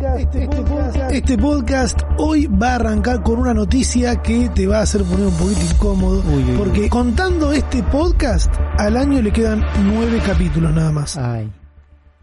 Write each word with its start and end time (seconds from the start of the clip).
este 0.00 0.46
podcast, 0.48 0.96
este 1.12 1.36
podcast 1.38 2.00
hoy 2.16 2.46
va 2.46 2.72
a 2.72 2.74
arrancar 2.76 3.22
con 3.22 3.38
una 3.38 3.52
noticia 3.52 4.16
que 4.22 4.48
te 4.48 4.66
va 4.66 4.78
a 4.78 4.82
hacer 4.82 5.02
poner 5.04 5.26
un 5.26 5.34
poquito 5.34 5.60
incómodo. 5.74 6.22
Uy, 6.26 6.42
uy, 6.44 6.56
porque 6.56 6.80
uy. 6.82 6.88
contando 6.88 7.52
este 7.52 7.82
podcast, 7.82 8.50
al 8.78 8.96
año 8.96 9.20
le 9.20 9.30
quedan 9.30 9.62
nueve 9.84 10.22
capítulos 10.24 10.72
nada 10.74 10.90
más. 10.90 11.18
Ay. 11.18 11.52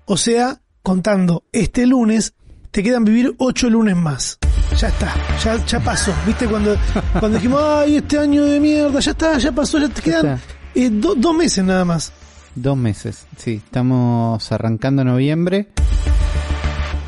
O 0.05 0.17
sea, 0.17 0.59
contando 0.81 1.43
este 1.51 1.85
lunes, 1.85 2.33
te 2.71 2.81
quedan 2.81 3.03
vivir 3.05 3.35
ocho 3.37 3.69
lunes 3.69 3.95
más. 3.95 4.39
Ya 4.75 4.87
está, 4.87 5.13
ya, 5.43 5.63
ya 5.63 5.79
pasó. 5.79 6.13
¿Viste? 6.25 6.47
Cuando, 6.47 6.75
cuando 7.19 7.37
dijimos, 7.37 7.61
ay, 7.63 7.97
este 7.97 8.17
año 8.17 8.43
de 8.43 8.59
mierda, 8.59 8.99
ya 8.99 9.11
está, 9.11 9.37
ya 9.37 9.51
pasó, 9.51 9.77
ya 9.77 9.89
te 9.89 10.01
quedan 10.01 10.39
eh, 10.73 10.89
do- 10.89 11.13
dos 11.15 11.35
meses 11.35 11.63
nada 11.63 11.85
más. 11.85 12.11
Dos 12.55 12.75
meses, 12.75 13.27
sí, 13.37 13.61
estamos 13.63 14.51
arrancando 14.51 15.03
noviembre. 15.03 15.67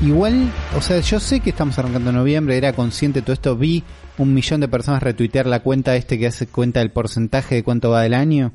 Igual, 0.02 0.50
o 0.78 0.82
sea, 0.82 1.02
yo 1.02 1.20
sé 1.20 1.42
que 1.42 1.50
estamos 1.50 1.78
arrancando 1.78 2.14
noviembre, 2.14 2.56
era 2.56 2.72
consciente 2.72 3.20
de 3.20 3.26
todo 3.26 3.34
esto, 3.34 3.58
vi 3.58 3.84
un 4.18 4.34
millón 4.34 4.62
de 4.62 4.70
personas 4.70 5.04
retuitear 5.04 5.46
la 5.46 5.60
cuenta 5.60 5.96
este 5.98 6.18
que 6.18 6.28
hace 6.28 6.48
cuenta 6.48 6.80
del 6.80 6.92
porcentaje 6.92 7.56
de 7.56 7.64
cuánto 7.64 7.90
va 7.90 8.02
del 8.02 8.14
año. 8.14 8.54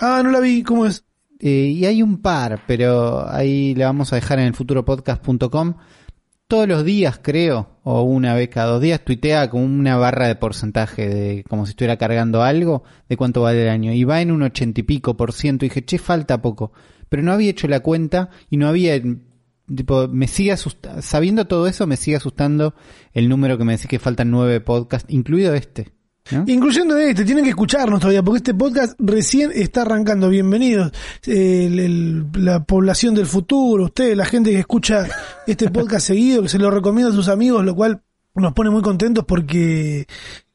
Ah, 0.00 0.20
no 0.24 0.30
la 0.30 0.40
vi, 0.40 0.64
¿cómo 0.64 0.86
es? 0.86 1.04
Eh, 1.38 1.72
y 1.76 1.86
hay 1.86 2.02
un 2.02 2.20
par, 2.20 2.62
pero 2.66 3.28
ahí 3.30 3.74
le 3.76 3.84
vamos 3.84 4.12
a 4.12 4.16
dejar 4.16 4.40
en 4.40 4.46
el 4.46 4.54
futuropodcast.com. 4.54 5.74
Todos 6.48 6.68
los 6.68 6.84
días, 6.84 7.20
creo, 7.22 7.78
o 7.84 8.02
una 8.02 8.34
vez 8.34 8.48
cada 8.48 8.72
dos 8.72 8.82
días, 8.82 9.04
tuitea 9.04 9.50
como 9.50 9.64
una 9.64 9.96
barra 9.96 10.26
de 10.26 10.34
porcentaje, 10.34 11.08
de 11.08 11.44
como 11.48 11.66
si 11.66 11.70
estuviera 11.70 11.96
cargando 11.96 12.42
algo, 12.42 12.82
de 13.08 13.16
cuánto 13.16 13.42
vale 13.42 13.62
el 13.62 13.68
año. 13.68 13.92
Y 13.92 14.02
va 14.04 14.20
en 14.20 14.32
un 14.32 14.42
ochenta 14.42 14.80
y 14.80 14.82
pico 14.82 15.16
por 15.16 15.32
ciento. 15.32 15.64
Y 15.64 15.68
dije, 15.68 15.84
che, 15.84 15.98
falta 15.98 16.42
poco. 16.42 16.72
Pero 17.08 17.22
no 17.22 17.32
había 17.32 17.50
hecho 17.50 17.68
la 17.68 17.80
cuenta 17.80 18.30
y 18.50 18.56
no 18.56 18.68
había, 18.68 19.00
tipo, 19.72 20.08
me 20.08 20.26
sigue 20.28 20.52
asustando, 20.52 21.02
sabiendo 21.02 21.46
todo 21.46 21.66
eso, 21.66 21.86
me 21.86 21.96
sigue 21.96 22.16
asustando 22.16 22.74
el 23.12 23.28
número 23.28 23.56
que 23.58 23.64
me 23.64 23.72
decís 23.72 23.88
que 23.88 23.98
faltan 23.98 24.30
nueve 24.30 24.60
podcasts, 24.60 25.12
incluido 25.12 25.54
este. 25.54 25.92
Incluyendo 26.46 26.96
este, 26.96 27.22
tienen 27.26 27.44
que 27.44 27.50
escucharnos 27.50 28.00
todavía, 28.00 28.22
porque 28.22 28.38
este 28.38 28.54
podcast 28.54 28.94
recién 28.98 29.50
está 29.54 29.82
arrancando. 29.82 30.30
Bienvenidos. 30.30 30.90
El- 31.26 32.26
la 32.32 32.64
población 32.64 33.14
del 33.14 33.26
futuro, 33.26 33.84
ustedes, 33.84 34.16
la 34.16 34.24
gente 34.24 34.50
que 34.50 34.58
escucha 34.60 35.06
este 35.46 35.68
podcast 35.70 36.06
seguido, 36.06 36.42
que 36.42 36.48
se 36.48 36.58
lo 36.58 36.70
recomienda 36.70 37.12
a 37.12 37.14
sus 37.14 37.28
amigos, 37.28 37.62
lo 37.62 37.74
cual 37.74 38.02
nos 38.34 38.54
pone 38.54 38.70
muy 38.70 38.80
contentos 38.80 39.26
porque 39.28 40.06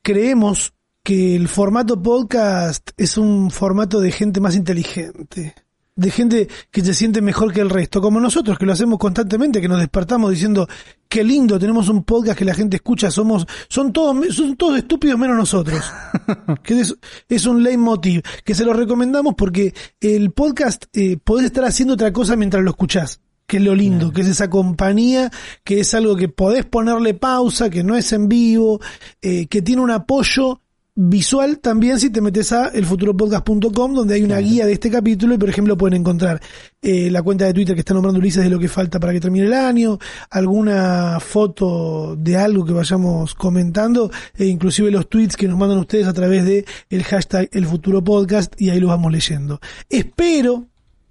creemos 0.01 0.73
que 1.03 1.35
el 1.35 1.47
formato 1.47 2.01
podcast 2.01 2.89
es 2.97 3.17
un 3.17 3.51
formato 3.51 3.99
de 4.01 4.11
gente 4.11 4.41
más 4.41 4.55
inteligente. 4.55 5.53
De 5.99 6.11
gente 6.11 6.47
que 6.71 6.81
se 6.81 6.93
siente 6.93 7.21
mejor 7.21 7.51
que 7.51 7.59
el 7.59 7.69
resto, 7.69 7.99
como 8.01 8.21
nosotros 8.21 8.57
que 8.57 8.65
lo 8.65 8.71
hacemos 8.71 8.97
constantemente, 8.97 9.59
que 9.59 9.67
nos 9.67 9.79
despertamos 9.79 10.31
diciendo 10.31 10.65
qué 11.09 11.25
lindo, 11.25 11.59
tenemos 11.59 11.89
un 11.89 12.05
podcast 12.05 12.39
que 12.39 12.45
la 12.45 12.53
gente 12.53 12.77
escucha, 12.77 13.11
somos, 13.11 13.45
son 13.67 13.91
todos, 13.91 14.33
son 14.33 14.55
todos 14.55 14.77
estúpidos 14.77 15.19
menos 15.19 15.35
nosotros. 15.35 15.83
que 16.63 16.79
es, 16.79 16.95
es 17.27 17.45
un 17.45 17.63
leitmotiv, 17.63 18.21
que 18.45 18.55
se 18.55 18.63
lo 18.63 18.71
recomendamos 18.71 19.33
porque 19.37 19.73
el 19.99 20.31
podcast 20.31 20.85
eh, 20.93 21.17
podés 21.21 21.47
estar 21.47 21.65
haciendo 21.65 21.95
otra 21.95 22.13
cosa 22.13 22.37
mientras 22.37 22.63
lo 22.63 22.69
escuchás. 22.69 23.19
Que 23.45 23.57
es 23.57 23.63
lo 23.63 23.75
lindo, 23.75 24.13
que 24.13 24.21
es 24.21 24.27
esa 24.27 24.49
compañía, 24.49 25.29
que 25.65 25.81
es 25.81 25.93
algo 25.95 26.15
que 26.15 26.29
podés 26.29 26.65
ponerle 26.65 27.15
pausa, 27.15 27.69
que 27.69 27.83
no 27.83 27.97
es 27.97 28.13
en 28.13 28.29
vivo, 28.29 28.79
eh, 29.21 29.47
que 29.47 29.61
tiene 29.61 29.81
un 29.81 29.91
apoyo 29.91 30.61
visual 31.01 31.59
también 31.59 31.97
si 31.97 32.09
te 32.09 32.19
metes 32.19 32.51
a 32.51 32.67
elfuturopodcast.com 32.67 33.93
donde 33.93 34.15
hay 34.15 34.23
una 34.23 34.39
guía 34.39 34.65
de 34.65 34.73
este 34.73 34.91
capítulo 34.91 35.33
y 35.33 35.37
por 35.37 35.47
ejemplo 35.47 35.77
pueden 35.77 36.01
encontrar 36.01 36.41
eh, 36.81 37.09
la 37.09 37.23
cuenta 37.23 37.45
de 37.45 37.53
Twitter 37.53 37.73
que 37.73 37.79
está 37.79 37.93
nombrando 37.93 38.19
Ulises 38.19 38.43
de 38.43 38.49
lo 38.49 38.59
que 38.59 38.67
falta 38.67 38.99
para 38.99 39.13
que 39.13 39.21
termine 39.21 39.45
el 39.45 39.53
año, 39.53 39.97
alguna 40.29 41.21
foto 41.21 42.17
de 42.17 42.35
algo 42.35 42.65
que 42.65 42.73
vayamos 42.73 43.33
comentando 43.33 44.11
e 44.35 44.47
inclusive 44.47 44.91
los 44.91 45.07
tweets 45.07 45.37
que 45.37 45.47
nos 45.47 45.57
mandan 45.57 45.77
ustedes 45.77 46.05
a 46.05 46.11
través 46.11 46.43
de 46.43 46.65
el 46.89 47.03
hashtag 47.05 47.47
elfuturopodcast 47.53 48.59
y 48.59 48.69
ahí 48.69 48.81
los 48.81 48.89
vamos 48.89 49.09
leyendo. 49.09 49.61
Espero, 49.87 50.67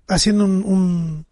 haciendo 0.07 0.45
un, 0.45 0.65
un, 0.65 1.27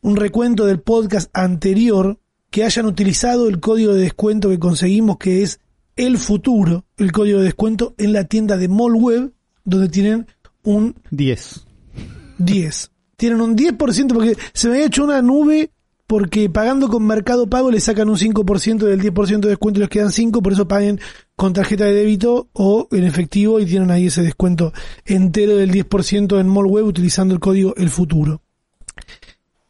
un 0.00 0.16
recuento 0.16 0.64
del 0.64 0.80
podcast 0.80 1.28
anterior, 1.36 2.18
que 2.50 2.64
hayan 2.64 2.86
utilizado 2.86 3.48
el 3.48 3.60
código 3.60 3.92
de 3.92 4.02
descuento 4.02 4.48
que 4.48 4.60
conseguimos 4.60 5.18
que 5.18 5.42
es 5.42 5.58
el 5.96 6.18
futuro, 6.18 6.84
el 6.96 7.12
código 7.12 7.38
de 7.38 7.44
descuento 7.44 7.94
en 7.98 8.12
la 8.12 8.24
tienda 8.24 8.56
de 8.56 8.68
Mallweb, 8.68 9.32
donde 9.64 9.88
tienen 9.88 10.26
un 10.62 10.96
10. 11.10 11.66
10. 12.38 12.90
Tienen 13.16 13.40
un 13.40 13.56
10% 13.56 14.12
porque 14.12 14.36
se 14.52 14.68
me 14.68 14.74
había 14.74 14.86
hecho 14.86 15.04
una 15.04 15.22
nube 15.22 15.70
porque 16.06 16.50
pagando 16.50 16.88
con 16.88 17.06
Mercado 17.06 17.48
Pago 17.48 17.70
le 17.70 17.80
sacan 17.80 18.08
un 18.10 18.16
5% 18.16 18.78
del 18.78 19.00
10% 19.00 19.40
de 19.40 19.48
descuento 19.48 19.78
y 19.78 19.82
les 19.82 19.88
quedan 19.88 20.12
5, 20.12 20.42
por 20.42 20.52
eso 20.52 20.68
paguen 20.68 21.00
con 21.34 21.52
tarjeta 21.52 21.84
de 21.84 21.94
débito 21.94 22.48
o 22.52 22.88
en 22.90 23.04
efectivo 23.04 23.58
y 23.58 23.66
tienen 23.66 23.90
ahí 23.90 24.06
ese 24.06 24.22
descuento 24.22 24.72
entero 25.06 25.56
del 25.56 25.70
10% 25.70 26.38
en 26.38 26.48
Mallweb 26.48 26.84
utilizando 26.84 27.34
el 27.34 27.40
código 27.40 27.74
El 27.76 27.88
Futuro. 27.88 28.42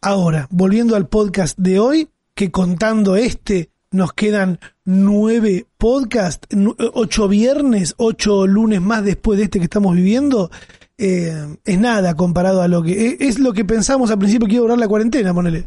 Ahora, 0.01 0.49
volviendo 0.51 0.97
al 0.97 1.09
podcast 1.09 1.56
de 1.59 1.79
hoy, 1.79 2.09
que 2.35 2.51
contando 2.51 3.17
este 3.17 3.71
nos 3.94 4.12
quedan 4.12 4.59
nueve 4.84 5.66
podcasts, 5.78 6.47
ocho 6.93 7.28
viernes, 7.28 7.94
ocho 7.97 8.47
lunes 8.47 8.81
más 8.81 9.05
después 9.05 9.38
de 9.38 9.44
este 9.44 9.59
que 9.59 9.65
estamos 9.65 9.94
viviendo, 9.97 10.50
eh, 10.99 11.56
es 11.65 11.78
nada 11.78 12.15
comparado 12.15 12.60
a 12.62 12.69
lo 12.69 12.82
que 12.82 13.16
es, 13.21 13.38
lo 13.38 13.53
que 13.53 13.65
pensamos 13.65 14.10
al 14.10 14.19
principio 14.19 14.47
que 14.49 14.55
iba 14.55 14.60
a 14.62 14.66
durar 14.66 14.78
la 14.78 14.88
cuarentena, 14.88 15.32
ponele. 15.32 15.66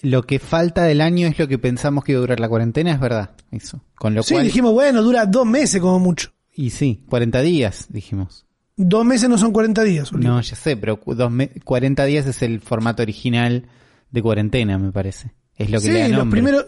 Lo 0.00 0.24
que 0.24 0.38
falta 0.40 0.82
del 0.82 1.00
año 1.00 1.28
es 1.28 1.38
lo 1.38 1.46
que 1.46 1.58
pensamos 1.58 2.02
que 2.02 2.12
iba 2.12 2.18
a 2.18 2.22
durar 2.22 2.40
la 2.40 2.48
cuarentena, 2.48 2.92
es 2.92 2.98
verdad. 3.00 3.30
Eso. 3.52 3.84
Con 3.94 4.14
lo 4.14 4.22
Sí, 4.24 4.34
cual. 4.34 4.46
dijimos, 4.46 4.72
bueno, 4.72 5.00
dura 5.02 5.26
dos 5.26 5.46
meses 5.46 5.80
como 5.80 6.00
mucho. 6.00 6.30
Y 6.54 6.70
sí, 6.70 7.04
40 7.08 7.40
días, 7.40 7.86
dijimos. 7.88 8.46
Dos 8.76 9.04
meses 9.04 9.28
no 9.28 9.38
son 9.38 9.52
40 9.52 9.84
días. 9.84 10.10
Uli. 10.12 10.26
No, 10.26 10.40
ya 10.40 10.56
sé, 10.56 10.76
pero 10.76 10.98
dos 11.06 11.30
me- 11.30 11.50
40 11.64 12.04
días 12.04 12.26
es 12.26 12.42
el 12.42 12.60
formato 12.60 13.02
original 13.02 13.66
de 14.10 14.22
cuarentena, 14.22 14.76
me 14.76 14.90
parece. 14.90 15.34
Es 15.54 15.70
lo 15.70 15.78
que 15.78 15.86
sí, 15.86 15.92
le 15.92 16.00
da 16.00 16.08
los 16.08 16.18
nombre. 16.18 16.40
primeros, 16.42 16.66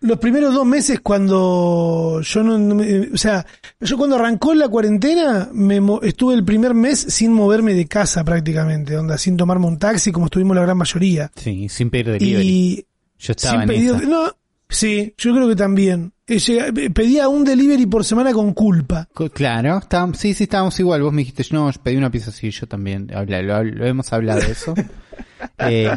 los 0.00 0.18
primeros 0.18 0.54
dos 0.54 0.64
meses 0.66 1.00
cuando 1.00 2.20
yo 2.22 2.42
no, 2.42 2.58
no 2.58 2.74
me- 2.74 3.08
o 3.12 3.16
sea, 3.16 3.44
yo 3.80 3.96
cuando 3.96 4.16
arrancó 4.16 4.54
la 4.54 4.68
cuarentena 4.68 5.48
me 5.52 5.80
estuve 6.02 6.34
el 6.34 6.44
primer 6.44 6.74
mes 6.74 6.98
sin 7.00 7.32
moverme 7.32 7.74
de 7.74 7.86
casa 7.86 8.24
prácticamente, 8.24 8.96
onda, 8.96 9.18
sin 9.18 9.36
tomarme 9.36 9.66
un 9.66 9.78
taxi 9.78 10.12
como 10.12 10.26
estuvimos 10.26 10.54
la 10.56 10.62
gran 10.62 10.76
mayoría. 10.78 11.30
Sí, 11.36 11.68
sin 11.68 11.90
pedir 11.90 12.12
delivery. 12.12 12.46
Y 12.48 12.86
Yo 13.18 13.32
estaba 13.32 13.52
sin 13.54 13.62
en 13.62 13.68
pedido- 13.68 13.96
esa. 13.96 14.06
no, 14.06 14.36
sí, 14.68 15.14
yo 15.18 15.34
creo 15.34 15.48
que 15.48 15.56
también. 15.56 16.12
Eh, 16.26 16.38
llega- 16.40 16.66
pedía 16.92 17.26
un 17.28 17.42
delivery 17.42 17.86
por 17.86 18.04
semana 18.04 18.32
con 18.34 18.52
culpa. 18.52 19.08
Claro, 19.32 19.78
estábamos, 19.78 20.18
sí, 20.18 20.34
sí, 20.34 20.44
estábamos 20.44 20.78
igual. 20.78 21.02
Vos 21.02 21.12
me 21.12 21.22
dijiste, 21.22 21.42
no, 21.52 21.70
yo 21.70 21.80
pedí 21.82 21.96
una 21.96 22.10
pizza, 22.10 22.30
sí, 22.30 22.50
yo 22.50 22.66
también. 22.66 23.08
Lo, 23.10 23.64
lo 23.64 23.86
hemos 23.86 24.12
hablado 24.12 24.40
de 24.40 24.52
eso. 24.52 24.74
Eh, 25.58 25.96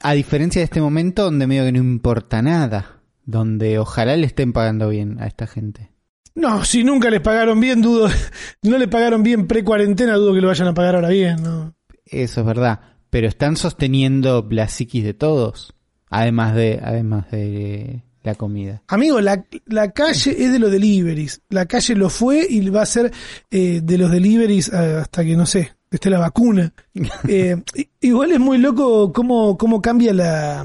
a 0.00 0.12
diferencia 0.12 0.60
de 0.60 0.64
este 0.64 0.80
momento 0.80 1.24
donde 1.24 1.46
medio 1.46 1.64
que 1.64 1.72
no 1.72 1.78
importa 1.78 2.42
nada, 2.42 3.00
donde 3.24 3.78
ojalá 3.78 4.16
le 4.16 4.26
estén 4.26 4.52
pagando 4.52 4.88
bien 4.88 5.20
a 5.20 5.26
esta 5.26 5.46
gente. 5.46 5.90
No, 6.34 6.64
si 6.64 6.82
nunca 6.82 7.10
les 7.10 7.20
pagaron 7.20 7.60
bien, 7.60 7.80
dudo, 7.80 8.08
no 8.62 8.78
le 8.78 8.88
pagaron 8.88 9.22
bien 9.22 9.46
pre-cuarentena, 9.46 10.14
dudo 10.14 10.34
que 10.34 10.40
lo 10.40 10.48
vayan 10.48 10.68
a 10.68 10.74
pagar 10.74 10.96
ahora 10.96 11.08
bien, 11.08 11.42
¿no? 11.42 11.74
Eso 12.04 12.40
es 12.40 12.46
verdad. 12.46 12.80
Pero 13.10 13.28
están 13.28 13.56
sosteniendo 13.56 14.46
la 14.50 14.68
psiquis 14.68 15.04
de 15.04 15.14
todos. 15.14 15.74
Además 16.10 16.54
de, 16.54 16.80
además 16.82 17.30
de 17.30 18.04
la 18.24 18.34
comida. 18.34 18.82
Amigo, 18.88 19.20
la, 19.20 19.44
la 19.66 19.92
calle 19.92 20.34
es 20.44 20.52
de 20.52 20.58
los 20.58 20.70
deliveries. 20.70 21.42
La 21.50 21.66
calle 21.66 21.94
lo 21.94 22.08
fue 22.10 22.46
y 22.48 22.68
va 22.70 22.82
a 22.82 22.86
ser 22.86 23.12
eh, 23.50 23.80
de 23.82 23.98
los 23.98 24.10
deliveries 24.10 24.68
eh, 24.68 24.98
hasta 25.02 25.24
que, 25.24 25.36
no 25.36 25.46
sé, 25.46 25.72
esté 25.96 26.10
la 26.10 26.18
vacuna. 26.18 26.72
Eh, 27.28 27.56
igual 28.00 28.32
es 28.32 28.40
muy 28.40 28.58
loco 28.58 29.12
cómo, 29.12 29.56
cómo 29.58 29.80
cambia 29.82 30.12
la, 30.12 30.64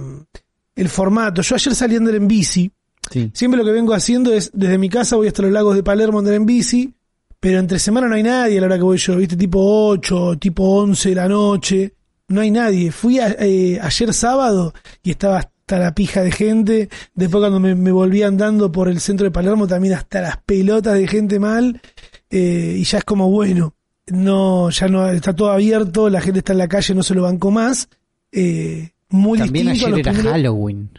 el 0.76 0.90
formato. 0.90 1.42
Yo 1.42 1.56
ayer 1.56 1.74
salí 1.76 1.96
a 1.96 1.98
andar 2.00 2.16
en 2.16 2.28
bici. 2.28 2.72
Sí. 3.12 3.32
Siempre 3.34 3.58
lo 3.58 3.66
que 3.66 3.72
vengo 3.72 3.94
haciendo 3.94 4.32
es, 4.34 4.52
desde 4.54 4.78
mi 4.78 4.90
casa 4.90 5.16
voy 5.16 5.28
hasta 5.28 5.42
los 5.42 5.52
lagos 5.52 5.76
de 5.76 5.84
Palermo 5.84 6.18
a 6.18 6.22
andar 6.22 6.36
en 6.36 6.46
bici. 6.46 6.94
Pero 7.40 7.60
entre 7.60 7.80
semana 7.80 8.08
no 8.08 8.16
hay 8.16 8.24
nadie 8.24 8.58
a 8.58 8.62
la 8.62 8.68
hora 8.68 8.76
que 8.78 8.84
voy 8.84 8.98
yo, 8.98 9.16
¿viste? 9.16 9.38
Tipo 9.38 9.60
8, 9.88 10.38
tipo 10.40 10.64
11 10.82 11.10
de 11.10 11.16
la 11.16 11.28
noche. 11.30 11.94
No 12.28 12.42
hay 12.42 12.52
nadie. 12.52 12.92
Fui 12.92 13.20
a- 13.20 13.36
eh, 13.40 13.80
ayer 13.82 14.14
sábado 14.14 14.74
y 15.02 15.12
estaba 15.12 15.38
hasta 15.40 15.80
la 15.80 15.96
pija 15.96 16.22
de 16.22 16.32
gente. 16.32 16.90
Después 17.16 17.42
cuando 17.42 17.60
me, 17.62 17.76
me 17.76 17.92
volví 17.94 18.24
andando 18.24 18.72
por 18.72 18.90
el 18.90 19.00
centro 19.00 19.24
de 19.24 19.32
Palermo 19.32 19.68
también 19.68 19.94
hasta 19.94 20.20
las 20.22 20.38
pelotas 20.44 20.96
de 20.96 21.08
gente 21.08 21.40
mal. 21.40 21.82
Eh, 22.30 22.76
y 22.78 22.84
ya 22.84 22.98
es 23.00 23.04
como, 23.06 23.30
bueno, 23.32 23.74
no, 24.12 24.70
ya 24.70 24.88
no, 24.88 25.08
está 25.08 25.36
todo 25.36 25.52
abierto, 25.52 26.10
la 26.10 26.22
gente 26.22 26.40
está 26.40 26.54
en 26.54 26.60
la 26.60 26.68
calle, 26.68 26.94
no 26.96 27.04
se 27.04 27.16
lo 27.16 27.24
banco 27.24 27.52
más. 27.52 27.90
Eh, 28.32 28.92
muy 29.10 29.40
También 29.40 29.68
distinto 29.68 29.86
a 29.86 29.90
ayer 29.90 29.90
los 29.92 30.00
era 30.00 30.12
primeros- 30.12 30.32
Halloween. 30.34 30.90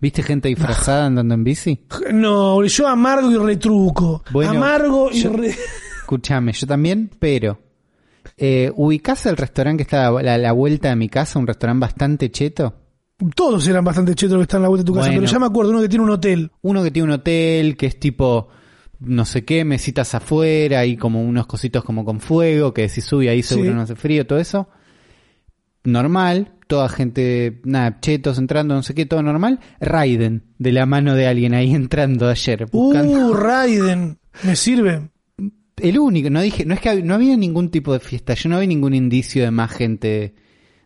¿Viste 0.00 0.22
gente 0.22 0.48
disfrazada 0.48 1.06
andando 1.06 1.34
en 1.34 1.44
bici? 1.44 1.80
No, 2.12 2.62
yo 2.64 2.86
amargo 2.88 3.30
y 3.30 3.36
retruco. 3.36 4.22
Bueno, 4.30 4.50
amargo 4.52 5.10
y 5.12 5.20
yo- 5.22 5.32
re... 5.32 5.54
Escúchame, 6.00 6.52
yo 6.52 6.66
también, 6.66 7.10
pero 7.18 7.58
eh, 8.36 8.70
ubicás 8.76 9.26
el 9.26 9.36
restaurante 9.36 9.78
que 9.78 9.82
está 9.82 10.06
a 10.08 10.22
la, 10.22 10.38
la 10.38 10.52
vuelta 10.52 10.88
de 10.90 10.96
mi 10.96 11.08
casa, 11.08 11.38
un 11.38 11.46
restaurante 11.46 11.80
bastante 11.82 12.30
cheto. 12.30 12.74
Todos 13.34 13.66
eran 13.66 13.84
bastante 13.84 14.14
chetos 14.14 14.34
los 14.34 14.40
que 14.40 14.42
están 14.44 14.58
en 14.60 14.62
la 14.62 14.68
vuelta 14.68 14.84
de 14.84 14.86
tu 14.86 14.94
casa, 14.94 15.08
Bueno. 15.08 15.20
pero 15.22 15.32
ya 15.32 15.38
me 15.40 15.46
acuerdo 15.46 15.70
uno 15.72 15.80
que 15.80 15.88
tiene 15.88 16.04
un 16.04 16.10
hotel. 16.10 16.52
Uno 16.62 16.82
que 16.84 16.90
tiene 16.92 17.04
un 17.08 17.12
hotel, 17.14 17.76
que 17.76 17.86
es 17.86 17.98
tipo, 17.98 18.48
no 19.00 19.24
sé 19.24 19.44
qué, 19.44 19.64
mesitas 19.64 20.14
afuera 20.14 20.84
y 20.86 20.96
como 20.96 21.22
unos 21.22 21.46
cositos 21.46 21.84
como 21.84 22.04
con 22.04 22.20
fuego, 22.20 22.74
que 22.74 22.88
si 22.88 23.00
sube 23.00 23.28
ahí 23.28 23.42
seguro 23.42 23.70
Sí. 23.70 23.74
no 23.76 23.82
hace 23.82 23.94
frío, 23.96 24.26
todo 24.26 24.38
eso. 24.38 24.68
Normal, 25.84 26.52
toda 26.66 26.88
gente, 26.88 27.60
nada, 27.64 27.98
chetos 28.00 28.36
entrando, 28.38 28.74
no 28.74 28.82
sé 28.82 28.94
qué, 28.94 29.06
todo 29.06 29.22
normal. 29.22 29.60
Raiden, 29.80 30.44
de 30.58 30.72
la 30.72 30.86
mano 30.86 31.14
de 31.14 31.26
alguien 31.26 31.54
ahí 31.54 31.70
entrando 31.74 32.28
ayer. 32.28 32.66
Buscando. 32.70 33.28
Uh, 33.28 33.34
Raiden. 33.34 34.18
Me 34.42 34.56
sirve. 34.56 35.08
El 35.76 35.98
único, 35.98 36.28
no 36.28 36.40
dije, 36.42 36.64
no 36.66 36.74
es 36.74 36.80
que 36.80 37.02
no 37.02 37.14
había 37.14 37.36
ningún 37.36 37.70
tipo 37.70 37.92
de 37.92 38.00
fiesta, 38.00 38.34
yo 38.34 38.48
no 38.50 38.58
vi 38.58 38.66
ningún 38.66 38.94
indicio 38.94 39.44
de 39.44 39.52
más 39.52 39.70
gente 39.70 40.34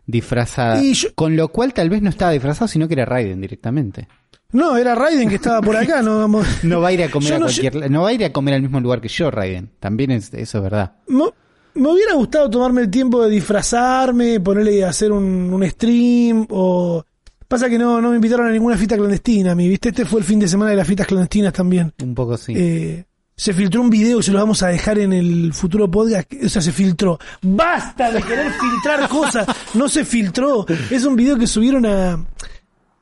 disfrazada. 0.05 0.83
Y 0.83 0.93
yo- 0.93 1.09
Con 1.15 1.35
lo 1.35 1.47
cual 1.47 1.73
tal 1.73 1.89
vez 1.89 2.01
no 2.03 2.09
estaba 2.11 2.31
disfrazado, 2.31 2.67
sino 2.67 2.87
que 2.87 2.93
era 2.93 3.05
Raiden 3.05 3.41
directamente. 3.41 4.07
No, 4.53 4.77
era 4.77 4.95
Raiden 4.95 5.27
que 5.29 5.35
estaba 5.35 5.61
por 5.61 5.75
acá, 5.75 6.01
no 6.01 6.19
vamos. 6.19 6.47
No 6.63 6.79
va 6.79 6.89
a 6.89 6.91
ir 6.93 7.03
a 7.03 7.09
comer 7.09 7.29
Yo 7.29 7.35
a 7.35 7.39
no 7.39 7.45
cualquier, 7.45 7.91
no 7.91 8.01
va 8.03 8.09
a 8.09 8.13
ir 8.13 8.23
a 8.23 8.31
comer 8.31 8.53
al 8.53 8.61
mismo 8.61 8.79
lugar 8.79 9.01
que 9.01 9.07
yo, 9.09 9.29
Raiden. 9.29 9.71
También 9.79 10.11
es, 10.11 10.33
eso 10.33 10.57
es 10.59 10.63
verdad. 10.63 10.93
Me, 11.07 11.25
me 11.73 11.89
hubiera 11.89 12.13
gustado 12.13 12.49
tomarme 12.49 12.81
el 12.81 12.89
tiempo 12.89 13.23
de 13.23 13.31
disfrazarme, 13.31 14.39
ponerle 14.39 14.83
a 14.85 14.89
hacer 14.89 15.11
un, 15.11 15.53
un 15.53 15.69
stream 15.69 16.47
o... 16.49 17.03
Pasa 17.47 17.69
que 17.69 17.77
no, 17.77 18.01
no 18.01 18.09
me 18.09 18.15
invitaron 18.15 18.47
a 18.47 18.51
ninguna 18.51 18.77
fiesta 18.77 18.95
clandestina, 18.95 19.51
a 19.51 19.55
mí, 19.55 19.67
¿viste? 19.67 19.89
Este 19.89 20.05
fue 20.05 20.19
el 20.19 20.25
fin 20.25 20.39
de 20.39 20.47
semana 20.47 20.71
de 20.71 20.77
las 20.77 20.87
fiestas 20.87 21.05
clandestinas 21.05 21.53
también. 21.53 21.93
Un 22.01 22.15
poco 22.15 22.35
sí. 22.35 22.53
Eh, 22.55 23.05
se 23.35 23.53
filtró 23.53 23.81
un 23.81 23.89
video 23.89 24.17
que 24.17 24.23
se 24.23 24.31
lo 24.31 24.39
vamos 24.39 24.63
a 24.63 24.69
dejar 24.69 24.97
en 24.99 25.13
el 25.13 25.53
futuro 25.53 25.89
podcast. 25.89 26.31
O 26.43 26.49
sea, 26.49 26.61
se 26.61 26.71
filtró. 26.71 27.19
¡Basta 27.41 28.11
de 28.11 28.23
querer 28.23 28.51
filtrar 28.53 29.07
cosas! 29.09 29.45
No 29.73 29.87
se 29.89 30.05
filtró. 30.05 30.65
Es 30.89 31.05
un 31.05 31.15
video 31.15 31.37
que 31.37 31.45
subieron 31.45 31.85
a, 31.85 32.25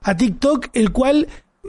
a 0.02 0.16
TikTok, 0.18 0.68
el 0.74 0.92
cual 0.92 1.28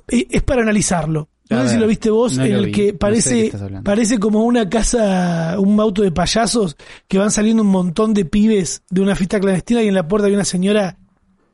eh, 0.09 0.27
es 0.31 0.43
para 0.43 0.63
analizarlo. 0.63 1.29
No 1.51 1.59
A 1.59 1.63
sé 1.69 1.75
si 1.75 1.81
lo 1.81 1.87
viste 1.87 2.09
vos, 2.09 2.39
no 2.39 2.45
en 2.45 2.53
el 2.55 2.67
vi. 2.67 2.73
que 2.73 2.83
No 2.87 2.93
sé 2.93 2.99
parece, 2.99 3.53
parece 3.85 4.19
como 4.19 4.43
una 4.45 4.71
casa, 4.71 5.57
un 5.59 5.79
auto 5.79 6.01
de 6.03 6.11
payasos, 6.11 6.77
que 7.09 7.19
van 7.19 7.31
saliendo 7.31 7.63
un 7.63 7.69
montón 7.69 8.15
de 8.15 8.25
pibes 8.25 8.83
de 8.89 9.03
una 9.03 9.15
fiesta 9.15 9.39
clandestina 9.39 9.83
y 9.83 9.89
en 9.89 9.95
la 9.95 10.09
puerta 10.09 10.29
hay 10.29 10.35
una 10.35 10.47
señora 10.47 10.97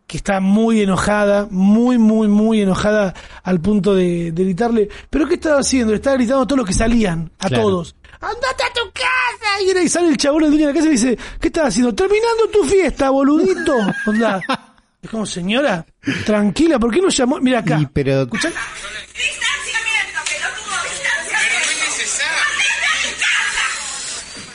que 0.07 0.17
está 0.17 0.39
muy 0.41 0.81
enojada, 0.83 1.49
muy, 1.51 1.99
muy, 1.99 2.29
muy 2.29 2.63
enojada 2.63 3.13
al 3.43 3.61
punto 3.61 3.95
de, 3.95 4.31
de 4.33 4.45
gritarle, 4.45 4.89
¿pero 5.11 5.27
qué 5.27 5.35
estaba 5.35 5.59
haciendo? 5.61 5.91
Le 5.91 5.97
estaba 5.97 6.17
gritando 6.17 6.43
a 6.43 6.47
todos 6.47 6.59
los 6.59 6.67
que 6.67 6.73
salían, 6.75 7.31
a 7.41 7.49
Claro. 7.49 7.65
todos. 7.65 7.97
¡Andate 8.21 8.63
a 8.65 8.73
tu 8.73 8.91
casa! 8.93 9.83
Y, 9.85 9.89
sale 9.89 10.09
el 10.09 10.17
chabón 10.17 10.45
el 10.45 10.51
dueño 10.51 10.69
de 10.69 10.73
la 10.73 10.77
casa 10.79 10.89
y 10.89 10.93
dice, 10.93 11.19
¿qué 11.41 11.49
estás 11.49 11.67
haciendo? 11.69 11.95
Terminando 11.95 12.49
tu 12.53 12.63
fiesta, 12.65 13.11
boludito. 13.11 13.75
Onda. 14.07 14.41
Es 15.03 15.11
como, 15.11 15.25
señora, 15.27 15.87
tranquila, 16.27 16.79
¿por 16.79 16.93
qué 16.93 17.01
no 17.01 17.09
llamó? 17.09 17.39
Mira 17.41 17.61
acá. 17.61 17.79
Y, 17.81 17.87
pero 17.87 18.23
Escuchá. 18.23 18.49
Distanciamiento, 18.49 20.21
pelotudo, 20.29 20.77
distanciamiento. 20.91 21.69
No 21.69 21.71
es 21.71 21.89
necesario. 21.99 22.45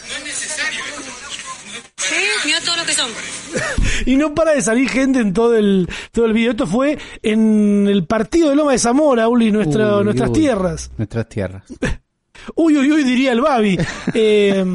No 0.10 0.16
es 0.18 0.24
necesario. 0.26 0.80
Sí, 1.98 2.16
mira 2.46 2.60
todo 2.62 2.78
lo 2.78 2.86
que 2.86 2.94
son. 2.94 3.10
Y 4.06 4.18
no 4.18 4.34
para 4.36 4.52
de 4.52 4.62
salir 4.62 4.90
gente 4.90 5.20
en 5.20 5.32
todo 5.34 5.56
el, 5.56 5.88
todo 6.12 6.26
el 6.26 6.34
video. 6.34 6.52
Esto 6.52 6.68
fue 6.68 6.98
en 7.22 7.88
el 7.88 8.06
partido 8.06 8.50
de 8.50 8.56
Loma 8.58 8.74
de 8.74 8.80
Zamora, 8.80 9.30
Uli, 9.30 9.50
nuestra, 9.52 9.98
Uy, 10.00 10.04
nuestras 10.04 10.30
uy. 10.30 10.36
tierras. 10.36 10.92
Nuestras 10.98 11.30
tierras. 11.30 11.64
Uy, 12.56 12.78
uy, 12.78 12.92
uy, 12.92 13.04
diría 13.06 13.32
el 13.32 13.40
Babi. 13.42 13.78
Eh, 14.14 14.66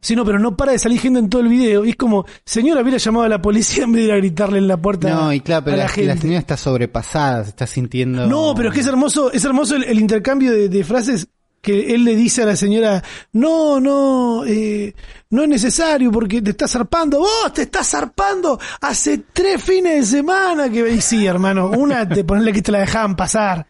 sí, 0.00 0.14
no, 0.16 0.24
pero 0.24 0.38
no 0.38 0.56
para 0.56 0.72
de 0.72 0.78
salir 0.78 1.00
gente 1.00 1.18
en 1.18 1.28
todo 1.28 1.42
el 1.42 1.48
video. 1.48 1.84
Y 1.84 1.90
es 1.90 1.96
como, 1.96 2.24
señora, 2.44 2.82
hubiera 2.82 2.98
llamado 2.98 3.24
a 3.24 3.28
la 3.28 3.42
policía 3.42 3.84
en 3.84 3.92
vez 3.92 4.02
de 4.02 4.06
ir 4.08 4.12
a 4.12 4.16
gritarle 4.16 4.58
en 4.58 4.68
la 4.68 4.76
puerta 4.76 5.10
No, 5.10 5.32
y 5.32 5.40
claro, 5.40 5.64
pero 5.64 5.76
la, 5.76 5.84
la 5.84 5.88
gente. 5.88 6.14
la 6.14 6.20
señora 6.20 6.38
está 6.38 6.56
sobrepasada, 6.56 7.44
se 7.44 7.50
está 7.50 7.66
sintiendo. 7.66 8.26
No, 8.26 8.54
pero 8.56 8.68
es 8.68 8.74
que 8.74 8.80
es 8.80 8.86
hermoso, 8.86 9.32
es 9.32 9.44
hermoso 9.44 9.76
el, 9.76 9.84
el 9.84 9.98
intercambio 9.98 10.52
de, 10.52 10.68
de 10.68 10.84
frases 10.84 11.28
que 11.60 11.92
él 11.94 12.04
le 12.04 12.14
dice 12.14 12.44
a 12.44 12.46
la 12.46 12.54
señora, 12.54 13.02
no, 13.32 13.80
no, 13.80 14.44
eh, 14.46 14.94
no 15.30 15.42
es 15.42 15.48
necesario 15.48 16.10
porque 16.12 16.40
te 16.40 16.50
estás 16.50 16.70
zarpando, 16.70 17.18
vos 17.18 17.52
te 17.52 17.62
estás 17.62 17.90
zarpando 17.90 18.58
hace 18.80 19.24
tres 19.32 19.60
fines 19.62 19.96
de 20.10 20.18
semana 20.18 20.70
que 20.70 20.84
venís, 20.84 21.04
sí, 21.04 21.26
hermano, 21.26 21.70
una 21.76 22.08
te 22.08 22.22
ponerle 22.22 22.52
que 22.52 22.62
te 22.62 22.70
la 22.70 22.78
dejaban 22.78 23.16
pasar, 23.16 23.66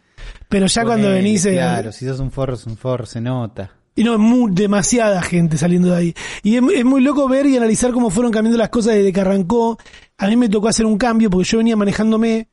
pero 0.50 0.66
ya 0.66 0.84
cuando 0.84 1.08
venís, 1.08 1.46
eh, 1.46 1.54
Claro, 1.54 1.90
si 1.90 2.06
sos 2.06 2.20
un 2.20 2.30
forro, 2.30 2.56
sos 2.56 2.66
un 2.66 2.76
forro, 2.76 3.06
se 3.06 3.22
nota. 3.22 3.72
Y 3.98 4.04
no, 4.04 4.12
es 4.12 4.20
muy, 4.20 4.52
demasiada 4.52 5.20
gente 5.22 5.58
saliendo 5.58 5.88
de 5.88 5.96
ahí. 5.96 6.14
Y 6.44 6.54
es, 6.54 6.62
es 6.72 6.84
muy 6.84 7.00
loco 7.00 7.28
ver 7.28 7.46
y 7.46 7.56
analizar 7.56 7.90
cómo 7.90 8.10
fueron 8.10 8.30
cambiando 8.30 8.56
las 8.56 8.68
cosas 8.68 8.94
desde 8.94 9.12
que 9.12 9.20
arrancó. 9.20 9.76
A 10.18 10.28
mí 10.28 10.36
me 10.36 10.48
tocó 10.48 10.68
hacer 10.68 10.86
un 10.86 10.96
cambio 10.96 11.28
porque 11.30 11.48
yo 11.48 11.58
venía 11.58 11.76
manejándome 11.76 12.46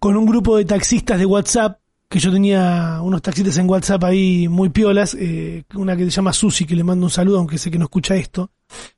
con 0.00 0.16
un 0.16 0.26
grupo 0.26 0.56
de 0.56 0.64
taxistas 0.64 1.20
de 1.20 1.24
WhatsApp, 1.24 1.78
que 2.08 2.18
yo 2.18 2.32
tenía 2.32 2.98
unos 3.00 3.22
taxistas 3.22 3.56
en 3.58 3.70
WhatsApp 3.70 4.02
ahí 4.02 4.48
muy 4.48 4.70
piolas, 4.70 5.16
eh, 5.16 5.62
una 5.76 5.96
que 5.96 6.02
se 6.06 6.10
llama 6.10 6.32
Susi, 6.32 6.64
que 6.64 6.74
le 6.74 6.82
mando 6.82 7.06
un 7.06 7.10
saludo, 7.10 7.38
aunque 7.38 7.58
sé 7.58 7.70
que 7.70 7.78
no 7.78 7.84
escucha 7.84 8.16
esto, 8.16 8.50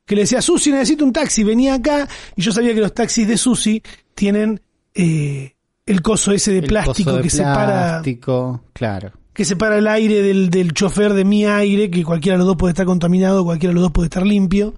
que 0.07 0.15
le 0.15 0.21
decía, 0.21 0.41
Susi, 0.41 0.71
necesito 0.71 1.05
un 1.05 1.13
taxi, 1.13 1.43
venía 1.43 1.75
acá, 1.75 2.09
y 2.35 2.41
yo 2.41 2.51
sabía 2.51 2.73
que 2.73 2.81
los 2.81 2.95
taxis 2.95 3.27
de 3.27 3.37
Susi 3.37 3.83
tienen 4.15 4.59
eh, 4.95 5.53
el 5.85 6.01
coso 6.01 6.31
ese 6.31 6.51
de 6.51 6.59
El 6.59 6.65
plástico 6.65 7.13
de 7.13 7.21
que 7.21 7.29
separa 7.29 7.99
plástico, 7.99 8.63
claro. 8.73 9.11
Que 9.35 9.45
separa 9.45 9.77
el 9.77 9.87
aire 9.87 10.21
del, 10.23 10.49
del 10.49 10.73
chofer 10.73 11.13
de 11.13 11.25
mi 11.25 11.45
aire, 11.45 11.91
que 11.91 12.03
cualquiera 12.03 12.35
de 12.35 12.39
los 12.39 12.47
dos 12.47 12.57
puede 12.57 12.71
estar 12.71 12.85
contaminado, 12.87 13.43
cualquiera 13.43 13.69
de 13.71 13.75
los 13.75 13.83
dos 13.83 13.91
puede 13.91 14.07
estar 14.07 14.25
limpio. 14.25 14.73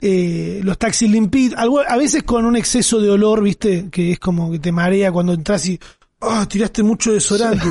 Eh, 0.00 0.60
los 0.62 0.78
taxis 0.78 1.10
limpitos, 1.10 1.58
a 1.58 1.96
veces 1.96 2.22
con 2.22 2.44
un 2.44 2.54
exceso 2.56 3.00
de 3.00 3.10
olor, 3.10 3.42
viste, 3.42 3.88
que 3.90 4.12
es 4.12 4.20
como 4.20 4.52
que 4.52 4.60
te 4.60 4.70
marea 4.70 5.10
cuando 5.10 5.32
entras 5.32 5.66
y, 5.68 5.80
ah, 6.20 6.46
tiraste 6.48 6.84
mucho 6.84 7.12
desodorante. 7.12 7.64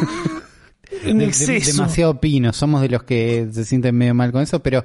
en 1.04 1.18
De- 1.19 1.24
de- 1.25 1.30
exceso. 1.30 1.72
demasiado 1.78 2.20
pino, 2.20 2.52
somos 2.52 2.81
de 2.81 2.90
los 2.90 3.04
que 3.04 3.48
se 3.54 3.63
sienten 3.63 3.96
medio 3.96 4.13
mal 4.16 4.31
con 4.34 4.42
eso, 4.42 4.62
pero 4.62 4.84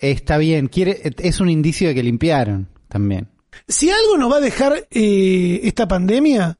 está 0.00 0.36
bien, 0.38 0.66
quiere, 0.66 1.00
es 1.18 1.40
un 1.40 1.48
indicio 1.48 1.88
de 1.88 1.94
que 1.94 2.02
limpiaron 2.02 2.68
también. 2.88 3.28
Si 3.68 3.88
algo 3.88 4.18
nos 4.18 4.30
va 4.30 4.36
a 4.36 4.40
dejar 4.40 4.86
eh, 4.90 5.60
esta 5.64 5.88
pandemia, 5.88 6.58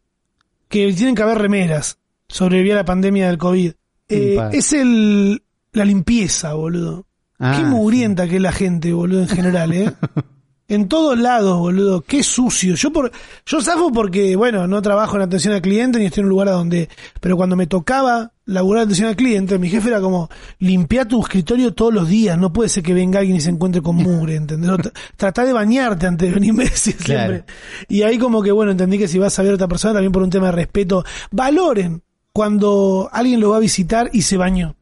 que 0.69 0.91
tienen 0.95 1.15
que 1.15 1.23
haber 1.23 1.39
remeras, 1.39 1.99
sobrevivir 2.29 2.73
a 2.73 2.77
la 2.77 2.85
pandemia 2.85 3.27
del 3.29 3.39
COVID, 3.39 3.73
eh, 4.09 4.39
es 4.53 4.73
el, 4.73 5.43
la 5.73 5.85
limpieza, 5.85 6.55
boludo. 6.55 7.07
Ah, 7.39 7.55
Qué 7.59 7.65
mugrienta 7.65 8.29
que 8.29 8.37
es 8.37 8.43
la 8.43 8.53
gente, 8.53 8.93
boludo, 8.93 9.21
en 9.23 9.29
general, 9.29 9.73
¿eh? 9.73 9.93
En 10.69 10.89
todos 10.89 11.17
lados, 11.17 11.59
boludo. 11.59 12.01
Qué 12.01 12.25
sucio. 12.25 12.75
Yo 12.75 12.93
por, 12.93 13.13
yo 13.45 13.61
zafo 13.61 13.93
porque, 13.93 14.35
bueno, 14.35 14.67
no 14.67 14.83
trabajo 14.83 15.15
en 15.15 15.23
atención 15.23 15.55
al 15.55 15.63
cliente 15.63 16.01
ni 16.01 16.07
estoy 16.07 16.23
en 16.23 16.25
un 16.25 16.31
lugar 16.31 16.49
a 16.49 16.53
donde, 16.53 16.89
pero 17.21 17.37
cuando 17.37 17.55
me 17.55 17.69
tocaba 17.69 18.33
laburar 18.47 18.83
en 18.83 18.87
atención 18.89 19.09
al 19.09 19.15
cliente, 19.15 19.61
mi 19.61 19.69
jefe 19.69 19.89
era 19.91 20.01
como, 20.01 20.29
limpia 20.59 21.07
tu 21.07 21.21
escritorio 21.23 21.73
todos 21.73 21.95
los 21.95 22.09
días. 22.09 22.37
No 22.37 22.53
puede 22.53 22.69
ser 22.69 22.83
que 22.83 22.95
venga 22.95 23.21
alguien 23.21 23.37
y 23.37 23.41
se 23.41 23.51
encuentre 23.51 23.81
con 23.81 23.95
mugre, 23.95 24.35
¿entendés? 24.37 24.73
Tratá 25.17 25.45
de 25.45 25.53
bañarte 25.53 26.09
antes 26.09 26.29
de 26.31 26.35
venirme 26.35 26.65
a 26.65 26.71
decir 26.71 26.97
Claro. 26.97 27.35
siempre. 27.35 27.55
Y 27.89 28.03
ahí 28.03 28.19
como 28.19 28.43
que, 28.43 28.51
bueno, 28.51 28.73
entendí 28.73 28.99
que 28.99 29.07
si 29.07 29.21
vas 29.21 29.39
a 29.39 29.43
ver 29.45 29.53
a 29.53 29.55
otra 29.55 29.69
persona, 29.69 29.95
también 29.95 30.11
por 30.11 30.25
un 30.25 30.31
tema 30.31 30.47
de 30.47 30.53
respeto, 30.53 31.05
valoren 31.31 32.03
cuando 32.37 33.09
alguien 33.15 33.41
lo 33.41 33.49
va 33.49 33.57
a 33.57 33.61
visitar 33.61 34.11
y 34.13 34.21
se 34.21 34.37
bañó 34.37 34.77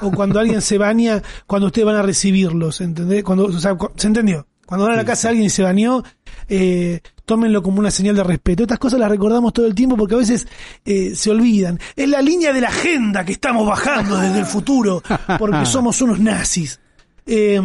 o 0.00 0.10
cuando 0.10 0.40
alguien 0.40 0.60
se 0.60 0.78
baña 0.78 1.22
cuando 1.46 1.68
ustedes 1.68 1.86
van 1.86 1.94
a 1.94 2.02
recibirlos, 2.02 2.80
¿entendés? 2.80 3.22
Cuando, 3.22 3.44
o 3.44 3.52
sea, 3.60 3.76
cu- 3.76 3.92
¿se 3.94 4.08
entendió? 4.08 4.48
Cuando 4.66 4.86
van 4.86 4.94
a 4.94 4.96
la 4.96 5.04
casa 5.04 5.28
de 5.28 5.30
alguien 5.30 5.46
y 5.46 5.50
se 5.50 5.62
bañó, 5.62 6.02
eh, 6.48 6.98
tómenlo 7.24 7.62
como 7.62 7.78
una 7.78 7.92
señal 7.92 8.16
de 8.16 8.24
respeto. 8.24 8.64
Estas 8.64 8.80
cosas 8.80 8.98
las 8.98 9.08
recordamos 9.08 9.52
todo 9.52 9.64
el 9.66 9.76
tiempo 9.76 9.96
porque 9.96 10.16
a 10.16 10.18
veces 10.18 10.48
eh, 10.84 11.14
se 11.14 11.30
olvidan. 11.30 11.78
Es 11.94 12.08
la 12.08 12.20
línea 12.20 12.52
de 12.52 12.60
la 12.62 12.68
agenda 12.68 13.24
que 13.24 13.32
estamos 13.32 13.64
bajando 13.64 14.16
desde 14.18 14.40
el 14.40 14.46
futuro 14.46 15.00
porque 15.38 15.64
somos 15.66 16.02
unos 16.02 16.18
nazis. 16.18 16.80
Eh, 17.26 17.60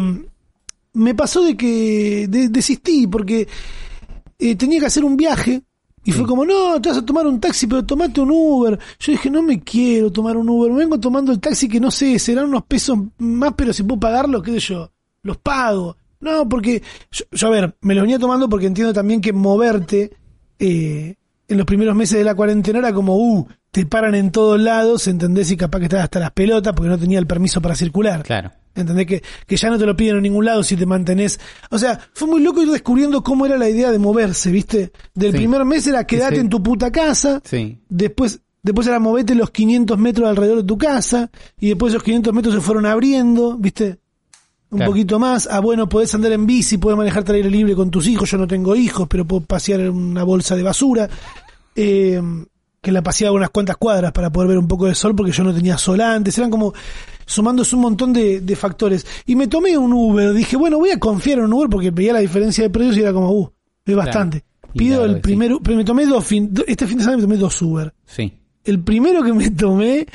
me 0.92 1.14
pasó 1.16 1.42
de 1.42 1.56
que 1.56 2.26
de- 2.28 2.50
desistí 2.50 3.08
porque 3.08 3.48
eh, 4.38 4.54
tenía 4.54 4.78
que 4.78 4.86
hacer 4.86 5.04
un 5.04 5.16
viaje 5.16 5.62
y 6.08 6.12
fue 6.12 6.26
como, 6.26 6.46
no, 6.46 6.80
te 6.80 6.88
vas 6.88 6.96
a 6.96 7.04
tomar 7.04 7.26
un 7.26 7.38
taxi, 7.38 7.66
pero 7.66 7.84
tomate 7.84 8.22
un 8.22 8.30
Uber. 8.30 8.78
Yo 8.98 9.12
dije, 9.12 9.28
no 9.28 9.42
me 9.42 9.60
quiero 9.60 10.10
tomar 10.10 10.38
un 10.38 10.48
Uber, 10.48 10.72
me 10.72 10.78
vengo 10.78 10.98
tomando 10.98 11.32
el 11.32 11.38
taxi 11.38 11.68
que 11.68 11.78
no 11.78 11.90
sé, 11.90 12.18
serán 12.18 12.46
unos 12.46 12.64
pesos 12.64 12.98
más, 13.18 13.52
pero 13.54 13.74
si 13.74 13.82
puedo 13.82 14.00
pagarlos, 14.00 14.42
qué 14.42 14.52
sé 14.52 14.58
yo, 14.58 14.90
los 15.22 15.36
pago. 15.36 15.98
No, 16.20 16.48
porque 16.48 16.82
yo, 17.10 17.26
yo, 17.30 17.48
a 17.48 17.50
ver, 17.50 17.76
me 17.82 17.94
los 17.94 18.04
venía 18.04 18.18
tomando 18.18 18.48
porque 18.48 18.64
entiendo 18.64 18.94
también 18.94 19.20
que 19.20 19.34
moverte 19.34 20.10
eh, 20.58 21.14
en 21.46 21.58
los 21.58 21.66
primeros 21.66 21.94
meses 21.94 22.16
de 22.16 22.24
la 22.24 22.34
cuarentena 22.34 22.78
era 22.78 22.94
como, 22.94 23.14
uh, 23.18 23.46
te 23.70 23.84
paran 23.84 24.14
en 24.14 24.32
todos 24.32 24.58
lados, 24.58 25.08
¿entendés? 25.08 25.50
Y 25.50 25.58
capaz 25.58 25.78
que 25.78 25.84
estás 25.84 26.04
hasta 26.04 26.20
las 26.20 26.30
pelotas 26.30 26.72
porque 26.72 26.88
no 26.88 26.96
tenía 26.96 27.18
el 27.18 27.26
permiso 27.26 27.60
para 27.60 27.74
circular. 27.74 28.22
Claro. 28.22 28.50
¿Entendés? 28.82 29.06
Que, 29.06 29.22
que 29.46 29.56
ya 29.56 29.70
no 29.70 29.78
te 29.78 29.86
lo 29.86 29.96
piden 29.96 30.16
en 30.16 30.22
ningún 30.22 30.44
lado 30.44 30.62
si 30.62 30.76
te 30.76 30.86
mantenés. 30.86 31.38
O 31.70 31.78
sea, 31.78 31.98
fue 32.12 32.28
muy 32.28 32.40
loco 32.40 32.62
ir 32.62 32.70
descubriendo 32.70 33.22
cómo 33.22 33.46
era 33.46 33.56
la 33.58 33.68
idea 33.68 33.90
de 33.90 33.98
moverse, 33.98 34.50
¿viste? 34.50 34.92
Del 35.14 35.32
Sí. 35.32 35.36
primer 35.38 35.64
mes 35.64 35.86
era 35.86 36.04
quedate 36.06 36.36
Sí. 36.36 36.40
en 36.40 36.48
tu 36.48 36.62
puta 36.62 36.90
casa, 36.92 37.40
Sí. 37.44 37.78
después, 37.88 38.40
después 38.62 38.86
era 38.86 38.98
movete 38.98 39.34
los 39.34 39.50
500 39.50 39.98
metros 39.98 40.28
alrededor 40.28 40.58
de 40.58 40.64
tu 40.64 40.78
casa, 40.78 41.30
y 41.60 41.68
después 41.68 41.92
esos 41.92 42.02
500 42.02 42.32
metros 42.34 42.54
se 42.54 42.60
fueron 42.60 42.86
abriendo, 42.86 43.56
¿viste? 43.56 43.98
Un 44.70 44.78
Claro. 44.80 44.92
poquito 44.92 45.18
más. 45.18 45.48
Ah, 45.50 45.60
bueno, 45.60 45.88
podés 45.88 46.14
andar 46.14 46.30
en 46.32 46.44
bici, 46.44 46.76
podés 46.76 46.98
manejarte 46.98 47.30
al 47.32 47.36
aire 47.36 47.50
libre 47.50 47.74
con 47.74 47.90
tus 47.90 48.06
hijos. 48.06 48.30
Yo 48.30 48.36
no 48.36 48.46
tengo 48.46 48.76
hijos, 48.76 49.08
pero 49.08 49.24
puedo 49.24 49.40
pasear 49.42 49.80
en 49.80 49.90
una 49.90 50.24
bolsa 50.24 50.56
de 50.56 50.62
basura. 50.62 51.08
eh, 51.80 52.20
que 52.80 52.92
la 52.92 53.02
paseaba 53.02 53.34
unas 53.36 53.50
cuantas 53.50 53.76
cuadras 53.76 54.12
para 54.12 54.30
poder 54.30 54.48
ver 54.48 54.58
un 54.58 54.68
poco 54.68 54.86
de 54.86 54.94
sol 54.94 55.14
porque 55.16 55.32
yo 55.32 55.42
no 55.44 55.52
tenía 55.54 55.76
sol 55.78 56.00
antes. 56.00 56.36
Eran 56.38 56.50
como 56.50 56.72
sumándose 57.26 57.74
un 57.76 57.82
montón 57.82 58.12
de, 58.12 58.40
de 58.40 58.56
factores. 58.56 59.04
Y 59.26 59.34
me 59.36 59.48
tomé 59.48 59.76
un 59.76 59.92
Uber. 59.92 60.32
Dije, 60.32 60.56
bueno, 60.56 60.78
voy 60.78 60.90
a 60.90 60.98
confiar 60.98 61.38
en 61.38 61.46
un 61.46 61.52
Uber 61.54 61.68
porque 61.68 61.90
veía 61.90 62.12
la 62.12 62.20
diferencia 62.20 62.64
de 62.64 62.70
precios 62.70 62.96
y 62.96 63.00
era 63.00 63.12
como, 63.12 63.30
uh, 63.32 63.50
es 63.84 63.96
bastante. 63.96 64.44
Pido 64.74 65.04
el 65.04 65.12
que 65.12 65.16
sí. 65.16 65.22
primer, 65.22 65.52
U- 65.54 65.62
pero 65.62 65.76
me 65.76 65.84
tomé 65.84 66.06
dos 66.06 66.24
fin, 66.24 66.52
este 66.66 66.86
fin 66.86 66.98
de 66.98 67.04
semana 67.04 67.16
me 67.16 67.22
tomé 67.24 67.36
dos 67.36 67.60
Uber. 67.62 67.92
Sí. 68.06 68.32
El 68.64 68.80
primero 68.84 69.22
que 69.22 69.32
me 69.32 69.50
tomé, 69.50 70.06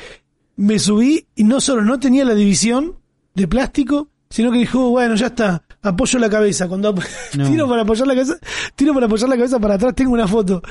me 0.56 0.78
subí 0.78 1.26
y 1.34 1.44
no 1.44 1.60
solo 1.60 1.82
no 1.82 1.98
tenía 1.98 2.24
la 2.24 2.34
división 2.34 2.94
de 3.34 3.48
plástico, 3.48 4.08
sino 4.30 4.50
que 4.52 4.58
dijo, 4.58 4.90
bueno, 4.90 5.16
ya 5.16 5.26
está, 5.26 5.62
apoyo 5.82 6.18
la 6.18 6.30
cabeza. 6.30 6.66
Cuando 6.68 6.94
No. 7.36 7.48
tiro 7.50 7.68
para 7.68 7.82
apoyar 7.82 8.06
la 8.06 8.14
cabeza, 8.14 8.36
tiro 8.74 8.94
para 8.94 9.06
apoyar 9.06 9.28
la 9.28 9.36
cabeza 9.36 9.58
para 9.58 9.74
atrás, 9.74 9.94
tengo 9.94 10.12
una 10.12 10.26
foto. 10.28 10.62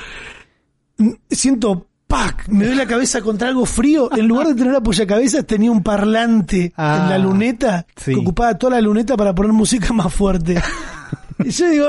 Siento, 1.29 1.87
¡pac! 2.07 2.47
Me 2.49 2.65
doy 2.67 2.75
la 2.75 2.85
cabeza 2.85 3.21
contra 3.21 3.47
algo 3.49 3.65
frío. 3.65 4.09
En 4.15 4.27
lugar 4.27 4.47
de 4.47 4.55
tener 4.55 4.75
apoyacabezas, 4.75 5.45
tenía 5.45 5.71
un 5.71 5.83
parlante 5.83 6.71
Ah, 6.77 7.01
en 7.03 7.09
la 7.09 7.17
luneta 7.17 7.85
sí. 7.95 8.13
que 8.13 8.19
ocupaba 8.19 8.57
toda 8.57 8.73
la 8.75 8.81
luneta 8.81 9.17
para 9.17 9.33
poner 9.33 9.51
música 9.53 9.91
más 9.93 10.13
fuerte. 10.13 10.61
y 11.43 11.49
yo 11.49 11.69
digo, 11.69 11.87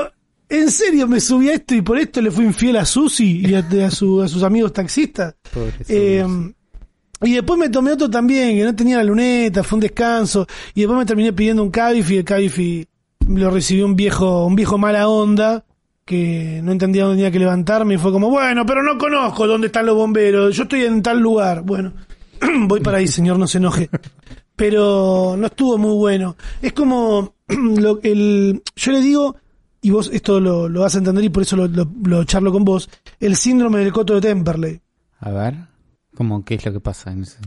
¿en 0.49 0.71
serio 0.71 1.07
me 1.07 1.19
subí 1.19 1.49
a 1.49 1.53
esto 1.53 1.75
y 1.75 1.81
por 1.81 1.97
esto 1.99 2.21
le 2.21 2.31
fui 2.31 2.45
infiel 2.45 2.77
a 2.77 2.85
Susi 2.85 3.45
y 3.45 3.53
a, 3.55 3.59
a 3.85 3.91
su- 3.91 4.21
a 4.21 4.27
sus 4.27 4.43
amigos 4.43 4.73
taxistas? 4.73 5.35
Eh, 5.87 6.23
Susi. 6.25 6.55
y 7.31 7.33
después 7.35 7.59
me 7.59 7.69
tomé 7.69 7.91
otro 7.91 8.09
también, 8.09 8.57
que 8.57 8.63
no 8.63 8.75
tenía 8.75 8.97
la 8.97 9.03
luneta, 9.03 9.63
fue 9.63 9.77
un 9.77 9.81
descanso. 9.81 10.47
Y 10.73 10.81
después 10.81 10.97
me 10.99 11.05
terminé 11.05 11.31
pidiendo 11.33 11.63
un 11.63 11.69
Cabify, 11.71 12.17
el 12.17 12.25
Cabify 12.25 12.87
lo 13.27 13.49
recibió 13.49 13.85
un 13.85 13.95
viejo, 13.95 14.45
un 14.45 14.55
viejo 14.55 14.77
mala 14.77 15.07
onda, 15.07 15.63
que 16.05 16.61
no 16.63 16.71
entendía 16.71 17.03
dónde 17.03 17.17
tenía 17.17 17.31
que 17.31 17.39
levantarme 17.39 17.95
y 17.95 17.97
fue 17.97 18.11
como, 18.11 18.29
bueno, 18.29 18.63
pero 18.65 18.83
no 18.83 18.97
conozco 18.97 19.47
dónde 19.47 19.67
están 19.67 19.87
los 19.87 19.95
bomberos, 19.95 20.55
yo 20.55 20.63
estoy 20.63 20.83
en 20.83 21.01
tal 21.01 21.19
lugar. 21.19 21.63
Bueno, 21.63 21.93
voy 22.67 22.79
para 22.81 22.97
ahí, 22.99 23.07
señor, 23.07 23.39
no 23.39 23.47
se 23.47 23.57
enoje. 23.57 23.89
Pero 24.55 25.35
no 25.37 25.47
estuvo 25.47 25.77
muy 25.77 25.95
bueno. 25.95 26.35
Es 26.61 26.73
como, 26.73 27.33
lo, 27.47 27.99
el, 28.03 28.61
yo 28.75 28.91
le 28.91 29.01
digo, 29.01 29.35
y 29.81 29.89
vos 29.89 30.09
esto 30.13 30.39
lo, 30.39 30.69
lo 30.69 30.81
vas 30.81 30.93
a 30.95 30.99
entender 30.99 31.23
y 31.23 31.29
por 31.29 31.41
eso 31.43 31.55
lo, 31.57 31.67
lo- 31.67 31.91
lo 32.03 32.23
charlo 32.23 32.51
con 32.51 32.63
vos, 32.63 32.89
el 33.19 33.35
síndrome 33.35 33.79
del 33.79 33.91
coto 33.91 34.13
de 34.13 34.21
Temperley. 34.21 34.79
A 35.19 35.31
ver, 35.31 35.55
¿cómo 36.15 36.45
qué 36.45 36.55
es 36.55 36.65
lo 36.65 36.71
que 36.73 36.79
pasa 36.79 37.11
en 37.11 37.23
ese? 37.23 37.37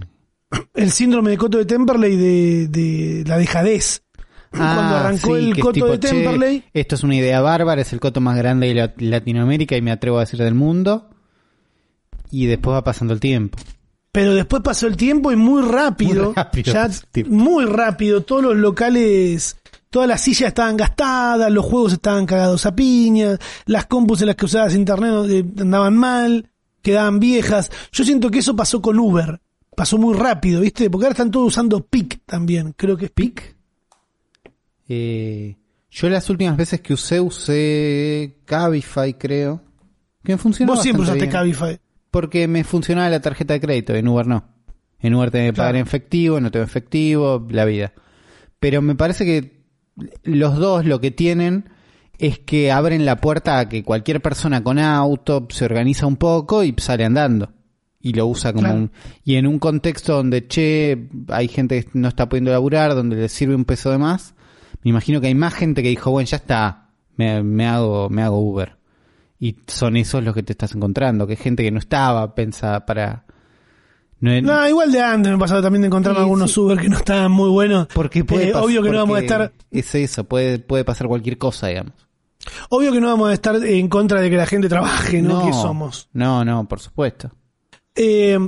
el 0.74 0.90
síndrome 0.90 1.30
de 1.30 1.38
Coto 1.38 1.58
de 1.58 1.64
Temperley 1.64 2.16
de, 2.16 2.68
de 2.68 3.24
la 3.26 3.38
dejadez. 3.38 4.02
Cuando 4.50 4.96
arrancó 4.96 5.34
Ah, 5.34 5.38
sí, 5.38 5.50
el 5.50 5.58
Coto 5.60 5.86
de 5.86 5.98
"Che, 6.00 6.08
Temperley, 6.08 6.64
esto 6.72 6.94
es 6.94 7.02
una 7.02 7.14
idea 7.16 7.40
bárbara, 7.40 7.82
es 7.82 7.92
el 7.92 8.00
coto 8.00 8.20
más 8.20 8.36
grande 8.36 8.68
de 8.68 8.74
la- 8.74 8.94
Latinoamérica 8.96 9.76
y 9.76 9.82
me 9.82 9.90
atrevo 9.92 10.16
a 10.18 10.20
decir 10.20 10.38
del 10.40 10.54
mundo. 10.54 11.10
Y 12.30 12.46
después 12.46 12.74
va 12.74 12.84
pasando 12.84 13.14
el 13.14 13.20
tiempo. 13.20 13.58
pero 14.10 14.34
después 14.34 14.62
pasó 14.62 14.86
el 14.88 14.96
tiempo 14.96 15.30
y 15.30 15.36
muy 15.36 15.62
rápido, 15.62 16.24
Muy 16.26 16.34
rápido 16.34 16.72
ya 16.72 16.88
muy 17.28 17.64
rápido, 17.66 18.22
todos 18.22 18.42
los 18.42 18.56
locales, 18.56 19.58
todas 19.90 20.08
las 20.08 20.22
sillas 20.22 20.48
estaban 20.48 20.76
gastadas, 20.76 21.52
los 21.52 21.64
juegos 21.64 21.92
estaban 21.92 22.26
cagados 22.26 22.66
a 22.66 22.74
piñas, 22.74 23.38
las 23.66 23.86
compus 23.86 24.22
en 24.22 24.28
las 24.28 24.36
que 24.36 24.46
usabas 24.46 24.74
internet 24.74 25.12
eh, 25.28 25.44
andaban 25.60 25.96
mal, 25.96 26.50
quedaban 26.82 27.20
viejas. 27.20 27.70
Yo 27.92 28.02
siento 28.04 28.30
que 28.30 28.40
eso 28.40 28.56
pasó 28.56 28.80
con 28.82 28.98
Uber. 28.98 29.40
Pasó 29.76 29.98
muy 29.98 30.16
rápido, 30.16 30.62
¿viste? 30.62 30.90
Porque 30.90 31.04
ahora 31.06 31.12
están 31.12 31.30
todos 31.30 31.48
usando 31.48 31.86
PIC 31.86 32.22
también, 32.26 32.72
creo 32.76 32.96
que 32.96 33.04
es 33.04 33.10
PIC. 33.12 33.56
Eh, 34.88 35.56
yo 35.90 36.08
las 36.08 36.28
últimas 36.30 36.56
veces 36.56 36.80
que 36.80 36.92
usé, 36.94 37.20
usé 37.20 38.38
Cabify, 38.44 39.14
creo. 39.14 39.62
Que 40.24 40.32
me 40.32 40.38
funcionó 40.38 40.72
Vos 40.74 40.82
siempre 40.82 41.02
usaste 41.02 41.20
bien. 41.20 41.30
Cabify. 41.32 41.78
Porque 42.10 42.48
me 42.48 42.64
funcionaba 42.64 43.08
la 43.10 43.20
tarjeta 43.20 43.54
de 43.54 43.60
crédito, 43.60 43.94
en 43.94 44.08
Uber 44.08 44.26
no. 44.26 44.44
En 45.00 45.14
Uber 45.14 45.30
tengo 45.30 45.46
que 45.46 45.52
pagar 45.52 45.72
Claro. 45.72 45.78
en 45.78 45.86
efectivo, 45.86 46.40
no 46.40 46.50
tengo 46.50 46.64
efectivo, 46.64 47.46
la 47.50 47.64
vida. 47.64 47.92
Pero 48.58 48.82
me 48.82 48.94
parece 48.96 49.24
que 49.24 49.62
los 50.24 50.56
dos 50.56 50.84
lo 50.84 51.00
que 51.00 51.10
tienen 51.10 51.70
es 52.18 52.38
que 52.40 52.72
abren 52.72 53.04
la 53.04 53.16
puerta 53.16 53.58
a 53.60 53.68
que 53.68 53.84
cualquier 53.84 54.20
persona 54.20 54.62
con 54.64 54.78
auto 54.78 55.46
se 55.50 55.64
organiza 55.64 56.06
un 56.06 56.16
poco 56.16 56.64
y 56.64 56.74
sale 56.78 57.04
andando. 57.04 57.52
Y 58.00 58.12
lo 58.12 58.26
usa 58.26 58.52
como 58.52 58.64
Claro. 58.64 58.78
un... 58.80 58.90
Y 59.24 59.36
en 59.36 59.46
un 59.46 59.58
contexto 59.58 60.14
donde, 60.16 60.46
che, 60.48 61.08
hay 61.28 61.46
gente 61.48 61.84
que 61.84 61.90
no 61.94 62.08
está 62.08 62.28
pudiendo 62.28 62.50
laburar, 62.50 62.94
donde 62.94 63.16
le 63.16 63.28
sirve 63.28 63.54
un 63.54 63.64
peso 63.64 63.90
de 63.90 63.98
más, 63.98 64.34
me 64.88 64.96
imagino 64.96 65.20
que 65.20 65.26
hay 65.28 65.34
más 65.34 65.54
gente 65.54 65.82
que 65.82 65.88
dijo, 65.88 66.10
bueno, 66.10 66.26
ya 66.26 66.36
está, 66.38 66.88
me, 67.16 67.42
me 67.42 67.66
hago, 67.66 68.08
me 68.10 68.22
hago 68.22 68.38
Uber. 68.40 68.76
Y 69.40 69.56
son 69.66 69.96
esos 69.96 70.22
los 70.24 70.34
que 70.34 70.42
te 70.42 70.52
estás 70.52 70.74
encontrando, 70.74 71.26
que 71.26 71.36
gente 71.36 71.62
que 71.62 71.70
no 71.70 71.78
estaba 71.78 72.34
pensada 72.34 72.84
para... 72.86 73.24
No, 74.20 74.68
igual 74.68 74.90
de 74.90 75.00
antes 75.00 75.30
me 75.30 75.38
pasaba 75.38 75.62
también 75.62 75.82
de 75.82 75.86
encontrarme 75.86 76.18
Sí, 76.18 76.22
algunos 76.22 76.52
sí. 76.52 76.58
Uber 76.58 76.76
que 76.78 76.88
no 76.88 76.96
estaban 76.96 77.30
muy 77.30 77.48
buenos. 77.50 77.86
porque 77.94 78.24
puede 78.24 78.48
Eh, 78.48 78.54
obvio 78.54 78.82
que 78.82 78.90
no 78.90 78.98
vamos 78.98 79.18
a 79.18 79.20
estar, 79.20 79.52
Es 79.70 79.94
eso, 79.94 80.24
puede, 80.24 80.58
puede 80.58 80.84
pasar 80.84 81.06
cualquier 81.06 81.38
cosa, 81.38 81.68
digamos. 81.68 81.92
obvio 82.68 82.90
que 82.92 83.00
no 83.00 83.06
vamos 83.06 83.30
a 83.30 83.32
estar 83.34 83.54
en 83.64 83.88
contra 83.88 84.20
de 84.20 84.28
que 84.28 84.36
la 84.36 84.46
gente 84.46 84.68
trabaje, 84.68 85.22
¿no? 85.22 85.46
Que 85.46 85.52
somos. 85.52 86.08
No, 86.12 86.44
no, 86.44 86.66
por 86.66 86.80
supuesto. 86.80 87.30
Eh, 87.94 88.38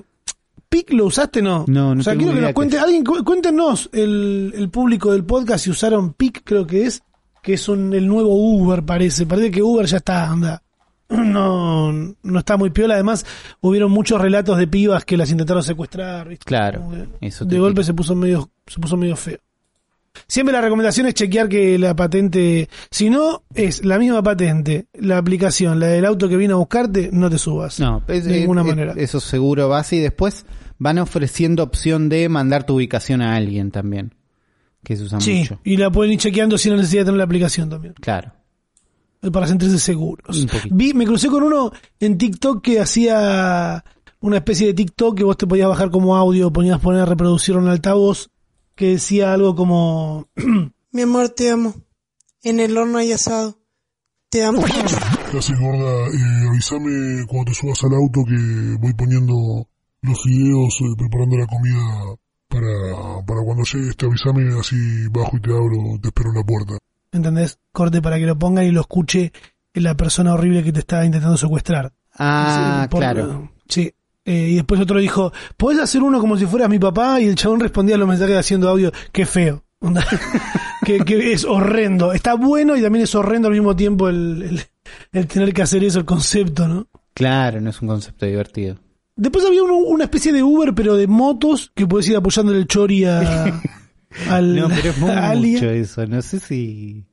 ¿PIC 0.70 0.92
lo 0.94 1.04
usaste 1.06 1.42
no? 1.42 1.64
No, 1.68 1.94
no 1.94 2.00
O 2.00 2.04
sea, 2.04 2.14
tengo 2.14 2.26
quiero 2.26 2.36
que 2.38 2.46
nos 2.46 2.52
cuente, 2.54 2.78
alguien 2.78 3.04
cu- 3.04 3.22
cuéntenos 3.24 3.90
el, 3.92 4.52
el 4.56 4.70
público 4.70 5.12
del 5.12 5.24
podcast 5.24 5.64
si 5.64 5.70
usaron 5.70 6.14
PIC, 6.14 6.42
creo 6.44 6.66
que 6.66 6.86
es, 6.86 7.02
que 7.42 7.54
es 7.54 7.68
un, 7.68 7.92
el 7.92 8.06
nuevo 8.06 8.32
Uber, 8.34 8.82
parece. 8.84 9.26
Parece 9.26 9.50
que 9.50 9.62
Uber 9.62 9.84
ya 9.86 9.98
está, 9.98 10.30
anda. 10.30 10.62
No, 11.10 11.90
no 11.92 12.38
está 12.38 12.56
muy 12.56 12.70
piola. 12.70 12.94
Además, 12.94 13.26
hubieron 13.60 13.90
muchos 13.90 14.20
relatos 14.20 14.56
de 14.58 14.68
pibas 14.68 15.04
que 15.04 15.16
las 15.16 15.30
intentaron 15.32 15.62
secuestrar. 15.64 16.28
¿viste? 16.28 16.44
Claro, 16.44 16.88
que 17.18 17.26
eso 17.26 17.44
de 17.44 17.58
golpe 17.58 17.82
se 17.82 17.92
puso 17.94 18.14
medio, 18.14 18.48
se 18.66 18.78
puso 18.78 18.96
medio 18.96 19.16
feo. 19.16 19.38
Siempre 20.26 20.52
la 20.52 20.60
recomendación 20.60 21.06
es 21.06 21.14
chequear 21.14 21.48
que 21.48 21.78
la 21.78 21.94
patente, 21.94 22.68
si 22.90 23.10
no 23.10 23.44
es 23.54 23.84
la 23.84 23.98
misma 23.98 24.22
patente, 24.22 24.86
la 24.94 25.18
aplicación, 25.18 25.78
la 25.80 25.86
del 25.86 26.04
auto 26.04 26.28
que 26.28 26.36
vino 26.36 26.54
a 26.54 26.58
buscarte, 26.58 27.10
no 27.12 27.30
te 27.30 27.38
subas. 27.38 27.78
No, 27.80 28.02
es- 28.08 28.24
de 28.24 28.40
ninguna 28.40 28.62
es- 28.62 28.66
manera. 28.66 28.94
Eso 28.96 29.20
seguro 29.20 29.68
va 29.68 29.80
así. 29.80 29.96
Y 29.96 30.00
después 30.00 30.44
van 30.78 30.98
ofreciendo 30.98 31.62
opción 31.62 32.08
de 32.08 32.28
mandar 32.28 32.64
tu 32.64 32.74
ubicación 32.76 33.22
a 33.22 33.36
alguien 33.36 33.70
también. 33.70 34.14
Que 34.82 34.96
se 34.96 35.02
usa 35.04 35.20
sí, 35.20 35.40
mucho. 35.40 35.60
y 35.62 35.76
la 35.76 35.90
pueden 35.90 36.12
ir 36.14 36.18
chequeando 36.18 36.56
sin 36.58 36.74
necesidad 36.74 37.02
de 37.02 37.06
tener 37.06 37.18
la 37.18 37.24
aplicación 37.24 37.68
también. 37.68 37.94
Claro. 38.00 38.32
Para 39.32 39.46
sentirse 39.46 39.78
seguros. 39.78 40.38
Un. 40.38 40.48
Vi, 40.70 40.94
me 40.94 41.04
crucé 41.04 41.28
con 41.28 41.42
uno 41.42 41.70
en 42.00 42.16
TikTok 42.16 42.62
que 42.62 42.80
hacía 42.80 43.84
una 44.20 44.36
especie 44.38 44.68
de 44.68 44.74
TikTok 44.74 45.18
que 45.18 45.24
vos 45.24 45.36
te 45.36 45.46
podías 45.46 45.68
bajar 45.68 45.90
como 45.90 46.16
audio, 46.16 46.50
ponías 46.50 46.80
poner 46.80 47.02
a 47.02 47.04
reproducir 47.06 47.54
en 47.56 47.68
altavoz, 47.68 48.30
que 48.80 48.92
decía 48.92 49.34
algo 49.34 49.54
como 49.54 50.26
Mi 50.92 51.02
amor, 51.02 51.28
te 51.28 51.50
amo. 51.50 51.74
En 52.42 52.60
el 52.60 52.78
horno 52.78 52.96
hay 52.96 53.12
asado. 53.12 53.58
Te 54.30 54.42
amo. 54.42 54.62
¿Qué 55.30 55.36
haces, 55.36 55.60
gorda? 55.60 56.06
Eh, 56.08 56.48
avísame 56.48 57.26
cuando 57.28 57.50
te 57.52 57.54
subas 57.58 57.84
al 57.84 57.92
auto 57.92 58.24
que 58.24 58.76
voy 58.80 58.94
poniendo 58.94 59.34
los 60.00 60.24
videos, 60.24 60.78
eh, 60.80 60.94
preparando 60.96 61.36
la 61.36 61.46
comida 61.46 62.16
para, 62.48 63.22
para 63.26 63.42
cuando 63.44 63.64
llegues. 63.64 63.96
Te 63.98 64.06
avísame, 64.06 64.58
así 64.58 65.08
bajo 65.10 65.36
y 65.36 65.40
te 65.42 65.50
abro, 65.50 65.76
te 66.00 66.08
espero 66.08 66.30
en 66.30 66.36
la 66.36 66.44
puerta. 66.44 66.72
¿entendés? 67.12 67.58
Corte 67.72 68.00
para 68.00 68.18
que 68.18 68.24
lo 68.24 68.38
pongan 68.38 68.64
y 68.64 68.70
lo 68.70 68.80
escuche 68.80 69.30
la 69.74 69.94
persona 69.94 70.32
horrible 70.32 70.64
que 70.64 70.72
te 70.72 70.80
está 70.80 71.04
intentando 71.04 71.36
secuestrar. 71.36 71.92
Ah, 72.14 72.84
Sí, 72.84 72.88
por- 72.88 73.00
claro. 73.00 73.52
Sí. 73.68 73.92
Eh, 74.24 74.48
y 74.50 74.54
después 74.56 74.80
otro 74.80 74.98
dijo, 75.00 75.32
¿podés 75.56 75.80
hacer 75.80 76.02
uno 76.02 76.20
como 76.20 76.36
si 76.36 76.46
fueras 76.46 76.68
mi 76.68 76.78
papá? 76.78 77.20
Y 77.20 77.26
el 77.26 77.34
chabón 77.36 77.60
respondía 77.60 77.94
a 77.94 77.98
los 77.98 78.08
mensajes 78.08 78.36
haciendo 78.36 78.68
audio, 78.68 78.92
qué 79.12 79.26
feo. 79.26 79.64
Que, 80.84 80.98
que 81.00 81.32
es 81.32 81.44
horrendo. 81.44 82.12
Está 82.12 82.34
bueno 82.34 82.74
y 82.76 82.82
también 82.82 83.04
es 83.04 83.14
horrendo 83.14 83.48
al 83.48 83.54
mismo 83.54 83.76
tiempo 83.76 84.08
el, 84.08 84.42
el- 84.42 84.60
el 85.12 85.26
tener 85.26 85.52
que 85.52 85.62
hacer 85.62 85.84
eso, 85.84 85.98
el 86.00 86.04
concepto, 86.04 86.66
¿no? 86.66 86.88
Claro, 87.14 87.60
no 87.60 87.70
es 87.70 87.80
un 87.82 87.88
concepto 87.88 88.26
divertido. 88.26 88.76
Después 89.14 89.44
había 89.44 89.62
uno- 89.62 89.76
una 89.76 90.04
especie 90.04 90.32
de 90.32 90.42
Uber, 90.42 90.74
pero 90.74 90.96
de 90.96 91.06
motos, 91.06 91.70
que 91.76 91.86
puedes 91.86 92.08
ir 92.08 92.16
apoyando 92.16 92.52
el 92.52 92.66
chori 92.66 93.04
a, 93.04 93.60
al, 94.30 94.56
No, 94.56 94.68
pero 94.68 94.90
es 94.90 95.02
alguien. 95.16 95.54
mucho 95.54 95.70
eso. 95.70 96.06
No 96.06 96.22
sé 96.22 96.40
si... 96.40 97.04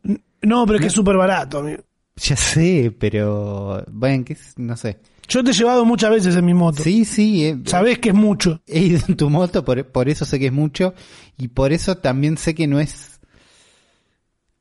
No, 0.41 0.65
pero 0.65 0.77
es 0.77 0.81
que 0.81 0.87
es 0.87 0.93
súper 0.93 1.17
barato, 1.17 1.59
amigo. 1.59 1.83
Ya 2.15 2.35
sé, 2.37 2.95
pero... 2.97 3.83
Bueno, 3.91 4.23
que 4.25 4.33
es- 4.33 4.53
no 4.57 4.75
sé. 4.77 4.97
Yo 5.27 5.43
te 5.43 5.51
he 5.51 5.53
llevado 5.53 5.83
muchas 5.85 6.09
veces 6.11 6.35
en 6.35 6.45
mi 6.45 6.53
moto. 6.53 6.83
Sí, 6.83 7.03
sí. 7.05 7.45
eh, 7.45 7.57
Sabés 7.65 7.99
que 7.99 8.09
es 8.09 8.15
mucho. 8.15 8.61
he 8.67 8.79
ido 8.79 8.99
en 9.07 9.17
tu 9.17 9.29
moto, 9.29 9.63
por, 9.65 9.85
por 9.85 10.07
eso 10.09 10.25
sé 10.25 10.39
que 10.39 10.47
es 10.47 10.53
mucho. 10.53 10.93
Y 11.37 11.49
por 11.49 11.73
eso 11.73 11.97
también 11.97 12.37
sé 12.37 12.55
que 12.55 12.67
no 12.67 12.79
es... 12.79 13.19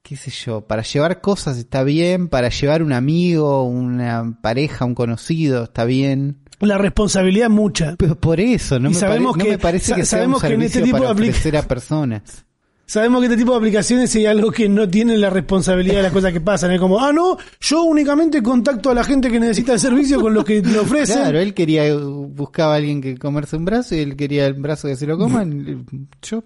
qué 0.02 0.16
sé 0.16 0.30
yo, 0.30 0.60
para 0.66 0.82
llevar 0.82 1.20
cosas 1.20 1.56
está 1.58 1.82
bien, 1.82 2.28
para 2.28 2.48
llevar 2.48 2.82
un 2.82 2.92
amigo, 2.92 3.64
una 3.64 4.38
pareja, 4.42 4.84
un 4.84 4.94
conocido 4.94 5.64
está 5.64 5.84
bien. 5.84 6.38
La 6.60 6.78
responsabilidad 6.78 7.46
es 7.48 7.52
mucha. 7.54 7.94
Pero 7.98 8.18
por 8.18 8.40
eso, 8.40 8.78
no, 8.78 8.88
Y 8.90 8.94
me, 8.94 8.98
sabemos 8.98 9.32
pare- 9.32 9.38
no 9.38 9.44
que- 9.44 9.50
me 9.50 9.58
parece 9.58 9.94
que 9.94 10.04
sea 10.04 10.18
un 10.18 10.36
sabemos 10.38 10.42
que 10.42 10.54
en 10.54 10.62
este 10.62 10.82
tipo 10.82 10.96
para 10.98 11.06
de 11.08 11.12
ofrecer 11.12 11.56
a 11.56 11.62
personas. 11.62 12.44
Sabemos 12.86 13.20
que 13.20 13.26
este 13.26 13.36
tipo 13.36 13.52
de 13.52 13.58
aplicaciones 13.58 14.14
hay 14.14 14.26
algo 14.26 14.50
que 14.50 14.68
no 14.68 14.88
tienen 14.88 15.20
la 15.20 15.28
responsabilidad 15.28 15.96
de 15.96 16.02
las 16.04 16.12
cosas 16.12 16.32
que 16.32 16.40
pasan. 16.40 16.70
Es 16.70 16.80
como, 16.80 17.00
ah, 17.00 17.12
no, 17.12 17.36
yo 17.60 17.82
únicamente 17.82 18.42
contacto 18.42 18.90
a 18.90 18.94
la 18.94 19.04
gente 19.04 19.30
que 19.30 19.40
necesita 19.40 19.74
el 19.74 19.80
servicio 19.80 20.20
con 20.20 20.32
los 20.32 20.44
que 20.44 20.62
le 20.62 20.78
ofrecen. 20.78 21.18
Claro, 21.18 21.38
él 21.40 21.52
quería, 21.52 21.94
buscaba 21.94 22.74
a 22.74 22.76
alguien 22.76 23.00
que 23.00 23.18
comerse 23.18 23.56
un 23.56 23.64
brazo 23.64 23.94
y 23.94 23.98
él 23.98 24.16
quería 24.16 24.46
el 24.46 24.54
brazo 24.54 24.88
que 24.88 24.96
se 24.96 25.06
lo 25.06 25.18
coman. 25.18 25.84
Yo. 26.22 26.42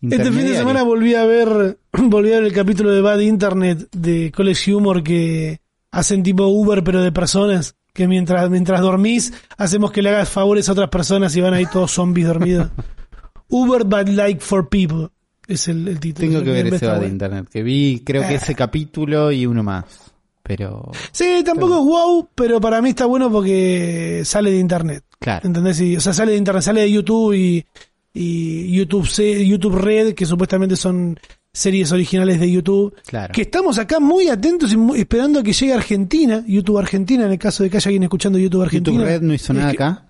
Este 0.00 0.32
fin 0.32 0.46
de 0.48 0.56
semana 0.56 0.82
volví 0.82 1.14
a 1.14 1.24
ver, 1.24 1.78
volví 1.92 2.32
a 2.32 2.36
ver 2.36 2.44
el 2.44 2.52
capítulo 2.52 2.90
de 2.90 3.00
Bad 3.00 3.20
Internet 3.20 3.88
de 3.92 4.32
College 4.34 4.74
Humor 4.74 5.04
que 5.04 5.60
hacen 5.92 6.24
tipo 6.24 6.46
Uber 6.46 6.82
pero 6.82 7.02
de 7.02 7.12
personas. 7.12 7.76
Que 7.94 8.08
mientras, 8.08 8.48
mientras 8.48 8.80
dormís, 8.80 9.34
hacemos 9.58 9.92
que 9.92 10.00
le 10.00 10.08
hagas 10.08 10.30
favores 10.30 10.66
a 10.66 10.72
otras 10.72 10.88
personas 10.88 11.36
y 11.36 11.42
van 11.42 11.52
ahí 11.52 11.66
todos 11.66 11.92
zombies 11.92 12.26
dormidos. 12.26 12.70
Uber 13.50 13.84
but 13.84 14.08
like 14.08 14.40
for 14.40 14.66
people. 14.66 15.10
Es 15.48 15.68
el, 15.68 15.88
el 15.88 15.98
título. 16.00 16.28
Tengo 16.28 16.44
que 16.44 16.50
ver 16.52 16.74
ese 16.74 16.86
va 16.86 16.98
de 16.98 17.08
internet. 17.08 17.46
Que 17.50 17.62
vi, 17.62 18.02
creo 18.04 18.22
que 18.22 18.28
Ah. 18.34 18.36
ese 18.36 18.54
capítulo 18.54 19.32
y 19.32 19.44
uno 19.46 19.62
más. 19.62 19.84
Pero, 20.44 20.90
Sí, 21.12 21.42
tampoco 21.44 21.74
es 21.78 21.84
wow, 21.84 22.28
pero 22.34 22.60
para 22.60 22.82
mí 22.82 22.90
está 22.90 23.06
bueno 23.06 23.30
porque 23.30 24.22
sale 24.24 24.50
de 24.50 24.58
internet. 24.58 25.04
claro. 25.20 25.46
¿Entendés? 25.46 25.80
Y, 25.80 25.96
o 25.96 26.00
sea, 26.00 26.12
sale 26.12 26.32
de 26.32 26.38
internet, 26.38 26.62
sale 26.64 26.80
de 26.80 26.90
YouTube 26.90 27.32
y, 27.34 27.64
y 28.12 28.72
YouTube, 28.72 29.06
C- 29.08 29.46
YouTube 29.46 29.76
Red, 29.76 30.14
que 30.14 30.26
supuestamente 30.26 30.74
son 30.76 31.16
series 31.52 31.92
originales 31.92 32.40
de 32.40 32.50
YouTube. 32.50 32.94
Claro. 33.06 33.32
Que 33.32 33.42
estamos 33.42 33.78
acá 33.78 34.00
muy 34.00 34.28
atentos 34.28 34.72
y 34.72 34.76
muy- 34.76 34.98
esperando 34.98 35.38
a 35.40 35.42
que 35.44 35.52
llegue 35.52 35.74
Argentina, 35.74 36.42
YouTube 36.46 36.78
Argentina, 36.78 37.24
en 37.24 37.32
el 37.32 37.38
caso 37.38 37.62
de 37.62 37.70
que 37.70 37.76
haya 37.76 37.88
alguien 37.88 38.02
escuchando 38.02 38.36
YouTube 38.38 38.62
Argentina. 38.62 38.96
YouTube 38.98 39.08
Red 39.08 39.22
no 39.22 39.34
hizo 39.34 39.52
Es 39.52 39.58
nada 39.58 39.70
que- 39.70 39.76
acá. 39.76 40.06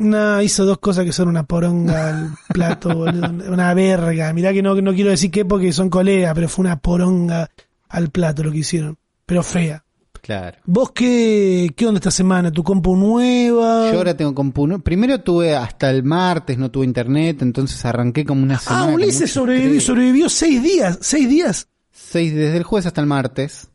No, 0.00 0.40
hizo 0.42 0.64
dos 0.64 0.78
cosas 0.78 1.04
que 1.04 1.12
son 1.12 1.28
una 1.28 1.44
poronga 1.44 2.08
al 2.08 2.30
plato, 2.52 2.88
boludo, 2.96 3.28
una 3.52 3.74
verga. 3.74 4.32
Mirá 4.32 4.52
que 4.52 4.62
no, 4.62 4.74
no 4.80 4.94
quiero 4.94 5.10
decir 5.10 5.30
qué 5.30 5.44
porque 5.44 5.72
son 5.72 5.90
colegas, 5.90 6.32
pero 6.34 6.48
fue 6.48 6.64
una 6.64 6.78
poronga 6.80 7.50
al 7.88 8.08
plato 8.10 8.42
lo 8.42 8.50
que 8.52 8.58
hicieron. 8.58 8.96
Pero 9.26 9.42
fea. 9.42 9.84
Claro. 10.22 10.58
¿Vos 10.66 10.92
qué, 10.92 11.72
qué 11.74 11.86
onda 11.86 11.98
esta 11.98 12.10
semana? 12.10 12.50
¿Tu 12.52 12.62
compu 12.62 12.94
nueva? 12.94 13.90
Yo 13.90 13.98
ahora 13.98 14.14
tengo 14.16 14.34
compu. 14.34 14.66
nu- 14.66 14.80
Primero 14.82 15.20
tuve 15.20 15.56
hasta 15.56 15.90
el 15.90 16.02
martes, 16.02 16.58
no 16.58 16.70
tuve 16.70 16.84
internet, 16.84 17.40
entonces 17.42 17.82
arranqué 17.86 18.24
como 18.24 18.42
una 18.42 18.58
semana. 18.58 18.92
Ah, 18.92 18.94
Ulises 18.94 19.30
sobrevivió, 19.30 19.80
sobrevivió 19.80 20.28
seis 20.28 20.62
días. 20.62 20.98
¿Seis 21.00 21.28
días? 21.28 21.68
Seis, 21.90 22.34
desde 22.34 22.56
el 22.58 22.64
jueves 22.64 22.86
hasta 22.86 23.00
el 23.00 23.06
martes. 23.06 23.68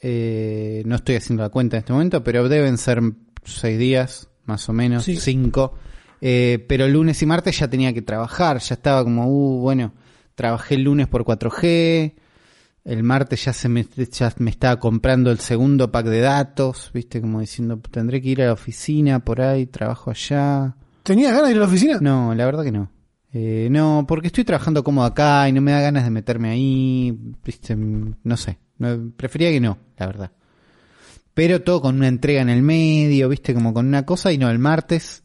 Eh, 0.00 0.82
no 0.86 0.96
estoy 0.96 1.16
haciendo 1.16 1.42
la 1.42 1.48
cuenta 1.50 1.76
en 1.76 1.80
este 1.80 1.92
momento, 1.92 2.22
pero 2.22 2.48
deben 2.48 2.76
ser 2.78 3.00
seis 3.44 3.78
días, 3.78 4.28
más 4.48 4.68
o 4.68 4.72
menos, 4.72 5.04
Sí. 5.04 5.16
cinco. 5.16 5.74
Eh, 6.20 6.64
pero 6.68 6.88
lunes 6.88 7.22
y 7.22 7.26
martes 7.26 7.58
ya 7.60 7.68
tenía 7.68 7.92
que 7.92 8.02
trabajar, 8.02 8.58
ya 8.58 8.74
estaba 8.74 9.04
como, 9.04 9.26
uh, 9.28 9.60
bueno, 9.60 9.92
trabajé 10.34 10.74
el 10.74 10.82
lunes 10.82 11.06
por 11.06 11.24
4G, 11.24 12.14
el 12.84 13.02
martes 13.04 13.44
ya 13.44 13.52
se 13.52 13.68
me, 13.68 13.86
ya 14.10 14.32
me 14.38 14.50
estaba 14.50 14.80
comprando 14.80 15.30
el 15.30 15.38
segundo 15.38 15.92
pack 15.92 16.06
de 16.06 16.20
datos, 16.20 16.90
viste, 16.92 17.20
como 17.20 17.40
diciendo, 17.40 17.78
tendré 17.90 18.20
que 18.20 18.30
ir 18.30 18.42
a 18.42 18.46
la 18.46 18.52
oficina 18.54 19.20
por 19.24 19.40
ahí, 19.40 19.66
trabajo 19.66 20.10
allá. 20.10 20.74
¿Tenías 21.04 21.30
ganas 21.32 21.46
de 21.46 21.52
ir 21.52 21.56
a 21.58 21.60
la 21.60 21.66
oficina? 21.66 21.98
No, 22.00 22.34
la 22.34 22.44
verdad 22.46 22.64
que 22.64 22.72
no. 22.72 22.90
Eh, 23.32 23.68
no, 23.70 24.04
porque 24.08 24.28
estoy 24.28 24.42
trabajando 24.44 24.82
cómodo 24.82 25.04
acá 25.06 25.48
y 25.48 25.52
no 25.52 25.60
me 25.60 25.70
da 25.70 25.80
ganas 25.82 26.02
de 26.04 26.10
meterme 26.10 26.48
ahí. 26.50 27.16
Viste, 27.44 27.76
no 27.76 28.36
sé. 28.38 28.58
Prefería 29.16 29.50
que 29.50 29.60
no, 29.60 29.78
la 29.98 30.06
verdad. 30.06 30.32
Pero 31.38 31.62
todo 31.62 31.80
con 31.80 31.94
una 31.94 32.08
entrega 32.08 32.42
en 32.42 32.48
el 32.48 32.62
medio, 32.62 33.28
viste, 33.28 33.54
como 33.54 33.72
con 33.72 33.86
una 33.86 34.04
cosa. 34.04 34.32
Y 34.32 34.38
no, 34.38 34.50
el 34.50 34.58
martes. 34.58 35.22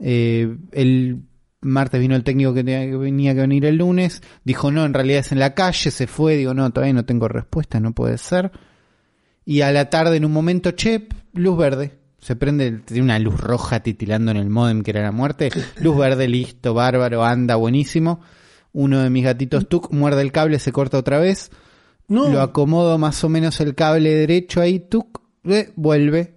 eh, 0.00 0.56
el 0.72 1.22
martes 1.60 2.00
vino 2.00 2.16
el 2.16 2.24
técnico 2.24 2.52
que 2.52 2.64
tenía 2.64 2.80
que 2.80 2.96
venía 2.96 3.32
que 3.32 3.42
venir 3.42 3.64
el 3.64 3.76
lunes. 3.76 4.22
Dijo, 4.42 4.72
no, 4.72 4.84
en 4.84 4.92
realidad 4.92 5.20
es 5.20 5.30
en 5.30 5.38
la 5.38 5.54
calle, 5.54 5.92
se 5.92 6.08
fue. 6.08 6.34
Digo, 6.34 6.52
no, 6.52 6.68
todavía 6.70 6.94
no 6.94 7.04
tengo 7.04 7.28
respuesta, 7.28 7.78
no 7.78 7.92
puede 7.92 8.18
ser. 8.18 8.50
Y 9.44 9.60
a 9.60 9.70
la 9.70 9.88
tarde, 9.88 10.16
en 10.16 10.24
un 10.24 10.32
momento, 10.32 10.72
che, 10.72 11.06
luz 11.32 11.56
verde. 11.56 11.96
Se 12.18 12.34
prende, 12.34 12.80
tiene 12.84 13.04
una 13.04 13.20
luz 13.20 13.38
roja 13.38 13.78
titilando 13.84 14.32
en 14.32 14.38
el 14.38 14.50
modem 14.50 14.82
que 14.82 14.90
era 14.90 15.02
la 15.02 15.12
muerte. 15.12 15.50
Luz 15.80 15.96
verde, 15.96 16.26
listo, 16.26 16.74
bárbaro, 16.74 17.24
anda, 17.24 17.54
buenísimo. 17.54 18.18
Uno 18.72 19.00
de 19.00 19.10
mis 19.10 19.22
gatitos 19.22 19.68
tuk 19.68 19.92
muerde 19.92 20.22
el 20.22 20.32
cable, 20.32 20.58
se 20.58 20.72
corta 20.72 20.98
otra 20.98 21.20
vez. 21.20 21.52
No. 22.08 22.30
Lo 22.30 22.40
acomodo 22.40 22.98
más 22.98 23.22
o 23.22 23.28
menos 23.28 23.60
el 23.60 23.76
cable 23.76 24.12
derecho 24.12 24.60
ahí, 24.60 24.80
tuk, 24.80 25.24
eh, 25.46 25.72
vuelve. 25.76 26.34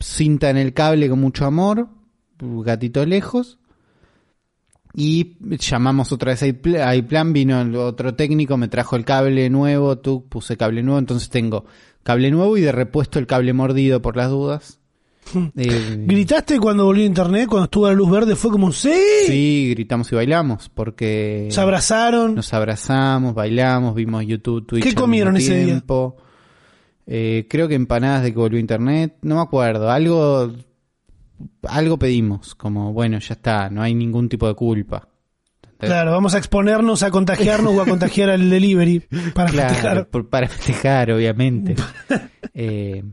Cinta 0.00 0.50
en 0.50 0.56
el 0.56 0.72
cable 0.74 1.08
con 1.08 1.20
mucho 1.20 1.44
amor. 1.44 1.88
Gatito 2.38 3.04
lejos. 3.04 3.58
Y 4.94 5.36
llamamos 5.58 6.12
otra 6.12 6.32
vez 6.32 6.42
a 6.42 6.46
iPl- 6.46 6.80
a 6.84 6.96
iPlan, 6.96 7.32
vino 7.32 7.60
el 7.60 7.76
otro 7.76 8.14
técnico, 8.14 8.56
me 8.56 8.68
trajo 8.68 8.96
el 8.96 9.04
cable 9.04 9.48
nuevo, 9.50 9.98
tú 9.98 10.26
puse 10.28 10.56
cable 10.56 10.82
nuevo, 10.82 10.98
entonces 10.98 11.28
tengo 11.28 11.66
cable 12.02 12.30
nuevo 12.30 12.56
y 12.56 12.62
de 12.62 12.72
repuesto 12.72 13.18
el 13.18 13.26
cable 13.26 13.52
mordido 13.52 14.00
por 14.02 14.16
las 14.16 14.30
dudas. 14.30 14.80
Eh, 15.56 16.04
¿Gritaste 16.06 16.58
cuando 16.58 16.86
volvió 16.86 17.02
a 17.02 17.06
internet? 17.06 17.48
Cuando 17.50 17.64
estuvo 17.64 17.86
la 17.86 17.92
luz 17.92 18.10
verde 18.10 18.34
fue 18.34 18.50
como, 18.50 18.72
¡sí! 18.72 18.90
sí, 19.26 19.68
gritamos 19.74 20.10
y 20.10 20.14
bailamos 20.14 20.70
porque 20.70 21.48
Se 21.50 21.60
abrazaron. 21.60 22.34
nos 22.34 22.54
abrazamos, 22.54 23.34
bailamos, 23.34 23.94
vimos 23.94 24.24
YouTube, 24.24 24.66
Twitch. 24.66 24.82
¿Qué 24.84 24.94
comieron 24.94 25.36
ese 25.36 25.64
día? 25.66 25.82
Eh, 27.10 27.46
creo 27.48 27.68
que 27.68 27.74
empanadas 27.74 28.22
de 28.22 28.32
que 28.32 28.38
volvió 28.38 28.58
internet, 28.60 29.16
no 29.22 29.36
me 29.36 29.40
acuerdo, 29.40 29.90
algo 29.90 30.52
algo 31.62 31.98
pedimos, 31.98 32.54
como 32.54 32.92
bueno, 32.92 33.18
ya 33.18 33.34
está, 33.34 33.70
no 33.70 33.80
hay 33.82 33.94
ningún 33.94 34.28
tipo 34.28 34.46
de 34.46 34.54
culpa. 34.54 35.08
Claro, 35.78 36.10
vamos 36.10 36.34
a 36.34 36.38
exponernos 36.38 37.02
a 37.04 37.10
contagiarnos 37.10 37.72
o 37.72 37.80
a 37.80 37.86
contagiar 37.86 38.30
al 38.30 38.50
delivery 38.50 39.00
para 39.32 39.50
Claro, 39.50 39.68
festejar. 39.74 40.08
por- 40.08 40.28
para 40.28 40.48
festejar, 40.48 41.10
obviamente. 41.12 41.76
Eh, 42.60 43.04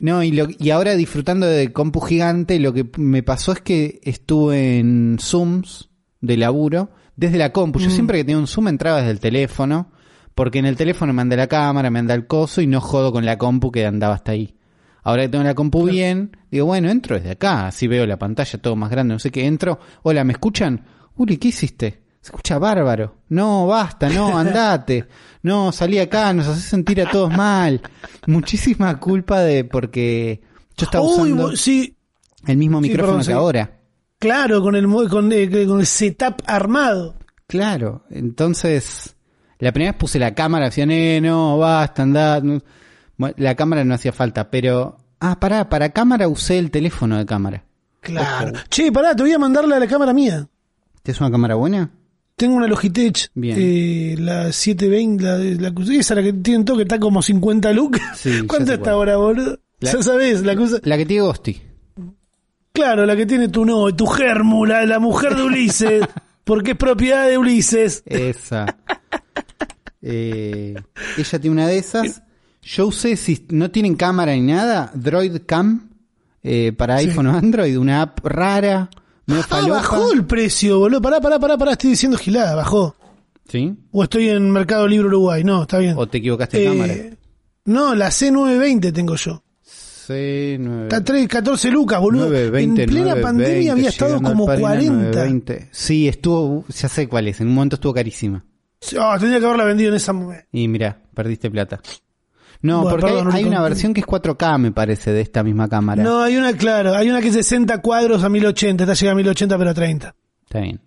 no, 0.00 0.24
y, 0.24 0.32
lo- 0.32 0.48
y 0.58 0.70
ahora 0.70 0.96
disfrutando 0.96 1.46
de 1.46 1.72
compu 1.72 2.00
gigante, 2.00 2.58
lo 2.58 2.72
que 2.72 2.90
me 2.98 3.22
pasó 3.22 3.52
es 3.52 3.60
que 3.60 4.00
estuve 4.02 4.78
en 4.80 5.18
Zooms 5.20 5.90
de 6.20 6.36
laburo 6.36 6.90
desde 7.14 7.38
la 7.38 7.52
compu. 7.52 7.78
Mm. 7.78 7.82
Yo 7.82 7.90
siempre 7.90 8.18
que 8.18 8.24
tenía 8.24 8.38
un 8.38 8.48
Zoom 8.48 8.66
entraba 8.66 8.98
desde 8.98 9.12
el 9.12 9.20
teléfono, 9.20 9.92
porque 10.34 10.58
en 10.58 10.66
el 10.66 10.76
teléfono 10.76 11.12
me 11.12 11.22
anda 11.22 11.36
la 11.36 11.46
cámara, 11.46 11.90
me 11.90 11.98
anda 11.98 12.14
el 12.14 12.26
coso 12.26 12.60
y 12.60 12.66
no 12.66 12.80
jodo 12.80 13.12
con 13.12 13.24
la 13.24 13.38
compu 13.38 13.70
que 13.70 13.86
andaba 13.86 14.14
hasta 14.14 14.32
ahí. 14.32 14.56
Ahora 15.02 15.22
que 15.22 15.28
tengo 15.28 15.44
la 15.44 15.54
compu 15.54 15.84
bien, 15.86 16.36
digo, 16.50 16.66
bueno, 16.66 16.88
entro 16.90 17.16
desde 17.16 17.32
acá, 17.32 17.66
así 17.66 17.86
veo 17.86 18.06
la 18.06 18.18
pantalla 18.18 18.58
todo 18.60 18.74
más 18.74 18.90
grande, 18.90 19.14
no 19.14 19.18
sé 19.18 19.30
qué, 19.30 19.46
entro, 19.46 19.78
hola, 20.02 20.24
¿me 20.24 20.32
escuchan? 20.32 20.84
Uri, 21.16 21.36
¿qué 21.36 21.48
hiciste? 21.48 22.02
Se 22.22 22.28
escucha 22.28 22.58
bárbaro. 22.58 23.18
No, 23.28 23.66
basta, 23.66 24.08
no, 24.08 24.36
andate. 24.38 25.06
No, 25.42 25.72
salí 25.72 25.98
acá, 25.98 26.32
nos 26.32 26.48
haces 26.48 26.64
sentir 26.64 27.02
a 27.02 27.10
todos 27.10 27.30
mal. 27.36 27.82
Muchísima 28.26 28.98
culpa 28.98 29.40
de 29.40 29.64
porque 29.64 30.40
yo 30.76 30.86
estaba 30.86 31.04
usando 31.04 31.54
sí, 31.54 31.96
el 32.46 32.56
mismo 32.56 32.78
Sí, 32.82 32.88
micrófono 32.88 33.18
perdón, 33.18 33.20
que 33.20 33.24
sí. 33.26 33.32
ahora. 33.32 33.78
claro, 34.18 34.62
con 34.62 34.74
el, 34.74 34.88
con, 35.10 35.30
eh, 35.32 35.66
con 35.66 35.80
el 35.80 35.86
setup 35.86 36.36
armado. 36.46 37.16
Claro, 37.46 38.04
entonces 38.10 39.13
la 39.64 39.72
primera 39.72 39.92
vez 39.92 39.98
puse 39.98 40.18
la 40.18 40.34
cámara, 40.34 40.66
decían, 40.66 40.90
eh, 40.90 41.20
no, 41.20 41.58
basta, 41.58 42.02
andá. 42.02 42.40
Bueno, 43.16 43.34
la 43.38 43.54
cámara 43.54 43.84
no 43.84 43.94
hacía 43.94 44.12
falta, 44.12 44.50
pero... 44.50 44.96
Ah, 45.20 45.40
pará, 45.40 45.68
para 45.68 45.88
cámara 45.90 46.28
usé 46.28 46.58
el 46.58 46.70
teléfono 46.70 47.16
de 47.18 47.24
cámara. 47.26 47.64
Claro. 48.00 48.52
Che, 48.68 48.92
pará, 48.92 49.16
te 49.16 49.22
voy 49.22 49.32
a 49.32 49.38
mandarle 49.38 49.74
a 49.74 49.78
la 49.78 49.86
cámara 49.86 50.12
mía. 50.12 50.46
¿Te 51.02 51.12
es 51.12 51.20
una 51.20 51.30
cámara 51.30 51.54
buena? 51.54 51.90
Tengo 52.36 52.56
una 52.56 52.66
Logitech, 52.66 53.30
Bien. 53.34 53.56
eh, 53.58 54.16
la 54.18 54.52
720, 54.52 55.22
la, 55.62 55.70
la, 55.70 55.96
esa 55.98 56.14
la 56.16 56.22
que 56.22 56.32
tienen 56.32 56.64
todo 56.64 56.76
que 56.76 56.82
está 56.82 56.98
como 56.98 57.22
50 57.22 57.72
lucas. 57.72 58.02
Sí, 58.18 58.42
¿Cuánto 58.46 58.72
está 58.74 58.90
ahora, 58.90 59.16
boludo? 59.16 59.58
La- 59.80 59.92
Ya 59.92 60.02
sabes, 60.02 60.42
la 60.42 60.56
cosa. 60.56 60.78
La 60.82 60.96
que 60.96 61.06
tiene 61.06 61.22
Gosti. 61.22 61.62
Claro, 62.72 63.06
la 63.06 63.14
que 63.14 63.24
tiene 63.24 63.48
tu 63.48 63.64
no, 63.64 63.94
tu 63.94 64.06
germu, 64.06 64.64
la, 64.66 64.84
la 64.84 64.98
mujer 64.98 65.36
de 65.36 65.44
Ulises, 65.44 66.04
porque 66.44 66.72
es 66.72 66.76
propiedad 66.76 67.28
de 67.28 67.38
Ulises. 67.38 68.02
Esa. 68.04 68.66
Eh, 70.06 70.74
ella 71.16 71.38
tiene 71.38 71.50
una 71.54 71.66
de 71.66 71.78
esas. 71.78 72.22
Yo 72.62 72.86
usé, 72.88 73.16
si 73.16 73.46
no 73.50 73.70
tienen 73.70 73.94
cámara 73.94 74.32
ni 74.34 74.42
nada, 74.42 74.90
Droid 74.94 75.38
Cam 75.46 75.88
eh, 76.42 76.72
para 76.76 76.98
Sí. 76.98 77.08
iPhone 77.08 77.26
o 77.28 77.36
Android, 77.36 77.78
una 77.78 78.02
app 78.02 78.20
rara, 78.24 78.90
Ah, 79.26 79.66
bajó 79.66 80.12
el 80.12 80.26
precio, 80.26 80.78
boludo. 80.78 81.00
Pará, 81.00 81.18
pará, 81.22 81.38
pará, 81.38 81.56
pará, 81.56 81.72
estoy 81.72 81.90
diciendo 81.90 82.18
gilada, 82.18 82.54
bajó. 82.54 82.94
¿Sí? 83.48 83.74
O 83.92 84.02
estoy 84.02 84.28
en 84.28 84.50
Mercado 84.50 84.86
Libre 84.86 85.06
Uruguay, 85.06 85.42
no, 85.42 85.62
está 85.62 85.78
bien. 85.78 85.94
¿O 85.96 86.06
te 86.06 86.18
equivocaste 86.18 86.58
de 86.58 86.64
Eh, 86.64 86.68
cámara? 86.68 86.94
No, 87.64 87.94
la 87.94 88.10
C920 88.10 88.92
tengo 88.92 89.16
yo. 89.16 89.42
Sí, 89.62 90.56
nueve- 90.58 90.82
Está 90.82 91.02
3, 91.02 91.26
14 91.26 91.70
lucas, 91.70 91.98
boludo. 91.98 92.26
920, 92.26 92.82
en 92.82 92.90
plena 92.90 93.14
920, 93.14 93.22
pandemia 93.22 93.72
había 93.72 93.88
estado 93.88 94.20
como 94.20 94.44
Parina, 94.44 94.68
40. 94.68 95.00
920. 95.00 95.68
Sí, 95.72 96.06
estuvo, 96.08 96.66
ya 96.68 96.88
sé 96.90 97.08
cuál 97.08 97.28
es, 97.28 97.40
en 97.40 97.46
un 97.48 97.54
momento 97.54 97.76
estuvo 97.76 97.94
carísima. 97.94 98.44
Ah, 98.98 99.16
tendría 99.18 99.40
que 99.40 99.46
haberla 99.46 99.64
vendido 99.64 99.90
en 99.90 99.96
esa 99.96 100.12
momento. 100.12 100.44
Y 100.52 100.68
mira, 100.68 101.00
perdiste 101.14 101.50
plata. 101.50 101.80
No, 102.62 102.82
Bueno, 102.82 102.90
porque 102.98 103.10
hay- 103.12 103.22
perdón, 103.24 103.46
una 103.46 103.62
versión 103.62 103.92
que 103.94 104.00
es 104.00 104.06
4K, 104.06 104.58
me 104.58 104.72
parece, 104.72 105.12
de 105.12 105.20
esta 105.20 105.42
misma 105.42 105.68
cámara. 105.68 106.02
No, 106.02 106.20
hay 106.20 106.36
una, 106.36 106.52
claro, 106.54 106.94
hay 106.94 107.10
una 107.10 107.20
que 107.20 107.28
es 107.28 107.34
60 107.34 107.78
cuadros 107.82 108.22
a 108.24 108.28
1080, 108.28 108.84
está 108.84 108.94
llega 108.94 109.12
a 109.12 109.14
1080 109.14 109.58
pero 109.58 109.70
a 109.70 109.74
30. 109.74 110.14
Está 110.44 110.60
bien. 110.60 110.80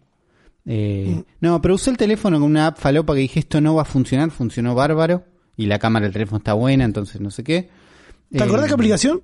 Eh, 0.65 1.23
No, 1.39 1.61
pero 1.61 1.75
usé 1.75 1.91
el 1.91 1.97
teléfono 1.97 2.39
con 2.39 2.49
una 2.49 2.67
app 2.67 2.77
falopa 2.79 3.13
que 3.13 3.21
dije 3.21 3.39
esto 3.39 3.61
no 3.61 3.75
va 3.75 3.83
a 3.83 3.85
funcionar, 3.85 4.31
funcionó 4.31 4.75
bárbaro. 4.75 5.23
Y 5.55 5.65
la 5.65 5.79
cámara 5.79 6.03
del 6.05 6.13
teléfono 6.13 6.37
está 6.37 6.53
buena, 6.53 6.83
entonces 6.83 7.19
no 7.21 7.31
sé 7.31 7.43
qué. 7.43 7.69
¿Te 8.31 8.43
acordás 8.43 8.65
Eh, 8.65 8.67
qué 8.69 8.73
aplicación? 8.73 9.21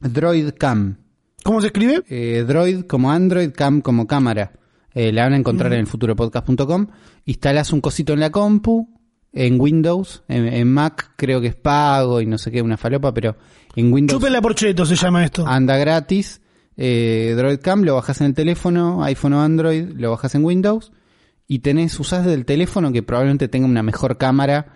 Droid 0.00 0.50
Cam. 0.58 0.96
¿Cómo 1.44 1.60
se 1.60 1.68
escribe? 1.68 2.02
Eh, 2.08 2.44
Droid 2.46 2.82
como 2.84 3.10
Android, 3.12 3.50
Cam 3.54 3.80
como 3.80 4.06
cámara. 4.06 4.52
Eh, 4.94 5.12
la 5.12 5.24
van 5.24 5.34
a 5.34 5.36
encontrar 5.36 5.72
en 5.72 5.80
el 5.80 5.86
futuropodcast.com. 5.86 6.86
Instalas 7.24 7.72
un 7.72 7.80
cosito 7.80 8.12
en 8.12 8.20
la 8.20 8.30
compu, 8.30 8.88
en 9.32 9.60
Windows, 9.60 10.24
en, 10.28 10.46
en 10.46 10.72
Mac 10.72 11.12
creo 11.16 11.40
que 11.40 11.48
es 11.48 11.54
pago 11.54 12.20
y 12.20 12.26
no 12.26 12.38
sé 12.38 12.50
qué, 12.50 12.62
una 12.62 12.76
falopa, 12.76 13.14
pero 13.14 13.36
en 13.76 13.92
Windows 13.92 14.20
Chúpela 14.20 14.40
por 14.40 14.54
cheto 14.54 14.84
se 14.84 14.96
llama 14.96 15.24
esto. 15.24 15.46
anda 15.46 15.76
gratis. 15.76 16.40
Eh, 16.76 17.34
Droid 17.36 17.60
Cam 17.60 17.82
lo 17.82 17.94
bajas 17.94 18.20
en 18.20 18.28
el 18.28 18.34
teléfono, 18.34 19.04
iPhone 19.04 19.34
o 19.34 19.42
Android, 19.42 19.90
lo 19.94 20.10
bajas 20.10 20.34
en 20.34 20.44
Windows 20.44 20.92
y 21.46 21.58
tenés, 21.58 21.98
usás 22.00 22.24
del 22.24 22.44
teléfono 22.44 22.92
que 22.92 23.02
probablemente 23.02 23.48
tenga 23.48 23.66
una 23.66 23.82
mejor 23.82 24.16
cámara 24.18 24.72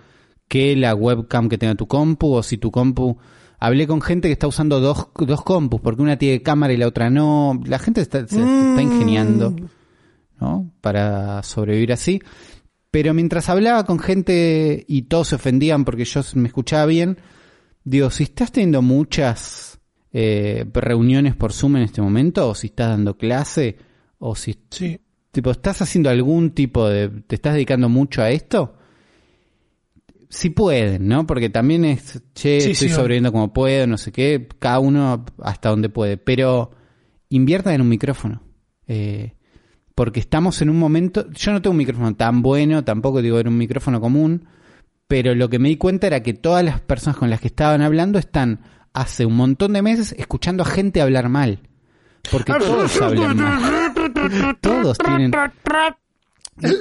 que 0.48 0.76
la 0.76 0.94
webcam 0.94 1.48
que 1.48 1.56
tenga 1.56 1.74
tu 1.74 1.86
compu 1.86 2.34
o 2.34 2.42
si 2.42 2.58
tu 2.58 2.70
compu... 2.70 3.16
Hablé 3.60 3.86
con 3.86 4.02
gente 4.02 4.28
que 4.28 4.32
está 4.32 4.46
usando 4.46 4.78
dos, 4.78 5.08
dos 5.16 5.42
compus 5.42 5.80
porque 5.80 6.02
una 6.02 6.18
tiene 6.18 6.42
cámara 6.42 6.74
y 6.74 6.76
la 6.76 6.86
otra 6.86 7.08
no. 7.08 7.58
La 7.64 7.78
gente 7.78 8.02
está, 8.02 8.26
se 8.26 8.40
está 8.40 8.82
ingeniando. 8.82 9.54
¿No? 10.44 10.70
Para 10.80 11.42
sobrevivir 11.42 11.92
así. 11.92 12.20
Pero 12.90 13.14
mientras 13.14 13.48
hablaba 13.48 13.84
con 13.84 13.98
gente 13.98 14.84
y 14.86 15.02
todos 15.02 15.28
se 15.28 15.34
ofendían 15.36 15.84
porque 15.84 16.04
yo 16.04 16.20
me 16.34 16.48
escuchaba 16.48 16.86
bien, 16.86 17.18
digo, 17.82 18.10
si 18.10 18.24
estás 18.24 18.52
teniendo 18.52 18.82
muchas 18.82 19.80
eh, 20.12 20.64
reuniones 20.72 21.34
por 21.34 21.52
Zoom 21.52 21.76
en 21.76 21.82
este 21.82 22.00
momento, 22.02 22.48
o 22.48 22.54
si 22.54 22.68
estás 22.68 22.90
dando 22.90 23.16
clase, 23.16 23.78
o 24.18 24.36
si 24.36 24.56
Sí. 24.70 25.00
tipo 25.32 25.50
estás 25.50 25.82
haciendo 25.82 26.08
algún 26.10 26.50
tipo 26.52 26.88
de, 26.88 27.08
te 27.26 27.34
estás 27.34 27.54
dedicando 27.54 27.88
mucho 27.88 28.22
a 28.22 28.30
esto, 28.30 28.76
si 30.28 30.50
pueden, 30.50 31.08
¿no? 31.08 31.26
Porque 31.26 31.48
también 31.48 31.84
es, 31.84 32.22
che, 32.34 32.60
Sí, 32.60 32.70
estoy 32.72 32.88
sí, 32.88 32.94
sobreviviendo 32.94 33.32
como 33.32 33.52
puedo, 33.52 33.86
no 33.86 33.98
sé 33.98 34.12
qué, 34.12 34.46
cada 34.58 34.78
uno 34.78 35.24
hasta 35.42 35.70
donde 35.70 35.88
puede, 35.88 36.16
pero 36.16 36.70
inviertan 37.28 37.74
en 37.74 37.80
un 37.80 37.88
micrófono. 37.88 38.40
Eh, 38.86 39.33
porque 39.94 40.20
estamos 40.20 40.60
en 40.62 40.70
un 40.70 40.78
momento, 40.78 41.30
yo 41.30 41.52
no 41.52 41.62
tengo 41.62 41.72
un 41.72 41.78
micrófono 41.78 42.14
tan 42.14 42.42
bueno, 42.42 42.84
tampoco 42.84 43.22
digo 43.22 43.38
era 43.38 43.48
un 43.48 43.58
micrófono 43.58 44.00
común, 44.00 44.46
pero 45.06 45.34
lo 45.34 45.48
que 45.48 45.58
me 45.58 45.68
di 45.68 45.76
cuenta 45.76 46.06
era 46.06 46.22
que 46.22 46.34
todas 46.34 46.64
las 46.64 46.80
personas 46.80 47.16
con 47.16 47.30
las 47.30 47.40
que 47.40 47.48
estaban 47.48 47.82
hablando 47.82 48.18
están 48.18 48.60
hace 48.92 49.26
un 49.26 49.36
montón 49.36 49.72
de 49.74 49.82
meses 49.82 50.14
escuchando 50.18 50.62
a 50.62 50.66
gente 50.66 51.00
hablar 51.00 51.28
mal. 51.28 51.60
Porque 52.30 52.54
todos 52.54 53.00
hablan 53.02 53.36
mal. 53.36 53.92
Todos 54.60 54.98
tienen... 54.98 55.32
El, 56.62 56.72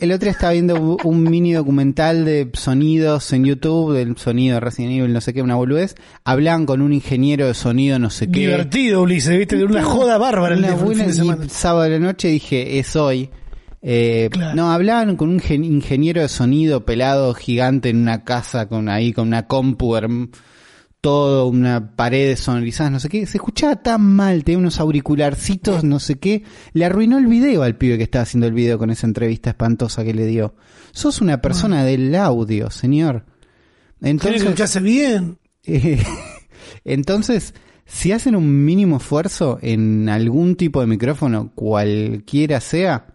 el 0.00 0.12
otro 0.12 0.24
día 0.26 0.30
estaba 0.30 0.52
viendo 0.52 0.96
un 1.02 1.22
mini 1.24 1.52
documental 1.52 2.24
de 2.24 2.48
sonidos 2.54 3.32
en 3.32 3.44
YouTube, 3.44 3.94
del 3.94 4.16
sonido 4.16 4.54
de 4.54 4.60
Resident 4.60 4.92
Evil, 4.92 5.12
no 5.12 5.20
sé 5.20 5.34
qué, 5.34 5.42
una 5.42 5.56
boludez. 5.56 5.96
Hablaban 6.24 6.66
con 6.66 6.82
un 6.82 6.92
ingeniero 6.92 7.46
de 7.46 7.54
sonido, 7.54 7.98
no 7.98 8.10
sé 8.10 8.30
qué. 8.30 8.40
Divertido, 8.40 9.02
Ulises, 9.02 9.36
viste, 9.36 9.56
de 9.56 9.64
una 9.64 9.82
joda 9.82 10.18
bárbara 10.18 10.54
el 10.54 10.60
Una 10.60 10.74
el 10.74 10.80
buena- 10.84 11.04
de 11.36 11.48
sábado 11.48 11.82
de 11.82 11.90
la 11.90 11.98
noche 11.98 12.28
dije, 12.28 12.78
es 12.78 12.94
hoy. 12.94 13.30
Eh, 13.82 14.28
Claro. 14.30 14.54
No, 14.54 14.70
hablaban 14.72 15.16
con 15.16 15.28
un 15.28 15.40
gen- 15.40 15.64
ingeniero 15.64 16.20
de 16.20 16.28
sonido 16.28 16.84
pelado 16.84 17.34
gigante 17.34 17.88
en 17.90 17.98
una 17.98 18.24
casa 18.24 18.68
con 18.68 18.88
ahí, 18.88 19.12
con 19.12 19.28
una 19.28 19.46
compu, 19.46 19.96
todo, 21.06 21.46
una 21.46 21.94
pared 21.94 22.36
sonorizada, 22.36 22.90
no 22.90 22.98
sé 22.98 23.08
qué. 23.08 23.26
Se 23.26 23.38
escuchaba 23.38 23.76
tan 23.76 24.02
mal, 24.02 24.42
tenía 24.42 24.58
unos 24.58 24.80
auricularcitos, 24.80 25.84
no 25.84 26.00
sé 26.00 26.18
qué. 26.18 26.42
Le 26.72 26.84
arruinó 26.84 27.16
el 27.18 27.28
video 27.28 27.62
al 27.62 27.76
pibe 27.76 27.96
que 27.96 28.02
estaba 28.02 28.24
haciendo 28.24 28.48
el 28.48 28.52
video 28.52 28.76
con 28.76 28.90
esa 28.90 29.06
entrevista 29.06 29.50
espantosa 29.50 30.02
que 30.02 30.12
le 30.12 30.26
dio. 30.26 30.56
Sos 30.90 31.20
una 31.20 31.40
persona 31.40 31.84
del 31.84 32.12
audio, 32.16 32.70
señor. 32.70 33.24
Entonces, 34.00 34.42
escucharse 34.42 34.80
bien. 34.80 35.38
eh, 35.62 36.02
entonces, 36.84 37.54
si 37.84 38.10
hacen 38.10 38.34
un 38.34 38.64
mínimo 38.64 38.96
esfuerzo 38.96 39.60
en 39.62 40.08
algún 40.08 40.56
tipo 40.56 40.80
de 40.80 40.88
micrófono, 40.88 41.52
cualquiera 41.54 42.60
sea, 42.60 43.14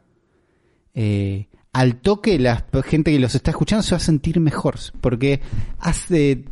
eh, 0.94 1.50
al 1.74 1.98
toque 1.98 2.40
la 2.40 2.66
gente 2.86 3.12
que 3.12 3.20
los 3.20 3.36
está 3.36 3.52
escuchando 3.52 3.84
se 3.84 3.92
va 3.92 3.98
a 3.98 4.00
sentir 4.00 4.40
mejor, 4.40 4.76
porque 5.02 5.42
hace 5.78 6.46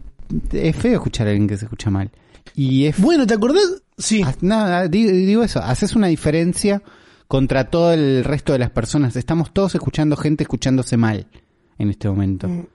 es 0.51 0.75
feo 0.75 0.93
escuchar 0.93 1.27
a 1.27 1.31
alguien 1.31 1.47
que 1.47 1.57
se 1.57 1.65
escucha 1.65 1.89
mal. 1.89 2.11
Y 2.55 2.85
es 2.85 2.99
Bueno, 2.99 3.25
¿te 3.27 3.33
acordás? 3.35 3.81
Sí. 3.97 4.21
Ha- 4.23 4.35
Nada, 4.41 4.87
digo, 4.87 5.11
digo 5.11 5.43
eso, 5.43 5.59
haces 5.61 5.95
una 5.95 6.07
diferencia 6.07 6.81
contra 7.27 7.69
todo 7.69 7.93
el 7.93 8.23
resto 8.23 8.53
de 8.53 8.59
las 8.59 8.71
personas. 8.71 9.15
Estamos 9.15 9.53
todos 9.53 9.75
escuchando 9.75 10.15
gente 10.17 10.43
escuchándose 10.43 10.97
mal 10.97 11.27
en 11.77 11.89
este 11.89 12.09
momento. 12.09 12.47
Mm. 12.47 12.65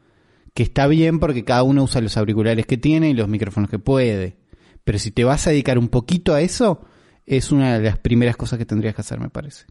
Que 0.55 0.62
está 0.62 0.87
bien 0.87 1.19
porque 1.19 1.45
cada 1.45 1.64
uno 1.64 1.83
usa 1.83 2.01
los 2.01 2.17
auriculares 2.17 2.64
que 2.67 2.77
tiene 2.77 3.11
y 3.11 3.14
los 3.14 3.29
micrófonos 3.29 3.69
que 3.69 3.79
puede. 3.81 4.37
Pero 4.85 4.99
si 4.99 5.11
te 5.11 5.25
vas 5.25 5.47
a 5.47 5.51
dedicar 5.51 5.79
un 5.79 5.88
poquito 5.88 6.35
a 6.35 6.40
eso, 6.43 6.83
es 7.27 7.51
una 7.51 7.79
de 7.79 7.85
las 7.85 7.99
primeras 7.99 8.37
cosas 8.37 8.59
que 8.59 8.67
tendrías 8.67 8.95
que 8.95 9.01
hacer, 9.01 9.19
me 9.19 9.31
parece. 9.31 9.64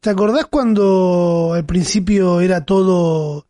¿Te 0.00 0.10
acordás 0.10 0.46
cuando 0.46 1.52
al 1.54 1.66
principio 1.66 2.40
era 2.40 2.64
todo 2.64 3.46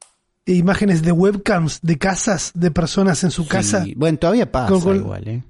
imágenes 0.55 1.03
de 1.03 1.13
webcams 1.13 1.81
de 1.83 1.99
casas 1.99 2.53
de 2.55 2.71
personas 2.71 3.25
en 3.25 3.31
su 3.31 3.47
casa? 3.47 3.85
Sí, 3.85 3.95
Bueno, 3.97 4.19
todavía 4.19 4.51
pasa 4.51 4.69
Con- 4.73 4.81
con- 4.81 4.97
igual, 4.97 5.29
¿eh? 5.29 5.43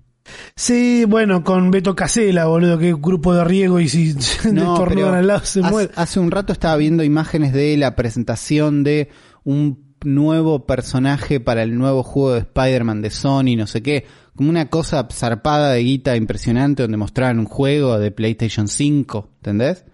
Sí, 0.54 1.04
bueno, 1.08 1.42
con 1.42 1.70
Beto 1.70 1.94
Casela, 1.96 2.46
boludo, 2.46 2.78
que 2.78 2.92
grupo 2.92 3.32
de 3.34 3.44
riego 3.44 3.80
y 3.80 3.88
si 3.88 4.14
No, 4.52 4.76
al 4.76 5.26
lado 5.26 5.40
se 5.44 5.60
hace, 5.60 5.70
muere. 5.70 5.90
hace 5.96 6.20
un 6.20 6.30
rato 6.30 6.52
estaba 6.52 6.76
viendo 6.76 7.02
imágenes 7.02 7.52
de 7.54 7.76
la 7.78 7.96
presentación 7.96 8.84
de 8.84 9.08
un 9.44 9.88
nuevo 10.04 10.66
personaje 10.66 11.40
para 11.40 11.62
el 11.62 11.76
nuevo 11.78 12.02
juego 12.02 12.34
de 12.34 12.40
Spider-Man 12.40 13.00
de 13.02 13.10
Sony, 13.10 13.56
no 13.56 13.66
sé 13.66 13.82
qué, 13.82 14.04
como 14.36 14.50
una 14.50 14.68
cosa 14.68 15.08
zarpada 15.10 15.72
de 15.72 15.80
guita 15.82 16.14
impresionante 16.14 16.82
donde 16.82 16.98
mostraban 16.98 17.38
un 17.40 17.46
juego 17.46 17.98
de 17.98 18.10
PlayStation 18.10 18.68
5, 18.68 19.30
¿entendés? 19.38 19.84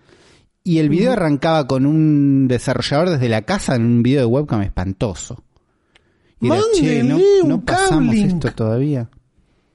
Y 0.67 0.79
el 0.79 0.89
video 0.89 1.13
arrancaba 1.13 1.67
con 1.67 1.85
un 1.85 2.49
desarrollador 2.49 3.11
desde 3.11 3.29
la 3.29 3.43
casa 3.43 3.77
en 3.77 3.85
un 3.85 4.03
video 4.03 4.21
de 4.21 4.27
webcam 4.27 4.63
espantoso. 4.63 5.45
Y 6.41 6.47
era, 6.47 6.57
che, 6.75 7.03
no, 7.03 7.17
Mándenle 7.19 7.43
un 7.43 7.49
no 7.49 7.65
pasamos 7.65 8.15
cablink". 8.15 8.33
esto 8.45 8.53
todavía. 8.55 9.11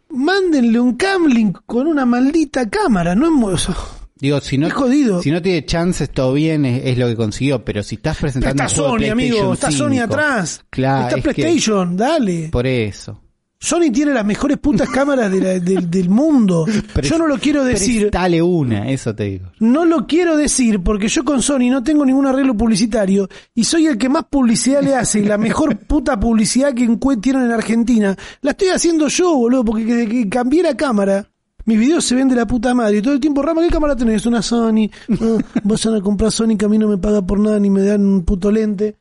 Mándenle 0.09 0.79
un 0.79 0.95
camlink 0.95 1.59
con 1.67 1.85
una 1.85 2.05
maldita 2.05 2.67
cámara, 2.69 3.13
no 3.13 3.27
es. 3.27 3.67
Digo, 4.15 4.41
si 4.41 4.57
no, 4.57 4.67
Qué 4.67 4.73
jodido. 4.73 5.21
si 5.21 5.29
no 5.31 5.41
tiene 5.41 5.63
chances, 5.65 6.09
todo 6.09 6.33
bien, 6.33 6.65
es, 6.65 6.81
es 6.85 6.97
lo 6.97 7.07
que 7.07 7.15
consiguió. 7.15 7.63
Pero 7.63 7.83
si 7.83 7.95
estás 7.95 8.17
Pero 8.17 8.21
presentando 8.33 8.63
está 8.63 8.81
un 8.81 8.87
juego 8.89 8.97
de 8.97 9.05
Sony, 9.07 9.11
amigo, 9.13 9.53
está 9.53 9.71
Sony 9.71 9.89
5, 9.91 10.03
atrás. 10.03 10.65
Claro, 10.71 11.03
está 11.15 11.17
es 11.19 11.23
que- 11.35 11.41
PlayStation, 11.43 11.95
dale. 11.95 12.49
Por 12.51 12.65
eso. 12.67 13.21
Sony 13.61 13.91
tiene 13.91 14.13
las 14.13 14.25
mejores 14.25 14.57
putas 14.57 14.87
cámaras 14.89 15.29
de 15.31 15.41
la- 15.41 15.59
del- 15.59 15.89
del 15.91 16.09
mundo. 16.09 16.65
yo 17.03 17.17
no 17.17 17.27
lo 17.27 17.37
quiero 17.37 17.63
decir. 17.65 18.09
Dale 18.09 18.41
una, 18.41 18.89
eso 18.89 19.13
te 19.13 19.25
digo. 19.25 19.47
No 19.59 19.83
lo 19.83 20.07
quiero 20.07 20.37
decir 20.37 20.79
porque 20.81 21.09
yo 21.09 21.25
con 21.25 21.41
Sony 21.41 21.69
no 21.69 21.83
tengo 21.83 22.05
ningún 22.05 22.25
arreglo 22.25 22.55
publicitario 22.55 23.27
y 23.53 23.65
soy 23.65 23.87
el 23.87 23.97
que 23.97 24.07
más 24.07 24.23
publicidad 24.29 24.81
le 24.81 24.95
hace 24.95 25.19
y 25.19 25.25
la 25.25 25.37
mejor 25.37 25.77
puta 25.87 26.17
publicidad 26.19 26.73
que 26.73 26.87
tienen 27.21 27.43
en 27.45 27.51
Argentina 27.51 28.15
la 28.41 28.51
estoy 28.51 28.69
haciendo 28.69 29.09
yo, 29.09 29.35
boludo, 29.35 29.65
porque 29.65 29.83
desde 29.83 30.07
que 30.09 30.29
cambié 30.29 30.63
la 30.63 30.77
cámara, 30.77 31.29
mis 31.65 31.77
videos 31.77 32.05
se 32.05 32.15
ven 32.15 32.29
de 32.29 32.35
la 32.35 32.47
puta 32.47 32.73
madre 32.73 32.97
y 32.97 33.01
todo 33.01 33.13
el 33.13 33.19
tiempo, 33.19 33.41
Rama, 33.41 33.61
¿qué 33.61 33.67
cámara 33.69 33.95
tenés? 33.95 34.25
Una 34.25 34.41
Sony. 34.41 34.89
Ah, 35.21 35.37
vayan 35.65 35.95
a 35.95 36.01
comprar 36.01 36.31
Sony 36.31 36.55
que 36.57 36.63
a 36.65 36.69
mí 36.69 36.77
no 36.77 36.87
me 36.87 36.97
paga 36.97 37.21
por 37.21 37.39
nada 37.41 37.59
ni 37.59 37.69
me 37.69 37.81
dan 37.83 38.05
un 38.05 38.23
puto 38.23 38.49
lente. 38.51 38.95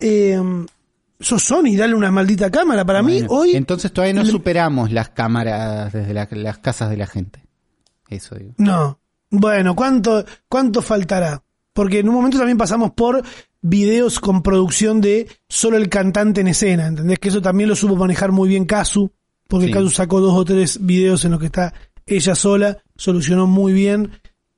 Eh, 0.00 0.36
sos 1.22 1.42
Sony, 1.42 1.76
dale 1.76 1.94
una 1.94 2.10
maldita 2.10 2.50
cámara. 2.50 2.84
Para 2.84 3.02
mí, 3.02 3.22
hoy... 3.28 3.56
Entonces 3.56 3.92
todavía 3.92 4.14
no 4.22 4.26
superamos 4.26 4.92
las 4.92 5.08
cámaras 5.10 5.92
desde 5.92 6.12
la- 6.14 6.28
las 6.30 6.58
casas 6.58 6.90
de 6.90 6.96
la 6.96 7.06
gente. 7.06 7.44
Eso 8.08 8.34
digo. 8.34 8.52
No. 8.58 8.98
Bueno, 9.30 9.74
¿cuánto, 9.74 10.24
¿cuánto 10.48 10.82
faltará? 10.82 11.42
Porque 11.72 12.00
en 12.00 12.08
un 12.08 12.14
momento 12.14 12.36
también 12.38 12.58
pasamos 12.58 12.90
por 12.92 13.22
videos 13.62 14.20
con 14.20 14.42
producción 14.42 15.00
de 15.00 15.26
solo 15.48 15.76
el 15.78 15.88
cantante 15.88 16.42
en 16.42 16.48
escena, 16.48 16.86
¿entendés? 16.86 17.18
Que 17.18 17.28
eso 17.28 17.40
también 17.40 17.68
lo 17.70 17.76
supo 17.76 17.96
manejar 17.96 18.30
muy 18.32 18.48
bien 18.48 18.66
Kazu, 18.66 19.10
porque 19.48 19.66
Sí. 19.66 19.72
Kazu 19.72 19.88
sacó 19.88 20.20
dos 20.20 20.34
o 20.34 20.44
tres 20.44 20.84
videos 20.84 21.24
en 21.24 21.30
los 21.30 21.40
que 21.40 21.46
está 21.46 21.72
ella 22.04 22.34
sola, 22.34 22.78
solucionó 22.96 23.46
muy 23.46 23.72
bien. 23.72 24.10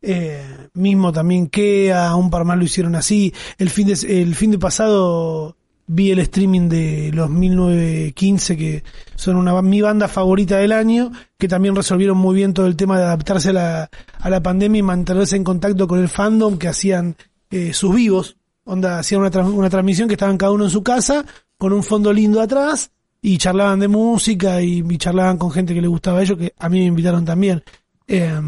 Eh, 0.07 0.69
mismo 0.75 1.13
también 1.13 1.47
Kea, 1.47 2.15
un 2.17 2.29
par 2.31 2.45
más 2.45 2.59
lo 2.59 2.65
hicieron 2.65 2.95
así. 2.97 3.33
El 3.59 3.71
fin 3.71 3.87
de, 3.87 4.23
el 4.23 4.35
fin 4.35 4.51
de 4.51 4.59
pasado 4.59 5.57
vi 5.87 6.11
el 6.11 6.19
streaming 6.21 6.69
de 6.69 7.11
los 7.13 7.29
1915, 7.31 8.57
que 8.57 8.85
son 9.17 9.37
una, 9.37 9.61
mi 9.63 9.81
banda 9.81 10.09
favorita 10.09 10.59
del 10.59 10.73
año, 10.73 11.13
que 11.39 11.49
también 11.49 11.77
resolvieron 11.77 12.17
muy 12.17 12.35
bien 12.35 12.55
todo 12.55 12.67
el 12.67 12.77
tema 12.77 12.99
de 12.99 13.05
adaptarse 13.05 13.51
a 13.51 13.53
la, 13.53 13.91
a 14.19 14.31
la 14.31 14.43
pandemia 14.43 14.79
y 14.79 14.83
mantenerse 14.83 15.37
en 15.37 15.45
contacto 15.45 15.87
con 15.87 16.01
el 16.01 16.09
fandom 16.09 16.59
que 16.59 16.69
hacían 16.69 17.17
eh, 17.51 17.73
sus 17.73 17.95
vivos. 17.95 18.37
Onda, 18.65 18.99
hacían 18.99 19.21
una, 19.21 19.31
una 19.47 19.71
transmisión 19.71 20.09
que 20.09 20.15
estaban 20.15 20.39
cada 20.39 20.53
uno 20.53 20.65
en 20.65 20.71
su 20.71 20.83
casa, 20.83 21.25
con 21.59 21.73
un 21.73 21.83
fondo 21.83 22.13
lindo 22.13 22.41
atrás, 22.41 22.91
y 23.21 23.39
charlaban 23.39 23.81
de 23.81 23.89
música 23.89 24.61
y, 24.63 24.85
y 24.89 24.99
charlaban 24.99 25.39
con 25.39 25.51
gente 25.51 25.75
que 25.75 25.83
le 25.83 25.89
gustaba 25.89 26.19
a 26.19 26.23
ellos, 26.23 26.39
que 26.39 26.55
a 26.59 26.69
mí 26.69 26.79
me 26.81 26.87
invitaron 26.87 27.25
también. 27.25 27.63
Eh, 28.07 28.41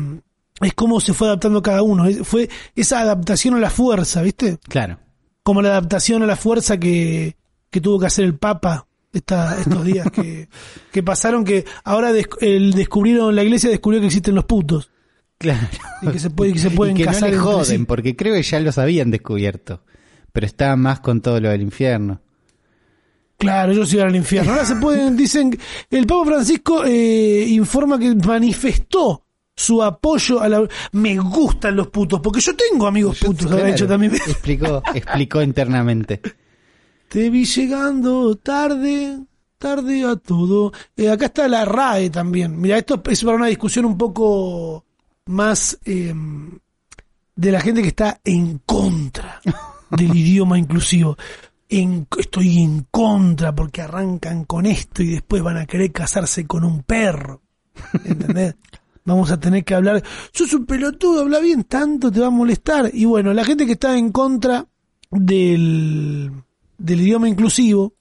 es 0.61 0.75
cómo 0.75 1.01
se 1.01 1.13
fue 1.13 1.29
adaptando 1.29 1.63
cada 1.63 1.83
uno. 1.83 2.07
Fue 2.25 2.49
esa 2.75 3.01
adaptación 3.01 3.55
a 3.55 3.61
la 3.61 3.71
fuerza, 3.71 4.23
¿viste? 4.23 4.59
Claro. 4.69 4.99
Como 5.47 5.63
la 5.63 5.69
adaptación 5.69 6.25
a 6.25 6.27
la 6.27 6.35
fuerza 6.35 6.77
que, 6.77 7.37
que 7.71 7.81
tuvo 7.81 8.01
que 8.01 8.07
hacer 8.07 8.25
el 8.25 8.37
Papa 8.37 8.89
esta, 9.13 9.61
estos 9.61 9.85
días 9.85 10.11
que, 10.11 10.49
que 10.93 11.03
pasaron, 11.05 11.45
que 11.45 11.65
ahora 11.85 12.13
des- 12.13 12.27
el 12.41 12.73
descubrieron, 12.73 13.33
la 13.37 13.45
iglesia 13.45 13.71
descubrió 13.71 14.01
que 14.01 14.07
existen 14.09 14.35
los 14.35 14.45
putos. 14.45 14.91
Claro. 15.39 15.69
Y 16.03 16.09
que 16.09 16.19
se 16.19 16.31
puede- 16.31 16.53
que 16.53 16.59
se 16.59 16.71
pueden 16.73 16.97
y 16.97 17.01
que 17.01 17.05
no 17.07 17.13
casar 17.13 17.29
le 17.31 17.37
entre 17.37 17.49
joden, 17.49 17.79
sí. 17.79 17.85
porque 17.87 18.17
creo 18.17 18.35
que 18.35 18.43
ya 18.43 18.59
los 18.59 18.77
habían 18.77 19.13
descubierto. 19.13 19.83
Pero 20.33 20.47
estaba 20.47 20.75
más 20.75 20.99
con 20.99 21.21
todo 21.21 21.41
lo 21.41 21.49
del 21.51 21.63
infierno. 21.63 22.21
Claro, 23.39 23.71
ellos 23.73 23.93
iban 23.93 24.09
al 24.09 24.17
infierno. 24.17 24.51
Ahora 24.53 24.65
se 24.65 24.77
pueden, 24.77 25.17
dicen, 25.17 25.57
el 25.91 26.07
Papa 26.07 26.25
Francisco 26.25 26.85
eh, 26.87 27.45
informa 27.51 27.99
que 27.99 28.15
manifestó 28.17 29.26
su 29.57 29.83
apoyo 29.83 30.41
a 30.41 30.49
la... 30.49 30.69
Me 30.93 31.17
gustan 31.19 31.77
los 31.77 31.89
putos, 31.89 32.21
porque 32.21 32.41
yo 32.41 32.55
tengo 32.55 32.87
amigos 32.87 33.19
putos, 33.19 33.47
habrá 33.47 33.57
Claro, 33.59 33.73
dicho 33.73 33.87
también. 33.89 34.15
Explicó, 34.27 34.83
explicó 34.95 35.43
internamente. 35.43 36.21
Te 37.09 37.31
vi 37.31 37.45
llegando 37.45 38.37
tarde, 38.37 39.19
tarde 39.59 40.05
a 40.05 40.17
todo. 40.17 40.73
Eh, 40.97 41.09
acá 41.11 41.27
está 41.27 41.49
la 41.49 41.65
RAE 41.65 42.11
también. 42.11 42.61
Mira, 42.61 42.77
esto 42.79 43.01
es 43.09 43.25
para 43.25 43.37
una 43.37 43.47
discusión 43.47 43.85
un 43.87 43.97
poco 43.97 44.85
más 45.27 45.79
eh, 45.85 46.13
de 47.35 47.53
la 47.53 47.61
gente 47.61 47.81
que 47.83 47.89
está 47.89 48.21
en 48.25 48.59
contra 48.67 49.41
del 49.91 50.15
idioma 50.17 50.59
inclusivo. 50.59 51.17
En- 51.69 52.07
estoy 52.19 52.59
en 52.59 52.87
contra 52.91 53.55
porque 53.55 53.83
arrancan 53.83 54.45
con 54.45 54.67
esto 54.67 55.03
y 55.03 55.13
después 55.13 55.43
van 55.43 55.57
a 55.57 55.67
querer 55.67 55.93
casarse 55.93 56.47
con 56.47 56.63
un 56.65 56.83
perro. 56.83 57.41
¿Entendés? 58.05 58.55
Vamos 59.07 59.31
a 59.31 59.39
tener 59.41 59.65
que 59.65 59.75
hablar. 59.75 60.03
Sos 60.33 60.53
un 60.53 60.67
pelotudo, 60.67 61.21
habla 61.23 61.39
bien, 61.39 61.65
tanto 61.65 62.11
te 62.13 62.21
va 62.21 62.27
a 62.27 62.31
molestar. 62.31 62.91
Y 62.93 63.05
bueno, 63.07 63.33
la 63.33 63.45
gente 63.45 63.65
que 63.65 63.73
está 63.73 63.97
en 63.97 64.11
contra 64.13 64.67
del, 65.11 66.31
del 66.77 67.01
idioma 67.01 67.29
inclusivo 67.29 67.95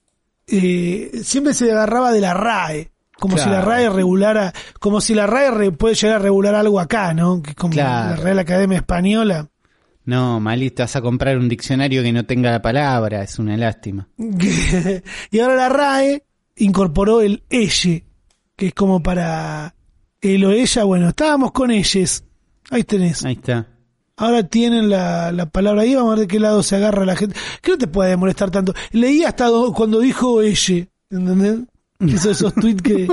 eh, 0.48 1.10
siempre 1.22 1.54
se 1.54 1.70
agarraba 1.70 2.12
de 2.12 2.20
la 2.20 2.34
RAE. 2.34 2.90
Como 3.18 3.38
si 3.38 3.48
la. 3.48 3.62
RAE 3.62 3.88
regulara, 3.88 4.52
como 4.78 5.00
si 5.00 5.14
la 5.14 5.26
RAE 5.26 5.72
puede 5.72 5.94
llegar 5.94 6.16
a 6.16 6.22
regular 6.22 6.54
algo 6.54 6.78
acá, 6.80 7.14
¿no? 7.14 7.40
Como 7.56 7.72
Claro. 7.72 8.10
la 8.10 8.16
Real 8.16 8.38
Academia 8.40 8.76
Española. 8.78 9.48
No, 10.04 10.38
malito, 10.38 10.82
vas 10.82 10.96
a 10.96 11.00
comprar 11.00 11.38
un 11.38 11.48
diccionario 11.48 12.02
que 12.02 12.12
no 12.12 12.26
tenga 12.26 12.50
la 12.50 12.60
palabra, 12.60 13.22
es 13.22 13.38
una 13.38 13.56
lástima. 13.56 14.08
y 15.30 15.38
ahora 15.38 15.54
la 15.56 15.68
RAE 15.68 16.24
incorporó 16.56 17.20
el 17.22 17.42
elle, 17.48 18.04
que 18.54 18.66
es 18.66 18.74
como 18.74 19.02
para 19.02 19.75
el 20.20 20.44
o 20.44 20.50
ella, 20.52 20.84
bueno, 20.84 21.08
estábamos 21.08 21.52
con 21.52 21.70
elles. 21.70 22.24
Ahí 22.70 22.84
tenés. 22.84 23.24
Ahí 23.24 23.34
está. 23.34 23.66
Ahora 24.16 24.42
tienen 24.44 24.88
la, 24.88 25.30
la 25.30 25.46
palabra 25.46 25.82
ahí, 25.82 25.94
vamos 25.94 26.12
a 26.12 26.16
ver 26.16 26.20
de 26.20 26.26
qué 26.28 26.40
lado 26.40 26.62
se 26.62 26.74
agarra 26.76 27.04
la 27.04 27.16
gente. 27.16 27.36
Que 27.60 27.72
no 27.72 27.78
te 27.78 27.86
puede 27.86 28.16
molestar 28.16 28.50
tanto. 28.50 28.72
Leí 28.92 29.24
hasta 29.24 29.46
do- 29.46 29.72
cuando 29.74 30.00
dijo 30.00 30.40
elle, 30.40 30.88
¿entendés? 31.10 31.58
Que 31.98 32.14
esos, 32.14 32.26
esos 32.32 32.54
tweets 32.60 32.80
que, 32.82 33.08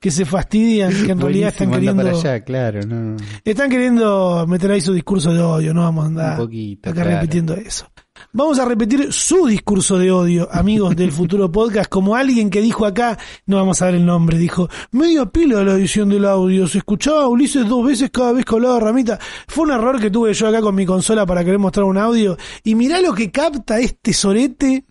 que 0.00 0.10
se 0.10 0.24
fastidian, 0.24 0.92
que 1.04 1.12
en 1.12 1.20
realidad 1.20 1.50
están 1.50 1.70
queriendo... 1.70 2.02
para 2.02 2.16
allá, 2.16 2.40
claro. 2.42 2.80
No, 2.86 2.96
no. 2.96 3.16
Están 3.44 3.68
queriendo 3.70 4.46
meter 4.48 4.70
ahí 4.70 4.80
su 4.80 4.94
discurso 4.94 5.32
de 5.34 5.40
odio, 5.42 5.74
no 5.74 5.82
vamos 5.82 6.04
a 6.04 6.08
andar 6.08 6.30
Un 6.40 6.46
poquito, 6.46 6.88
acá 6.90 7.02
claro. 7.02 7.16
repitiendo 7.20 7.54
eso. 7.54 7.86
Vamos 8.32 8.58
a 8.58 8.64
repetir 8.64 9.12
su 9.12 9.46
discurso 9.46 9.98
de 9.98 10.10
odio, 10.10 10.48
amigos 10.52 10.96
del 10.96 11.12
futuro 11.12 11.50
podcast, 11.52 11.88
como 11.88 12.16
alguien 12.16 12.50
que 12.50 12.60
dijo 12.60 12.86
acá, 12.86 13.18
no 13.46 13.56
vamos 13.56 13.80
a 13.82 13.86
ver 13.86 13.96
el 13.96 14.06
nombre, 14.06 14.38
dijo, 14.38 14.68
media 14.92 15.26
pila 15.26 15.62
la 15.62 15.74
edición 15.74 16.08
del 16.08 16.24
audio, 16.24 16.66
se 16.68 16.78
escuchaba 16.78 17.22
a 17.22 17.28
Ulises 17.28 17.68
dos 17.68 17.84
veces 17.84 18.10
cada 18.10 18.32
vez 18.32 18.44
que 18.44 18.54
hablaba 18.54 18.80
Ramita. 18.80 19.18
Fue 19.48 19.64
un 19.64 19.72
error 19.72 20.00
que 20.00 20.10
tuve 20.10 20.34
yo 20.34 20.48
acá 20.48 20.60
con 20.60 20.74
mi 20.74 20.86
consola 20.86 21.26
para 21.26 21.44
querer 21.44 21.58
mostrar 21.58 21.84
un 21.84 21.98
audio, 21.98 22.36
y 22.64 22.74
mirá 22.74 23.00
lo 23.00 23.14
que 23.14 23.30
capta 23.30 23.78
este 23.78 24.12
sorete 24.12 24.84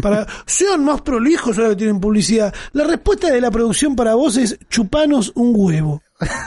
para 0.00 0.26
sean 0.46 0.84
más 0.84 1.02
prolijos 1.02 1.56
ahora 1.58 1.70
que 1.70 1.76
tienen 1.76 2.00
publicidad. 2.00 2.54
La 2.72 2.84
respuesta 2.84 3.30
de 3.30 3.40
la 3.40 3.50
producción 3.50 3.96
para 3.96 4.14
vos 4.14 4.36
es 4.36 4.58
chupanos 4.68 5.32
un 5.34 5.52
huevo. 5.54 6.02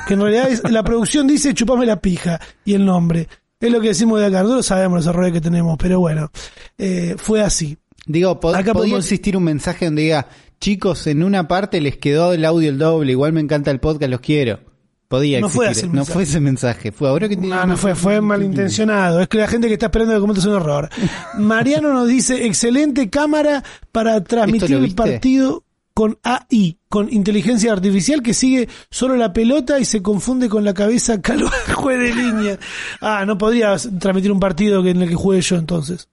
Que 0.08 0.14
en 0.14 0.22
realidad 0.22 0.50
es, 0.50 0.70
la 0.70 0.84
producción 0.84 1.28
dice 1.28 1.54
chupame 1.54 1.86
la 1.86 2.00
pija 2.00 2.40
y 2.66 2.74
el 2.74 2.86
nombre. 2.86 3.28
Es 3.66 3.72
lo 3.72 3.80
que 3.82 3.88
decimos 3.90 4.20
de 4.20 4.26
acá. 4.28 4.42
Nosotros 4.44 4.66
sabemos 4.66 4.98
los 4.98 5.08
errores 5.08 5.32
que 5.34 5.42
tenemos, 5.42 5.78
pero 5.80 6.00
bueno, 6.00 6.30
eh, 6.78 7.16
fue 7.18 7.42
así. 7.42 7.78
Digo, 8.06 8.32
Acá 8.32 8.42
podía 8.42 8.74
podemos- 8.74 9.00
existir 9.06 9.38
un 9.38 9.44
mensaje 9.44 9.86
donde 9.86 10.02
diga, 10.04 10.28
chicos, 10.60 11.08
en 11.08 11.24
una 11.24 11.48
parte 11.48 11.80
les 11.80 11.98
quedó 11.98 12.34
el 12.34 12.44
audio 12.46 12.70
el 12.70 12.78
doble, 12.78 13.12
igual 13.14 13.32
me 13.34 13.40
encanta 13.42 13.72
el 13.72 13.80
podcast, 13.80 14.12
los 14.12 14.20
quiero. 14.20 14.60
Podía 15.08 15.40
No 15.40 15.48
fue 15.50 15.66
existir. 15.68 15.86
el 15.86 15.92
no 15.92 15.96
mensaje. 15.98 16.14
fue 16.14 16.24
ese 16.24 16.40
mensaje, 16.40 16.92
fue 16.92 17.08
ahora 17.08 17.30
que 17.30 17.38
No, 17.38 17.66
no 17.68 17.78
fue, 17.78 17.94
fue 17.96 18.20
malintencionado. 18.20 19.22
Es 19.22 19.28
que 19.28 19.38
la 19.38 19.48
gente 19.48 19.68
que 19.68 19.74
está 19.74 19.86
esperando 19.86 20.14
que 20.16 20.20
comentes 20.20 20.46
un 20.46 20.56
error. 20.56 20.90
Mariano 21.38 21.94
nos 21.94 22.08
dice, 22.08 22.46
excelente 22.48 23.10
cámara 23.10 23.64
para 23.92 24.24
transmitir 24.24 24.64
¿Esto 24.64 24.80
lo 24.80 24.86
el 24.86 24.96
partido 24.96 25.64
con 25.94 26.18
AI, 26.24 26.80
con 26.90 27.12
inteligencia 27.14 27.72
artificial 27.72 28.24
que 28.24 28.34
sigue 28.34 28.68
solo 28.90 29.16
la 29.16 29.32
pelota 29.32 29.80
y 29.80 29.86
se 29.86 30.02
confunde 30.02 30.50
con 30.50 30.64
la 30.64 30.74
cabeza 30.74 31.22
calva 31.22 31.52
juez 31.74 32.00
de 32.00 32.16
línea. 32.16 32.60
Ah, 33.00 33.26
no 33.26 33.38
podría 33.38 33.76
transmitir 34.00 34.32
un 34.32 34.40
partido 34.40 34.86
en 34.86 35.02
el 35.02 35.10
que 35.10 35.16
juegue 35.16 35.42
yo 35.42 35.58
entonces. 35.58 36.10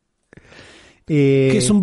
Eh, 1.07 1.49
Que 1.53 1.59
es 1.59 1.71
un... 1.71 1.83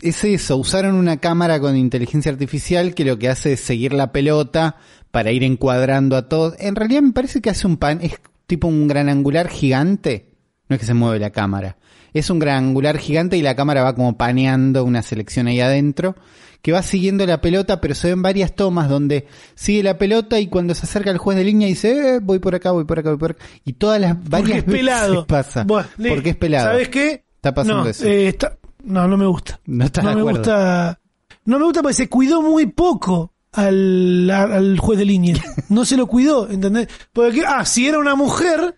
es 0.00 0.24
eso, 0.24 0.56
usaron 0.56 0.94
una 0.94 1.18
cámara 1.18 1.60
con 1.60 1.76
inteligencia 1.76 2.32
artificial 2.32 2.94
que 2.94 3.04
lo 3.04 3.18
que 3.18 3.28
hace 3.28 3.52
es 3.52 3.60
seguir 3.60 3.92
la 3.92 4.10
pelota 4.10 4.76
para 5.10 5.32
ir 5.32 5.44
encuadrando 5.44 6.16
a 6.16 6.28
todos. 6.28 6.54
En 6.58 6.76
realidad 6.76 7.02
me 7.02 7.12
parece 7.12 7.40
que 7.40 7.50
hace 7.50 7.66
un 7.66 7.76
pan, 7.76 8.00
es 8.02 8.14
tipo 8.46 8.68
un 8.68 8.88
gran 8.88 9.08
angular 9.08 9.48
gigante. 9.48 10.32
No 10.68 10.74
es 10.74 10.80
que 10.80 10.86
se 10.86 10.94
mueve 10.94 11.18
la 11.18 11.30
cámara. 11.30 11.76
Es 12.12 12.30
un 12.30 12.38
gran 12.38 12.64
angular 12.64 12.98
gigante 12.98 13.36
y 13.36 13.42
la 13.42 13.54
cámara 13.54 13.82
va 13.82 13.94
como 13.94 14.16
paneando 14.16 14.82
una 14.84 15.02
selección 15.02 15.46
ahí 15.46 15.60
adentro 15.60 16.16
que 16.62 16.72
va 16.72 16.82
siguiendo 16.82 17.24
la 17.26 17.40
pelota, 17.40 17.80
pero 17.80 17.94
se 17.94 18.08
ven 18.08 18.22
varias 18.22 18.54
tomas 18.54 18.88
donde 18.88 19.26
sigue 19.54 19.82
la 19.82 19.98
pelota 19.98 20.40
y 20.40 20.48
cuando 20.48 20.74
se 20.74 20.84
acerca 20.86 21.10
el 21.10 21.18
juez 21.18 21.36
de 21.38 21.44
línea 21.44 21.68
dice, 21.68 22.16
eh, 22.16 22.20
voy 22.22 22.38
por 22.38 22.54
acá, 22.54 22.70
voy 22.72 22.84
por 22.84 22.98
acá, 22.98 23.10
voy 23.10 23.18
por 23.18 23.30
acá. 23.32 23.44
Y 23.64 23.74
todas 23.74 24.00
las 24.00 24.14
Porque 24.16 24.28
varias 24.30 24.58
es 24.58 24.64
pelado. 24.64 25.12
veces 25.12 25.24
pasa. 25.28 25.64
Bueno, 25.64 25.88
porque 26.08 26.30
es 26.30 26.36
pelado. 26.36 26.66
¿Sabes 26.66 26.88
qué? 26.88 27.24
Está 27.36 27.54
pasando 27.54 27.84
no, 27.84 27.88
eso. 27.90 28.04
eh, 28.06 28.28
está- 28.28 28.56
no, 28.84 29.06
no 29.08 29.16
me 29.16 29.26
gusta. 29.26 29.60
No 29.66 29.84
de 29.88 30.00
me 30.02 30.10
acuerdo. 30.10 30.30
gusta. 30.38 31.00
No 31.44 31.58
me 31.58 31.64
gusta 31.64 31.82
porque 31.82 31.94
se 31.94 32.08
cuidó 32.08 32.42
muy 32.42 32.66
poco 32.66 33.32
al, 33.52 34.28
al- 34.30 34.78
juez 34.78 34.98
de 34.98 35.04
línea. 35.04 35.36
No 35.68 35.84
se 35.84 35.96
lo 35.96 36.06
cuidó, 36.06 36.48
¿entendés? 36.50 36.88
Porque, 37.12 37.42
ah, 37.46 37.64
si 37.64 37.86
era 37.88 37.98
una 37.98 38.14
mujer, 38.14 38.76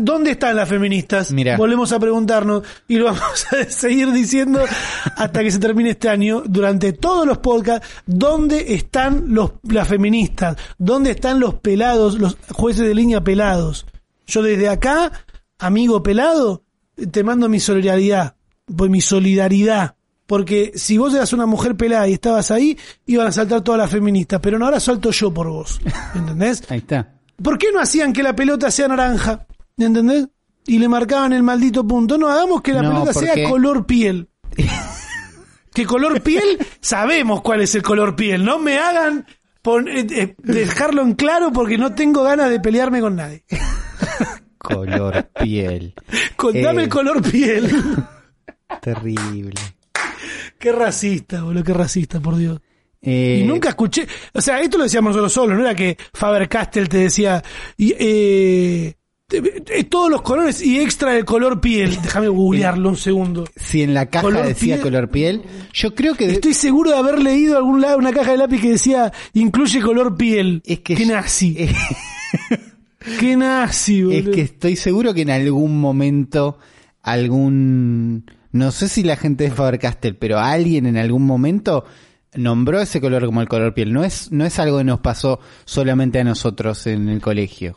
¿dónde 0.00 0.32
están 0.32 0.56
las 0.56 0.68
feministas? 0.68 1.32
Mirá. 1.32 1.56
Volvemos 1.56 1.92
a 1.92 1.98
preguntarnos 1.98 2.62
y 2.88 2.96
lo 2.96 3.06
vamos 3.06 3.46
a 3.52 3.64
seguir 3.70 4.12
diciendo 4.12 4.64
hasta 5.16 5.42
que 5.42 5.50
se 5.50 5.58
termine 5.58 5.90
este 5.90 6.08
año, 6.08 6.42
durante 6.46 6.92
todos 6.92 7.26
los 7.26 7.38
podcasts, 7.38 7.86
¿dónde 8.06 8.74
están 8.74 9.34
los, 9.34 9.52
las 9.62 9.88
feministas? 9.88 10.56
¿Dónde 10.78 11.12
están 11.12 11.40
los 11.40 11.54
pelados, 11.54 12.18
los 12.18 12.36
jueces 12.50 12.86
de 12.86 12.94
línea 12.94 13.22
pelados? 13.22 13.86
Yo 14.26 14.42
desde 14.42 14.68
acá, 14.68 15.12
amigo 15.58 16.02
pelado, 16.02 16.64
te 17.10 17.22
mando 17.24 17.48
mi 17.48 17.60
solidaridad, 17.60 18.36
pues 18.74 18.90
mi 18.90 19.00
solidaridad. 19.00 19.94
Porque 20.26 20.72
si 20.74 20.98
vos 20.98 21.14
eras 21.14 21.32
una 21.32 21.46
mujer 21.46 21.74
pelada 21.74 22.06
y 22.06 22.12
estabas 22.12 22.50
ahí, 22.50 22.76
iban 23.06 23.26
a 23.26 23.32
saltar 23.32 23.62
todas 23.62 23.78
las 23.78 23.90
feministas, 23.90 24.40
pero 24.42 24.58
no 24.58 24.66
ahora 24.66 24.78
salto 24.78 25.10
yo 25.10 25.32
por 25.32 25.48
vos. 25.48 25.80
¿Entendés? 26.14 26.62
Ahí 26.70 26.78
está. 26.78 27.14
¿Por 27.42 27.56
qué 27.56 27.72
no 27.72 27.80
hacían 27.80 28.12
que 28.12 28.22
la 28.22 28.36
pelota 28.36 28.70
sea 28.70 28.88
naranja? 28.88 29.46
¿Entendés? 29.78 30.28
Y 30.66 30.78
le 30.78 30.88
marcaban 30.88 31.32
el 31.32 31.42
maldito 31.42 31.86
punto. 31.86 32.18
No, 32.18 32.28
hagamos 32.28 32.60
que 32.62 32.72
la 32.72 32.82
No, 32.82 32.90
pelota 32.90 33.12
sea 33.14 33.48
color 33.48 33.86
piel. 33.86 34.28
que 35.74 35.86
color 35.86 36.20
piel, 36.22 36.58
sabemos 36.80 37.40
cuál 37.42 37.62
es 37.62 37.74
el 37.74 37.82
color 37.82 38.14
piel. 38.16 38.44
No 38.44 38.58
me 38.58 38.78
hagan 38.78 39.26
pon- 39.62 39.88
eh, 39.88 40.06
eh, 40.10 40.34
dejarlo 40.38 41.02
en 41.02 41.14
claro 41.14 41.52
porque 41.52 41.78
no 41.78 41.94
tengo 41.94 42.22
ganas 42.24 42.50
de 42.50 42.60
pelearme 42.60 43.00
con 43.00 43.16
nadie. 43.16 43.44
Color 44.58 45.30
piel. 45.40 45.94
Contame 46.36 46.82
Eh. 46.82 46.84
el 46.84 46.90
color 46.90 47.22
piel. 47.22 47.70
Terrible. 48.82 49.54
qué 50.58 50.72
racista, 50.72 51.42
boludo, 51.42 51.62
qué 51.64 51.72
racista, 51.72 52.20
por 52.20 52.36
Dios. 52.36 52.60
Eh, 53.00 53.40
Y 53.42 53.46
nunca 53.46 53.68
escuché, 53.70 54.06
o 54.34 54.40
sea, 54.40 54.60
esto 54.60 54.76
lo 54.76 54.84
decíamos 54.84 55.10
nosotros 55.10 55.32
solos, 55.32 55.56
no 55.56 55.64
era 55.64 55.74
que 55.74 55.96
Faber 56.12 56.48
Castell 56.48 56.88
te 56.88 56.98
decía, 56.98 57.42
y, 57.76 57.94
eh, 57.98 58.96
todos 59.90 60.10
los 60.10 60.22
colores 60.22 60.62
y 60.62 60.80
extra 60.80 61.14
el 61.16 61.26
color 61.26 61.60
piel. 61.60 61.98
Déjame 62.02 62.28
googlearlo 62.28 62.88
un 62.88 62.96
segundo. 62.96 63.44
Si 63.56 63.82
en 63.82 63.92
la 63.92 64.06
caja 64.06 64.22
color 64.24 64.46
decía 64.46 64.76
piel. 64.76 64.82
color 64.82 65.10
piel, 65.10 65.42
yo 65.74 65.94
creo 65.94 66.14
que 66.14 66.30
Estoy 66.30 66.54
seguro 66.54 66.90
de 66.90 66.96
haber 66.96 67.20
leído 67.20 67.58
algún 67.58 67.82
lado 67.82 67.98
una 67.98 68.12
caja 68.12 68.30
de 68.30 68.38
lápiz 68.38 68.60
que 68.60 68.70
decía 68.70 69.12
incluye 69.34 69.82
color 69.82 70.16
piel. 70.16 70.62
es 70.64 70.80
que 70.80 70.94
Qué 70.94 71.04
nazi. 71.04 71.56
eh, 71.58 71.74
Qué 73.20 73.36
nazi, 73.36 74.02
boludo. 74.02 74.18
es 74.18 74.28
que 74.34 74.40
estoy 74.40 74.76
seguro 74.76 75.12
que 75.12 75.22
en 75.22 75.30
algún 75.30 75.78
momento 75.78 76.58
algún 77.02 78.24
no 78.52 78.70
sé 78.70 78.88
si 78.88 79.02
la 79.02 79.16
gente 79.16 79.44
de 79.44 79.50
Faber 79.50 79.78
Castell, 79.78 80.16
pero 80.16 80.38
alguien 80.38 80.86
en 80.86 80.96
algún 80.96 81.26
momento 81.26 81.84
nombró 82.34 82.80
ese 82.80 82.98
color 83.00 83.26
como 83.26 83.42
el 83.42 83.48
color 83.48 83.74
piel. 83.74 83.92
No 83.92 84.04
es 84.04 84.32
no 84.32 84.46
es 84.46 84.58
algo 84.58 84.78
que 84.78 84.84
nos 84.84 85.00
pasó 85.00 85.38
solamente 85.66 86.18
a 86.18 86.24
nosotros 86.24 86.86
en 86.86 87.10
el 87.10 87.20
colegio. 87.20 87.74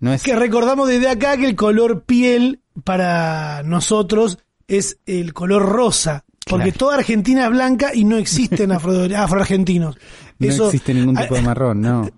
No 0.00 0.12
es 0.12 0.22
Que 0.22 0.36
recordamos 0.36 0.88
desde 0.88 1.08
acá 1.08 1.36
que 1.36 1.46
el 1.46 1.56
color 1.56 2.04
piel 2.04 2.60
para 2.84 3.62
nosotros 3.64 4.38
es 4.68 4.98
el 5.06 5.32
color 5.32 5.62
rosa. 5.66 6.24
Porque 6.46 6.64
Claro. 6.64 6.78
toda 6.78 6.94
Argentina 6.96 7.44
es 7.44 7.50
blanca 7.50 7.94
y 7.94 8.04
no 8.04 8.16
existen 8.18 8.72
afro, 8.72 8.92
afroargentinos. 9.16 9.96
no 10.38 10.46
existe 10.66 10.92
ningún 10.94 11.16
tipo 11.16 11.34
de 11.34 11.42
marrón, 11.42 11.80
no. 11.80 12.08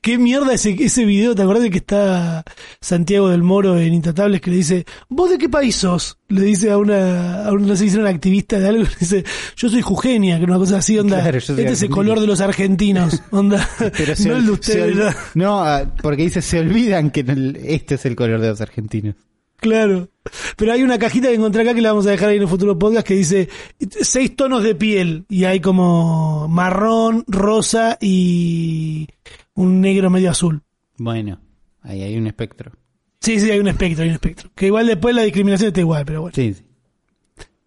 ¿Qué 0.02 0.18
mierda 0.18 0.52
ese, 0.52 0.76
ese 0.78 1.04
video? 1.04 1.34
¿Te 1.34 1.42
acordás 1.42 1.62
de 1.62 1.70
que 1.70 1.78
está 1.78 2.44
Santiago 2.80 3.28
del 3.28 3.42
Moro 3.42 3.78
en 3.78 3.94
Intratables 3.94 4.40
que 4.40 4.50
le 4.50 4.56
dice, 4.56 4.84
¿vos 5.08 5.30
de 5.30 5.38
qué 5.38 5.48
país 5.48 5.76
sos? 5.76 6.18
Le 6.28 6.42
dice 6.42 6.70
a 6.70 6.76
una, 6.78 7.46
a 7.46 7.52
una, 7.52 7.66
no 7.68 7.76
sé 7.76 7.88
si 7.88 7.96
una 7.96 8.10
activista 8.10 8.58
de 8.58 8.68
algo, 8.68 8.82
le 8.82 8.90
dice, 8.98 9.24
yo 9.56 9.68
soy 9.68 9.80
Jujeña, 9.80 10.38
que 10.38 10.44
una 10.44 10.58
cosa 10.58 10.78
así, 10.78 10.98
onda, 10.98 11.20
Claro, 11.22 11.38
este 11.38 11.68
es 11.68 11.82
el 11.82 11.88
color 11.90 12.20
de 12.20 12.26
los 12.26 12.40
argentinos, 12.40 13.22
onda, 13.30 13.66
Pero 13.96 14.16
se 14.16 14.28
no 14.28 14.36
el 14.36 14.42
de 14.42 14.46
se 14.48 14.52
ustedes. 14.52 14.96
ol- 14.98 15.14
¿no? 15.34 15.62
Ah, 15.62 15.84
porque 16.02 16.22
dice, 16.24 16.42
se 16.42 16.58
olvidan 16.58 17.10
que 17.10 17.24
este 17.64 17.94
es 17.94 18.04
el 18.06 18.16
color 18.16 18.40
de 18.40 18.48
los 18.48 18.60
argentinos. 18.60 19.14
Claro. 19.56 20.10
Pero 20.56 20.72
hay 20.72 20.82
una 20.82 20.98
cajita 20.98 21.28
que 21.28 21.34
encontré 21.36 21.62
acá 21.62 21.72
que 21.74 21.80
la 21.80 21.90
vamos 21.92 22.06
a 22.06 22.10
dejar 22.10 22.28
ahí 22.30 22.36
en 22.36 22.42
el 22.42 22.48
futuro 22.48 22.78
podcast 22.78 23.06
que 23.06 23.14
dice 23.14 23.48
seis 24.02 24.36
tonos 24.36 24.62
de 24.62 24.74
piel 24.74 25.24
y 25.30 25.44
hay 25.44 25.60
como 25.60 26.48
marrón, 26.48 27.24
rosa 27.28 27.96
y 28.00 29.06
un 29.54 29.80
negro 29.80 30.10
medio 30.10 30.30
azul. 30.30 30.62
Bueno, 30.96 31.40
ahí 31.82 32.02
hay 32.02 32.16
un 32.16 32.26
espectro. 32.26 32.72
Sí, 33.20 33.40
sí, 33.40 33.50
hay 33.50 33.58
un 33.58 33.68
espectro, 33.68 34.02
hay 34.02 34.08
un 34.10 34.14
espectro. 34.14 34.50
Que 34.54 34.66
igual 34.66 34.86
después 34.86 35.14
la 35.14 35.22
discriminación 35.22 35.68
está 35.68 35.80
igual, 35.80 36.04
pero 36.04 36.22
bueno. 36.22 36.34
Sí, 36.34 36.54
sí. 36.54 36.62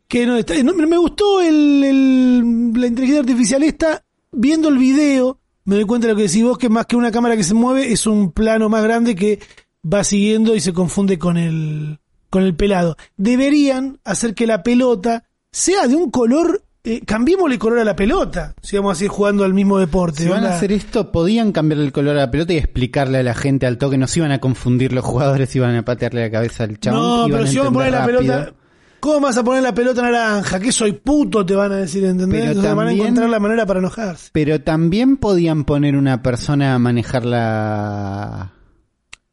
Que 0.07 0.25
no, 0.25 0.37
está, 0.37 0.53
no, 0.63 0.73
me 0.73 0.97
gustó 0.97 1.41
el, 1.41 1.83
el- 1.83 2.73
la 2.79 2.87
inteligencia 2.87 3.19
artificial 3.21 3.63
esta, 3.63 4.05
viendo 4.31 4.69
el 4.69 4.77
video, 4.77 5.39
me 5.65 5.75
doy 5.75 5.85
cuenta 5.85 6.07
de 6.07 6.13
lo 6.13 6.17
que 6.17 6.23
decís 6.27 6.43
vos, 6.43 6.57
que 6.57 6.69
más 6.69 6.85
que 6.85 6.95
una 6.95 7.11
cámara 7.11 7.35
que 7.35 7.43
se 7.43 7.53
mueve, 7.53 7.91
es 7.91 8.07
un 8.07 8.31
plano 8.31 8.69
más 8.69 8.83
grande 8.83 9.15
que 9.15 9.39
va 9.83 10.03
siguiendo 10.03 10.55
y 10.55 10.61
se 10.61 10.71
confunde 10.73 11.17
con 11.19 11.35
el, 11.37 11.99
con 12.29 12.43
el 12.43 12.55
pelado. 12.55 12.95
Deberían 13.17 13.99
hacer 14.05 14.33
que 14.33 14.47
la 14.47 14.63
pelota 14.63 15.25
sea 15.51 15.87
de 15.87 15.95
un 15.95 16.09
color, 16.11 16.63
eh, 16.89 17.01
cambiémosle 17.05 17.55
el 17.55 17.59
color 17.59 17.79
a 17.79 17.83
la 17.83 17.95
pelota, 17.95 18.53
si 18.61 18.75
vamos 18.77 18.93
a 18.93 18.95
seguir 18.95 19.11
jugando 19.11 19.43
al 19.43 19.53
mismo 19.53 19.77
deporte. 19.79 20.23
Si 20.23 20.29
van 20.29 20.45
a 20.45 20.55
hacer 20.55 20.71
esto, 20.71 21.11
podían 21.11 21.51
cambiarle 21.51 21.85
el 21.85 21.91
color 21.91 22.15
a 22.17 22.21
la 22.21 22.31
pelota 22.31 22.53
y 22.53 22.57
explicarle 22.57 23.17
a 23.19 23.23
la 23.23 23.33
gente 23.33 23.65
al 23.65 23.77
toque. 23.77 23.97
No 23.97 24.07
se 24.07 24.19
iban 24.19 24.31
a 24.31 24.39
confundir 24.39 24.93
los 24.93 25.03
jugadores, 25.03 25.55
iban 25.55 25.75
a 25.75 25.83
patearle 25.83 26.21
la 26.21 26.31
cabeza 26.31 26.63
al 26.63 26.79
chabón. 26.79 26.99
no, 27.01 27.27
iban 27.27 27.31
pero 27.31 27.43
a 27.43 27.47
si 27.47 27.57
vamos 27.57 27.71
a 27.71 27.73
poner 27.73 27.91
la 27.91 28.05
pelota. 28.05 28.53
¿cómo 28.99 29.19
vas 29.21 29.37
a 29.37 29.43
poner 29.43 29.61
la 29.63 29.73
pelota 29.73 30.01
naranja? 30.01 30.59
¿Qué 30.59 30.71
soy 30.71 30.91
puto? 30.93 31.45
Te 31.45 31.53
van 31.55 31.71
a 31.71 31.75
decir, 31.77 32.03
¿entendés? 32.03 32.39
Pero 32.41 32.51
Entonces 32.53 32.75
van 32.75 32.85
a 32.87 32.89
también- 32.89 33.07
encontrar 33.07 33.29
la 33.29 33.39
manera 33.39 33.65
para 33.65 33.79
enojarse. 33.79 34.29
Pero 34.33 34.61
también 34.61 35.17
podían 35.17 35.65
poner 35.65 35.95
una 35.95 36.21
persona 36.23 36.73
a 36.73 36.79
manejar 36.79 37.23
la... 37.25 38.53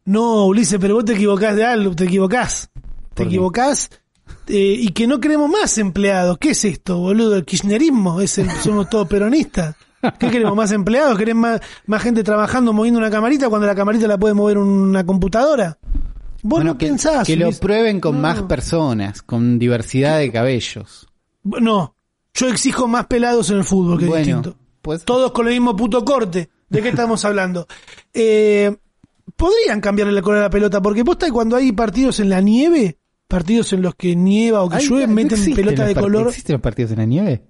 No, 0.05 0.45
Ulises, 0.47 0.79
pero 0.79 0.95
vos 0.97 1.05
te 1.07 1.15
equivocás 1.15 1.57
de 1.57 1.65
algo, 1.65 1.95
te 1.97 2.05
equivocás. 2.05 2.69
Te 3.15 3.23
equivocás 3.23 3.91
eh, 4.49 4.77
y 4.79 4.89
que 4.89 5.07
no 5.07 5.21
queremos 5.21 5.49
más 5.51 5.77
empleados. 5.79 6.39
¿Qué 6.39 6.51
es 6.51 6.65
esto, 6.65 6.99
boludo? 6.99 7.37
¿El 7.37 7.45
kirchnerismo? 7.45 8.21
¿Es 8.21 8.39
el- 8.39 8.51
¿Somos 8.51 8.89
todos 8.91 9.09
peronistas? 9.09 9.75
¿Qué 10.19 10.31
queremos? 10.31 10.55
¿Más 10.55 10.71
empleados? 10.73 11.17
¿Querés 11.17 11.35
más, 11.35 11.61
más 11.87 12.03
gente 12.03 12.23
trabajando 12.23 12.73
moviendo 12.75 12.99
una 13.01 13.11
camarita 13.11 13.49
cuando 13.49 13.67
la 13.67 13.75
camarita 13.75 14.07
la 14.07 14.19
puede 14.19 14.35
mover 14.35 14.59
una 14.59 15.05
computadora? 15.07 15.79
Vos 16.43 16.59
Bueno, 16.59 16.73
no 16.73 16.79
que, 16.79 16.87
pensás. 16.89 17.27
que 17.27 17.37
lo 17.37 17.51
prueben 17.53 18.01
con 18.01 18.17
No. 18.17 18.21
más 18.23 18.43
personas, 18.43 19.23
con 19.23 19.59
diversidad 19.59 20.19
de 20.19 20.31
cabellos. 20.31 21.07
No, 21.43 21.97
yo 22.35 22.49
exijo 22.49 22.87
más 22.87 23.07
pelados 23.07 23.49
en 23.51 23.57
el 23.59 23.65
fútbol, 23.65 23.99
que 23.99 24.05
es 24.05 24.11
Bueno, 24.11 24.25
distinto. 24.27 24.57
pues 24.83 25.05
Todos 25.07 25.33
con 25.33 25.47
el 25.49 25.55
mismo 25.55 25.75
puto 25.75 26.05
corte. 26.05 26.51
¿De 26.69 26.83
qué 26.83 26.91
estamos 26.91 27.25
hablando? 27.25 27.67
Eh, 28.13 28.77
podrían 29.37 29.81
cambiarle 29.81 30.13
la 30.13 30.21
color 30.21 30.39
a 30.41 30.43
la 30.43 30.51
pelota, 30.51 30.83
porque 30.83 31.03
posta 31.03 31.27
que 31.27 31.33
cuando 31.33 31.57
hay 31.57 31.73
partidos 31.73 32.21
en 32.21 32.29
la 32.29 32.43
nieve, 32.43 32.99
partidos 33.29 33.73
en 33.73 33.83
los 33.83 33.95
que 33.95 34.15
nieva 34.17 34.63
o 34.63 34.69
que 34.69 34.77
Ay, 34.77 34.89
llueve, 34.89 35.07
¿no 35.07 35.15
meten 35.15 35.33
existen 35.39 35.55
pelota 35.55 35.85
los 35.85 35.95
de 35.95 36.01
color. 36.01 36.29
¿Existen 36.29 36.53
los 36.55 36.63
partidos 36.63 36.91
en 36.93 36.99
la 36.99 37.05
nieve? 37.07 37.43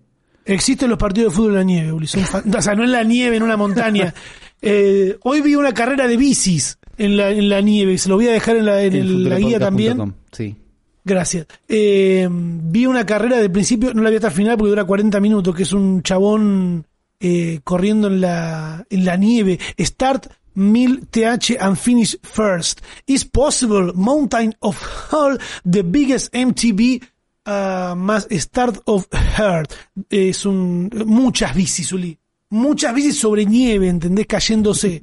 Existen 0.46 0.90
los 0.90 0.98
partidos 0.98 1.32
de 1.32 1.36
fútbol 1.36 1.50
en 1.52 1.56
la 1.56 1.64
nieve, 1.64 1.92
Uli, 1.92 2.06
son 2.06 2.22
fan- 2.24 2.54
O 2.56 2.62
sea, 2.62 2.74
no 2.74 2.84
en 2.84 2.92
la 2.92 3.02
nieve, 3.02 3.36
en 3.36 3.42
una 3.42 3.56
montaña. 3.56 4.12
Eh, 4.66 5.18
hoy 5.24 5.42
vi 5.42 5.56
una 5.56 5.74
carrera 5.74 6.08
de 6.08 6.16
bicis 6.16 6.78
en 6.96 7.18
la, 7.18 7.28
en 7.30 7.50
la 7.50 7.60
nieve, 7.60 7.98
se 7.98 8.08
lo 8.08 8.14
voy 8.14 8.28
a 8.28 8.32
dejar 8.32 8.56
en 8.56 8.64
la, 8.64 8.82
en 8.82 8.94
el- 8.94 9.28
la 9.28 9.38
guía 9.38 9.58
también. 9.58 10.14
Sí. 10.32 10.56
Gracias. 11.04 11.46
Eh, 11.68 12.26
vi 12.30 12.86
una 12.86 13.04
carrera 13.04 13.36
del 13.36 13.50
principio, 13.50 13.92
no 13.92 14.02
la 14.02 14.08
vi 14.08 14.16
hasta 14.16 14.28
el 14.28 14.32
final 14.32 14.56
porque 14.56 14.70
dura 14.70 14.84
40 14.84 15.20
minutos, 15.20 15.54
que 15.54 15.64
es 15.64 15.72
un 15.74 16.02
chabón 16.02 16.86
eh, 17.20 17.60
corriendo 17.62 18.08
en 18.08 18.22
la, 18.22 18.86
en 18.88 19.04
la 19.04 19.16
nieve. 19.18 19.58
Start 19.78 20.28
mil 20.54 21.06
TH 21.10 21.56
and 21.60 21.76
finish 21.76 22.16
first. 22.22 22.80
Is 23.06 23.24
possible 23.24 23.92
mountain 23.94 24.54
of 24.60 24.76
all 25.12 25.36
the 25.64 25.82
biggest 25.82 26.32
MTB 26.32 27.02
uh, 27.46 27.94
más 27.96 28.26
start 28.30 28.82
of 28.86 29.06
heart. 29.12 29.72
Es 30.10 30.46
un 30.46 30.90
muchas 31.06 31.54
bicis, 31.54 31.92
Uli. 31.92 32.18
Muchas 32.50 32.94
bicis 32.94 33.18
sobre 33.18 33.44
nieve, 33.46 33.88
¿entendés? 33.88 34.26
Cayéndose. 34.26 35.02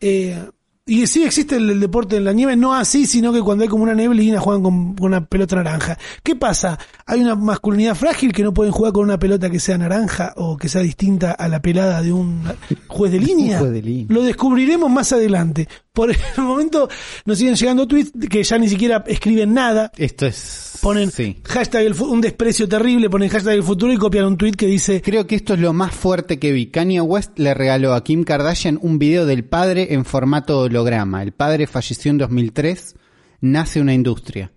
Eh, 0.00 0.50
y 0.84 1.06
sí 1.06 1.22
existe 1.22 1.56
el, 1.56 1.70
el 1.70 1.80
deporte 1.80 2.16
en 2.16 2.24
la 2.24 2.32
nieve, 2.32 2.56
no 2.56 2.74
así, 2.74 3.06
sino 3.06 3.32
que 3.32 3.40
cuando 3.40 3.62
hay 3.62 3.68
como 3.68 3.84
una 3.84 3.94
neblina 3.94 4.40
juegan 4.40 4.62
con, 4.62 4.94
con 4.94 5.06
una 5.06 5.24
pelota 5.24 5.56
naranja. 5.56 5.96
¿Qué 6.22 6.34
pasa? 6.36 6.78
Hay 7.06 7.20
una 7.20 7.34
masculinidad 7.36 7.94
frágil 7.94 8.32
que 8.32 8.42
no 8.42 8.52
pueden 8.52 8.72
jugar 8.72 8.92
con 8.92 9.04
una 9.04 9.18
pelota 9.18 9.48
que 9.50 9.60
sea 9.60 9.78
naranja 9.78 10.32
o 10.36 10.56
que 10.56 10.68
sea 10.68 10.80
distinta 10.82 11.32
a 11.32 11.48
la 11.48 11.62
pelada 11.62 12.02
de 12.02 12.12
un 12.12 12.42
juez 12.88 13.12
de 13.12 13.18
línea. 13.20 13.58
juez 13.58 13.72
de 13.72 13.82
línea. 13.82 14.06
Lo 14.08 14.22
descubriremos 14.22 14.90
más 14.90 15.12
adelante. 15.12 15.68
Por 15.92 16.10
el 16.10 16.16
momento 16.38 16.88
nos 17.26 17.38
siguen 17.38 17.54
llegando 17.54 17.86
tweets 17.86 18.12
que 18.30 18.42
ya 18.42 18.58
ni 18.58 18.68
siquiera 18.68 19.04
escriben 19.06 19.54
nada. 19.54 19.92
Esto 19.96 20.26
es... 20.26 20.70
Ponen 20.82 21.12
Sí. 21.12 21.36
hashtag 21.44 21.84
el 21.86 21.92
un 22.00 22.20
desprecio 22.20 22.68
terrible, 22.68 23.08
ponen 23.08 23.28
hashtag 23.28 23.54
el 23.54 23.62
futuro 23.62 23.92
y 23.92 23.96
copian 23.96 24.24
un 24.24 24.36
tweet 24.36 24.52
que 24.54 24.66
dice 24.66 25.00
Creo 25.00 25.28
que 25.28 25.36
esto 25.36 25.54
es 25.54 25.60
lo 25.60 25.72
más 25.72 25.94
fuerte 25.94 26.40
que 26.40 26.50
vi. 26.50 26.66
Kanye 26.72 27.00
West 27.00 27.38
le 27.38 27.54
regaló 27.54 27.94
a 27.94 28.02
Kim 28.02 28.24
Kardashian 28.24 28.80
un 28.82 28.98
video 28.98 29.24
del 29.24 29.44
padre 29.44 29.94
en 29.94 30.04
formato 30.04 30.68
holograma. 30.72 31.22
El 31.22 31.32
padre 31.32 31.66
falleció 31.66 32.10
en 32.10 32.18
2003. 32.18 32.96
Nace 33.42 33.80
una 33.80 33.94
industria. 33.94 34.52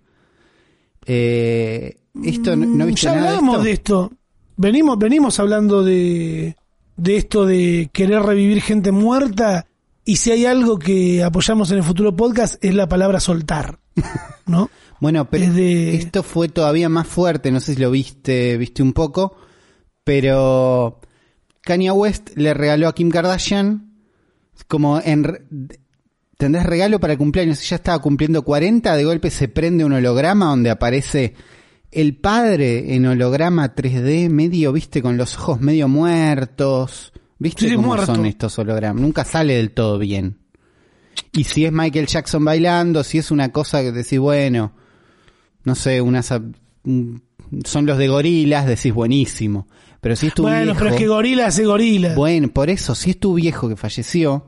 Eh, 1.04 1.96
esto 2.24 2.56
no, 2.56 2.66
no 2.66 2.86
viste 2.86 3.02
ya 3.02 3.14
nada 3.14 3.28
hablamos 3.30 3.58
de 3.58 3.68
de 3.68 3.72
esto. 3.72 4.12
Venimos, 4.56 4.98
venimos 4.98 5.38
hablando 5.38 5.82
de, 5.82 6.56
de 6.96 7.16
esto 7.16 7.46
de 7.46 7.90
querer 7.92 8.22
revivir 8.22 8.62
gente 8.62 8.92
muerta. 8.92 9.66
Y 10.04 10.16
si 10.16 10.30
hay 10.30 10.46
algo 10.46 10.78
que 10.78 11.22
apoyamos 11.22 11.70
en 11.70 11.78
el 11.78 11.84
futuro 11.84 12.14
podcast 12.14 12.62
es 12.64 12.74
la 12.74 12.88
palabra 12.88 13.20
soltar. 13.20 13.78
¿No? 14.46 14.70
Bueno, 15.00 15.28
pero 15.28 15.44
esto 15.44 16.22
fue 16.22 16.48
todavía 16.48 16.88
más 16.88 17.06
fuerte. 17.06 17.50
No 17.50 17.60
sé 17.60 17.74
si 17.74 17.80
lo 17.80 17.90
viste, 17.90 18.56
viste 18.56 18.82
un 18.82 18.92
poco. 18.92 19.36
Pero 20.04 21.00
Kanye 21.62 21.90
West 21.90 22.30
le 22.36 22.54
regaló 22.54 22.88
a 22.88 22.94
Kim 22.94 23.10
Kardashian 23.10 23.86
como 24.68 25.00
en 25.00 25.24
tendrás 26.36 26.66
regalo 26.66 27.00
para 27.00 27.14
el 27.14 27.18
cumpleaños. 27.18 27.62
Ella 27.62 27.76
estaba 27.76 27.98
cumpliendo 28.00 28.42
40, 28.42 28.94
de 28.96 29.04
golpe 29.04 29.30
se 29.30 29.48
prende 29.48 29.84
un 29.84 29.92
holograma 29.92 30.46
donde 30.46 30.70
aparece 30.70 31.34
el 31.92 32.16
padre 32.16 32.94
en 32.94 33.06
holograma 33.06 33.74
3D, 33.74 34.28
medio, 34.28 34.72
viste, 34.72 35.00
con 35.02 35.16
los 35.16 35.36
ojos 35.36 35.60
medio 35.60 35.88
muertos. 35.88 37.12
¿Viste 37.38 37.68
Sí, 37.68 37.74
cómo 37.74 37.88
muerto. 37.88 38.06
son 38.14 38.26
estos 38.26 38.58
hologramas? 38.58 39.00
Nunca 39.02 39.24
sale 39.24 39.54
del 39.54 39.70
todo 39.72 39.98
bien. 39.98 40.38
Y 41.32 41.44
si 41.44 41.64
es 41.64 41.72
Michael 41.72 42.06
Jackson 42.06 42.44
bailando, 42.44 43.04
si 43.04 43.18
es 43.18 43.30
una 43.30 43.50
cosa 43.52 43.80
que 43.82 43.92
decís, 43.92 44.18
bueno, 44.18 44.72
no 45.64 45.74
sé, 45.74 46.00
unas 46.00 46.30
un- 46.84 47.22
son 47.64 47.86
los 47.86 47.98
de 47.98 48.08
gorilas, 48.08 48.66
decís 48.66 48.92
buenísimo. 48.92 49.66
Pero 50.00 50.16
si 50.16 50.28
es 50.28 50.34
tu 50.34 50.42
bueno, 50.42 50.62
viejo, 50.64 50.78
pero 50.78 50.90
es 50.90 50.96
que 50.96 51.08
gorila 51.08 51.46
hace 51.46 51.64
gorila. 51.64 52.14
bueno, 52.14 52.48
por 52.48 52.70
eso, 52.70 52.94
si 52.94 53.10
es 53.10 53.18
tu 53.20 53.34
viejo 53.34 53.68
que 53.68 53.76
falleció 53.76 54.46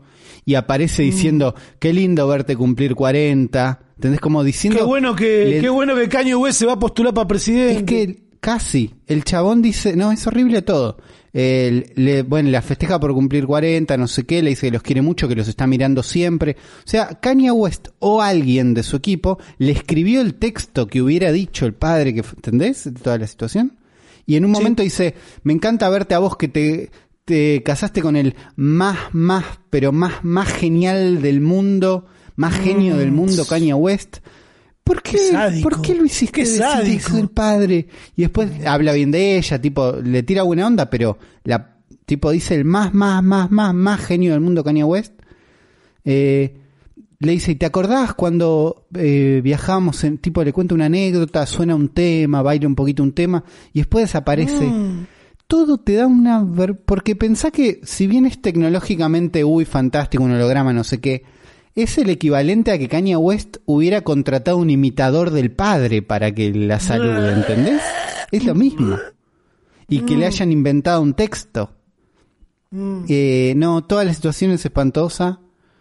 y 0.48 0.54
aparece 0.54 1.02
diciendo, 1.02 1.54
qué 1.78 1.92
lindo 1.92 2.26
verte 2.26 2.56
cumplir 2.56 2.94
40, 2.94 3.80
¿entendés? 3.96 4.18
Como 4.18 4.42
diciendo... 4.42 4.78
qué 4.78 4.84
bueno 4.84 5.14
que, 5.14 5.44
le- 5.44 5.60
qué 5.60 5.68
bueno 5.68 5.94
que 5.94 6.08
Kanye 6.08 6.34
West 6.34 6.58
se 6.58 6.64
va 6.64 6.72
a 6.72 6.78
postular 6.78 7.12
para 7.12 7.28
presidente. 7.28 7.76
Es 7.76 7.82
que 7.82 8.22
casi, 8.40 8.94
el 9.06 9.24
chabón 9.24 9.60
dice, 9.60 9.94
no, 9.94 10.10
es 10.10 10.26
horrible 10.26 10.62
todo. 10.62 10.96
Eh, 11.34 11.92
le, 11.96 12.22
bueno, 12.22 12.48
la 12.48 12.62
festeja 12.62 12.98
por 12.98 13.12
cumplir 13.12 13.44
40, 13.44 13.94
no 13.98 14.08
sé 14.08 14.24
qué, 14.24 14.42
le 14.42 14.48
dice 14.50 14.68
que 14.68 14.72
los 14.72 14.82
quiere 14.82 15.02
mucho, 15.02 15.28
que 15.28 15.36
los 15.36 15.48
está 15.48 15.66
mirando 15.66 16.02
siempre. 16.02 16.56
O 16.78 16.88
sea, 16.88 17.08
Kanye 17.20 17.50
West 17.50 17.88
o 17.98 18.22
alguien 18.22 18.72
de 18.72 18.82
su 18.84 18.96
equipo 18.96 19.38
le 19.58 19.72
escribió 19.72 20.22
el 20.22 20.34
texto 20.36 20.86
que 20.86 21.02
hubiera 21.02 21.30
dicho 21.30 21.66
el 21.66 21.74
padre, 21.74 22.14
que, 22.14 22.20
¿entendés? 22.20 22.84
De 22.84 22.92
toda 22.92 23.18
la 23.18 23.26
situación. 23.26 23.74
Y 24.24 24.36
en 24.36 24.46
un 24.46 24.50
momento 24.50 24.82
dice, 24.82 25.14
me 25.42 25.52
encanta 25.52 25.88
verte 25.90 26.14
a 26.14 26.18
vos 26.18 26.36
que 26.38 26.48
te, 26.48 26.90
te 27.28 27.62
casaste 27.62 28.00
con 28.00 28.16
el 28.16 28.34
más, 28.56 28.96
más, 29.12 29.44
pero 29.68 29.92
más, 29.92 30.24
más 30.24 30.48
genial 30.48 31.20
del 31.20 31.42
mundo, 31.42 32.06
más 32.36 32.54
genio 32.54 32.96
del 32.96 33.12
mundo, 33.12 33.44
Kanye 33.44 33.74
West. 33.74 34.20
¿Por 34.82 35.02
qué, 35.02 35.18
Mm. 35.18 35.60
¿Por 35.60 35.82
qué 35.82 35.94
lo 35.94 36.06
hiciste 36.06 36.42
Qué 36.42 37.12
del 37.12 37.28
padre? 37.28 37.86
Y 38.16 38.22
después 38.22 38.50
habla 38.64 38.94
bien 38.94 39.10
de 39.10 39.36
ella, 39.36 39.60
tipo, 39.60 39.92
le 40.02 40.22
tira 40.22 40.42
buena 40.42 40.66
onda, 40.66 40.88
pero 40.88 41.18
la 41.44 41.76
tipo 42.06 42.30
dice 42.30 42.54
el 42.54 42.64
más, 42.64 42.94
más, 42.94 43.22
más, 43.22 43.50
más, 43.50 43.74
más 43.74 44.00
genio 44.00 44.32
del 44.32 44.40
mundo 44.40 44.64
Kanye 44.64 44.84
West. 44.84 45.12
Eh, 46.06 46.56
le 47.18 47.32
dice, 47.32 47.52
¿y 47.52 47.56
te 47.56 47.66
acordás 47.66 48.14
cuando 48.14 48.86
eh, 48.94 49.42
viajamos? 49.44 50.02
En, 50.04 50.16
tipo, 50.16 50.42
le 50.42 50.54
cuenta 50.54 50.74
una 50.74 50.86
anécdota, 50.86 51.44
suena 51.44 51.74
un 51.74 51.90
tema, 51.90 52.40
baila 52.40 52.66
un 52.66 52.74
poquito 52.74 53.02
un 53.02 53.12
tema, 53.12 53.44
y 53.74 53.80
después 53.80 54.04
desaparece. 54.04 54.64
Mm. 54.64 55.17
Todo 55.48 55.78
te 55.78 55.94
da 55.94 56.06
una... 56.06 56.46
Porque 56.84 57.16
pensá 57.16 57.50
que 57.50 57.80
si 57.82 58.06
bien 58.06 58.26
es 58.26 58.40
tecnológicamente, 58.40 59.44
uy, 59.44 59.64
fantástico, 59.64 60.22
un 60.22 60.32
holograma, 60.32 60.72
no 60.72 60.84
sé 60.84 61.00
qué, 61.00 61.24
es 61.74 61.96
el 61.96 62.10
equivalente 62.10 62.70
a 62.70 62.78
que 62.78 62.88
Kanye 62.88 63.16
West 63.16 63.56
hubiera 63.64 64.02
contratado 64.02 64.58
un 64.58 64.68
imitador 64.68 65.30
del 65.30 65.50
padre 65.50 66.02
para 66.02 66.32
que 66.32 66.52
la 66.52 66.80
salude, 66.80 67.32
¿entendés? 67.32 67.82
Es 68.30 68.44
lo 68.44 68.54
mismo. 68.54 68.98
Y 69.88 70.00
que 70.00 70.16
le 70.16 70.26
hayan 70.26 70.52
inventado 70.52 71.00
un 71.00 71.14
texto. 71.14 71.72
Eh, 73.08 73.54
no, 73.56 73.84
toda 73.84 74.04
la 74.04 74.12
situación 74.12 74.50
es 74.50 74.64
espantosa. 74.64 75.40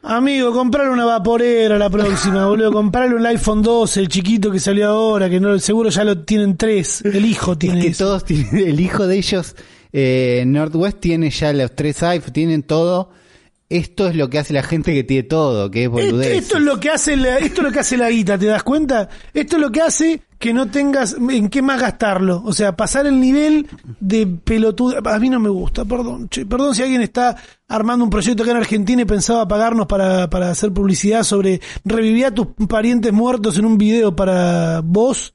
Amigo, 0.09 0.53
comprarle 0.53 0.93
una 0.93 1.03
vaporera 1.03 1.77
la 1.77 1.89
próxima, 1.89 2.45
boludo. 2.45 2.71
Comprarle 2.71 3.15
un 3.15 3.25
iPhone 3.25 3.61
12, 3.61 3.99
el 3.99 4.07
chiquito 4.07 4.49
que 4.49 4.59
salió 4.59 4.87
ahora, 4.87 5.29
que 5.29 5.39
no, 5.41 5.59
seguro 5.59 5.89
ya 5.89 6.05
lo 6.05 6.19
tienen 6.19 6.55
tres. 6.55 7.01
El 7.03 7.25
hijo 7.25 7.57
tiene 7.57 7.79
Es 7.79 7.85
que 7.85 7.91
eso. 7.91 8.05
todos 8.05 8.23
tienen, 8.23 8.55
el 8.55 8.79
hijo 8.79 9.05
de 9.05 9.17
ellos, 9.17 9.55
eh, 9.91 10.45
Northwest 10.47 10.99
tiene 11.01 11.29
ya 11.29 11.51
los 11.51 11.75
tres 11.75 12.01
iPhones, 12.03 12.31
tienen 12.31 12.63
todo. 12.63 13.09
Esto 13.69 14.07
es 14.07 14.15
lo 14.15 14.29
que 14.29 14.39
hace 14.39 14.53
la 14.53 14.63
gente 14.63 14.93
que 14.93 15.03
tiene 15.03 15.23
todo, 15.23 15.69
que 15.69 15.83
es 15.83 15.89
boludez. 15.89 16.37
esto 16.37 16.57
es 16.57 16.63
lo 16.63 16.79
que 16.79 16.89
hace 16.89 17.17
la, 17.17 17.37
esto 17.37 17.59
es 17.61 17.67
lo 17.67 17.71
que 17.73 17.79
hace 17.79 17.97
la 17.97 18.09
guita, 18.09 18.37
¿te 18.37 18.45
das 18.45 18.63
cuenta? 18.63 19.09
Esto 19.33 19.57
es 19.57 19.61
lo 19.61 19.71
que 19.73 19.81
hace 19.81 20.21
que 20.39 20.53
no 20.53 20.69
tengas 20.69 21.17
en 21.29 21.49
qué 21.49 21.61
más 21.61 21.81
gastarlo. 21.81 22.41
O 22.45 22.53
sea, 22.53 22.77
pasar 22.77 23.07
el 23.07 23.19
nivel 23.19 23.67
de 23.99 24.25
pelotudo. 24.25 24.97
A 25.03 25.19
mí 25.19 25.29
no 25.29 25.41
me 25.41 25.49
gusta, 25.49 25.83
perdón. 25.83 26.29
che, 26.29 26.45
perdón 26.45 26.75
si 26.75 26.83
alguien 26.83 27.01
está 27.01 27.35
armando 27.67 28.05
un 28.05 28.09
proyecto 28.09 28.43
acá 28.43 28.51
en 28.51 28.57
Argentina 28.57 29.01
y 29.01 29.05
pensaba 29.05 29.45
pagarnos 29.47 29.85
para, 29.87 30.29
para 30.29 30.49
hacer 30.51 30.71
publicidad 30.71 31.23
sobre 31.23 31.59
revivir 31.83 32.27
a 32.27 32.31
tus 32.33 32.47
parientes 32.69 33.11
muertos 33.11 33.57
en 33.57 33.65
un 33.65 33.77
video 33.77 34.15
para 34.15 34.79
vos. 34.81 35.33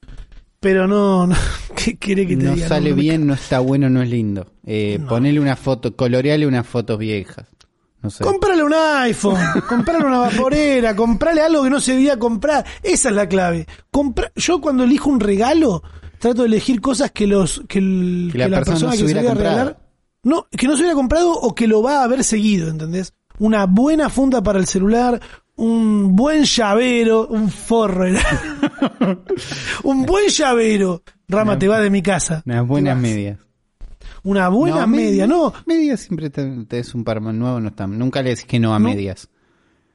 Pero 0.59 0.87
no, 0.87 1.27
no 1.27 1.37
¿qué 1.77 1.99
quiere 1.99 2.27
que 2.27 2.37
te 2.37 2.45
no 2.45 2.55
diga? 2.55 2.69
sale 2.69 2.91
no 2.91 2.97
me 2.97 3.03
bien, 3.03 3.27
no 3.27 3.35
está 3.35 3.59
bueno, 3.59 3.91
no 3.91 4.01
es 4.01 4.09
lindo. 4.09 4.47
Eh, 4.65 5.01
Ponele 5.07 5.39
una 5.41 5.57
foto, 5.57 5.95
coloreale 5.97 6.47
unas 6.47 6.67
fotos 6.67 6.99
viejas. 6.99 7.47
No 8.03 8.11
sé. 8.11 8.25
Comprale 8.25 8.63
un 8.65 8.75
iPhone, 8.75 9.41
comprale 9.69 10.05
una 10.05 10.19
vaporera, 10.19 10.97
comprale 10.97 11.41
algo 11.41 11.63
que 11.63 11.71
no 11.71 11.81
se 11.81 11.93
debía 11.93 12.19
comprar. 12.19 12.65
Esa 12.83 13.11
es 13.11 13.15
la 13.15 13.29
clave. 13.29 13.67
Compra- 13.91 14.33
yo 14.35 14.61
cuando 14.61 14.85
elijo 14.85 15.09
un 15.09 15.21
regalo, 15.21 15.83
trato 16.19 16.43
de 16.43 16.49
elegir 16.49 16.81
cosas 16.81 17.13
que 17.13 17.27
los 17.27 17.63
que, 17.69 17.79
el- 17.79 18.29
Que 18.33 18.39
la 18.39 18.45
que 18.47 18.51
la 18.51 18.57
persona 18.59 18.91
persona, 18.91 18.91
no 18.91 18.97
se 18.97 19.03
que 19.03 19.09
se 19.09 19.15
voy 19.21 19.27
a 19.27 19.35
regalar, 19.35 19.79
no, 20.25 20.47
que 20.51 20.67
no 20.67 20.75
se 20.75 20.81
hubiera 20.83 20.95
comprado 20.95 21.33
o 21.33 21.55
que 21.55 21.67
lo 21.67 21.83
va 21.83 22.01
a 22.01 22.05
haber 22.05 22.25
seguido, 22.25 22.69
¿entendés? 22.69 23.15
Una 23.39 23.67
buena 23.67 24.09
funda 24.09 24.43
para 24.43 24.59
el 24.59 24.67
celular, 24.67 25.21
un 25.57 26.15
buen 26.17 26.45
llavero, 26.45 27.27
un 27.29 27.51
forro, 27.51 28.05
era. 28.07 28.21
un 29.85 30.05
buen 30.07 30.29
llavero. 30.29 31.03
Rama, 31.29 31.59
te 31.59 31.69
va 31.69 31.81
de 31.81 31.91
mi 31.91 32.03
casa. 32.03 32.43
Unas 32.47 32.67
buenas 32.67 32.97
medias. 32.97 33.39
Una 34.25 34.49
buena 34.49 34.83
No, 34.83 34.87
media, 34.87 35.27
no. 35.27 35.53
Medias 35.67 36.01
siempre 36.01 36.31
te, 36.31 36.45
te 36.67 36.79
es 36.79 36.95
un 36.95 37.03
par 37.05 37.21
más 37.21 37.35
nuevo, 37.35 37.59
no 37.61 37.69
está. 37.69 37.87
Nunca 37.87 38.23
le 38.23 38.31
decís 38.31 38.45
que 38.45 38.59
no 38.61 38.75
a 38.75 38.79
No. 38.79 38.89
medias. 38.89 39.29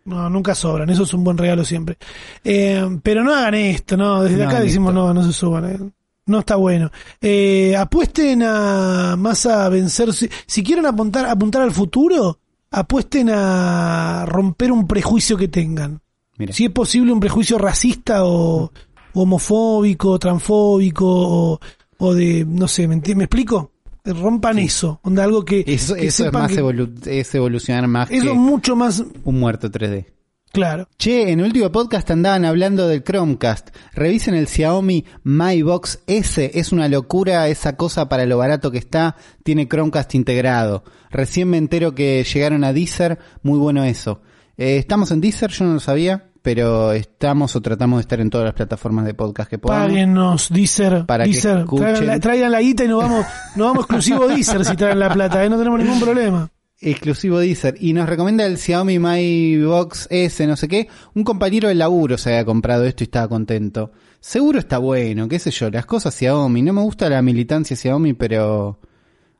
No, 0.05 0.29
nunca 0.29 0.55
sobran, 0.55 0.89
eso 0.89 1.03
es 1.03 1.13
un 1.13 1.23
buen 1.23 1.37
regalo 1.37 1.65
siempre. 1.65 1.97
Eh, 2.43 2.99
pero 3.03 3.23
no 3.23 3.33
hagan 3.35 3.55
esto, 3.55 3.97
no, 3.97 4.23
desde 4.23 4.37
No 4.43 4.49
acá 4.49 4.61
decimos 4.61 4.91
esto. 4.91 5.07
no, 5.07 5.13
no 5.13 5.23
se 5.23 5.33
suban. 5.33 5.65
eh. 5.69 5.79
No 6.27 6.39
está 6.39 6.55
bueno. 6.57 6.91
Eh, 7.21 7.75
apuesten 7.77 8.41
a 8.43 9.15
más 9.17 9.45
a 9.45 9.67
vencer. 9.69 10.13
Si, 10.13 10.29
si 10.45 10.61
quieren 10.63 10.85
apuntar, 10.85 11.25
apuntar 11.25 11.61
al 11.61 11.71
futuro, 11.71 12.39
apuesten 12.71 13.29
a 13.31 14.25
romper 14.27 14.71
un 14.73 14.87
prejuicio 14.87 15.37
que 15.37 15.47
tengan. 15.47 16.01
Mira. 16.37 16.51
Si 16.53 16.65
es 16.65 16.71
posible 16.71 17.11
un 17.13 17.19
prejuicio 17.21 17.57
racista 17.57 18.25
o 18.25 18.71
homofóbico, 19.13 20.17
transfóbico 20.19 21.05
o, 21.07 21.59
o 21.97 22.13
de, 22.13 22.45
no 22.47 22.67
sé, 22.67 22.87
¿me, 22.87 22.95
¿me 23.15 23.23
explico? 23.23 23.71
Rompan 24.13 24.59
eso, 24.59 24.99
onda 25.03 25.23
algo 25.23 25.43
que, 25.45 25.63
Eso, 25.67 25.95
que 25.95 26.07
eso 26.07 26.25
es 26.27 26.33
más 26.33 26.51
que- 26.51 26.61
evolu- 26.63 27.05
es 27.07 27.33
evolucionar 27.35 27.87
más 27.87 28.09
eso 28.11 28.25
que 28.27 28.33
mucho 28.33 28.75
más 28.75 29.03
un 29.23 29.39
muerto 29.39 29.69
3D. 29.69 30.05
claro. 30.51 30.87
Che, 30.97 31.31
en 31.31 31.39
el 31.39 31.45
último 31.47 31.71
podcast 31.71 32.09
andaban 32.09 32.43
hablando 32.45 32.87
del 32.87 33.03
Chromecast. 33.03 33.69
Revisen 33.93 34.33
el 34.33 34.47
Xiaomi 34.47 35.05
My 35.23 35.61
Box 35.61 35.99
S. 36.07 36.51
Es 36.57 36.71
una 36.71 36.87
locura 36.87 37.47
esa 37.47 37.75
cosa 37.75 38.09
para 38.09 38.25
lo 38.25 38.37
barato 38.37 38.71
que 38.71 38.77
está. 38.79 39.15
Tiene 39.43 39.67
Chromecast 39.67 40.15
integrado. 40.15 40.83
Recién 41.11 41.49
me 41.49 41.57
entero 41.57 41.93
que 41.93 42.23
llegaron 42.23 42.63
a 42.63 42.73
Deezer. 42.73 43.19
Muy 43.43 43.59
bueno 43.59 43.83
eso. 43.83 44.21
Eh, 44.57 44.77
estamos 44.77 45.11
en 45.11 45.21
Deezer, 45.21 45.51
yo 45.51 45.65
no 45.65 45.73
lo 45.73 45.79
sabía. 45.79 46.31
Pero 46.47 46.93
estamos 46.93 47.53
o 47.57 47.61
tratamos 47.61 47.97
de 47.97 48.01
estar 48.03 48.21
en 48.21 48.29
todas 48.29 48.45
las 48.45 48.53
plataformas 48.53 49.03
de 49.03 49.13
podcast 49.13 49.49
que 49.49 49.57
podamos. 49.57 49.89
Páguenos, 49.89 50.49
Deezer, 50.49 51.05
Para 51.05 51.25
que 51.25 51.31
Deezer. 51.31 51.57
escuchen. 51.57 51.87
Traigan 51.87 52.07
la, 52.07 52.19
traigan 52.21 52.51
la 52.53 52.61
guita 52.61 52.85
y 52.85 52.87
nos 52.87 53.03
vamos, 53.03 53.25
nos 53.57 53.67
vamos 53.67 53.83
exclusivo 53.83 54.29
Deezer 54.29 54.63
si 54.63 54.77
traen 54.77 54.97
la 54.97 55.11
plata, 55.11 55.43
¿eh? 55.43 55.49
no 55.49 55.57
tenemos 55.57 55.77
ningún 55.77 55.99
problema. 55.99 56.49
exclusivo 56.79 57.39
Deezer 57.39 57.75
y 57.81 57.91
nos 57.91 58.07
recomienda 58.07 58.45
el 58.45 58.57
Xiaomi 58.57 58.97
My 58.97 59.61
Box 59.61 60.07
S, 60.09 60.47
no 60.47 60.55
sé 60.55 60.69
qué. 60.69 60.87
Un 61.15 61.25
compañero 61.25 61.67
del 61.67 61.79
laburo 61.79 62.17
se 62.17 62.29
había 62.29 62.45
comprado 62.45 62.85
esto 62.85 63.03
y 63.03 63.07
estaba 63.07 63.27
contento. 63.27 63.91
Seguro 64.21 64.57
está 64.57 64.77
bueno, 64.77 65.27
qué 65.27 65.39
sé 65.39 65.51
yo, 65.51 65.69
las 65.69 65.85
cosas 65.85 66.15
Xiaomi. 66.15 66.61
No 66.61 66.71
me 66.71 66.81
gusta 66.81 67.09
la 67.09 67.21
militancia 67.21 67.75
Xiaomi, 67.75 68.13
pero 68.13 68.79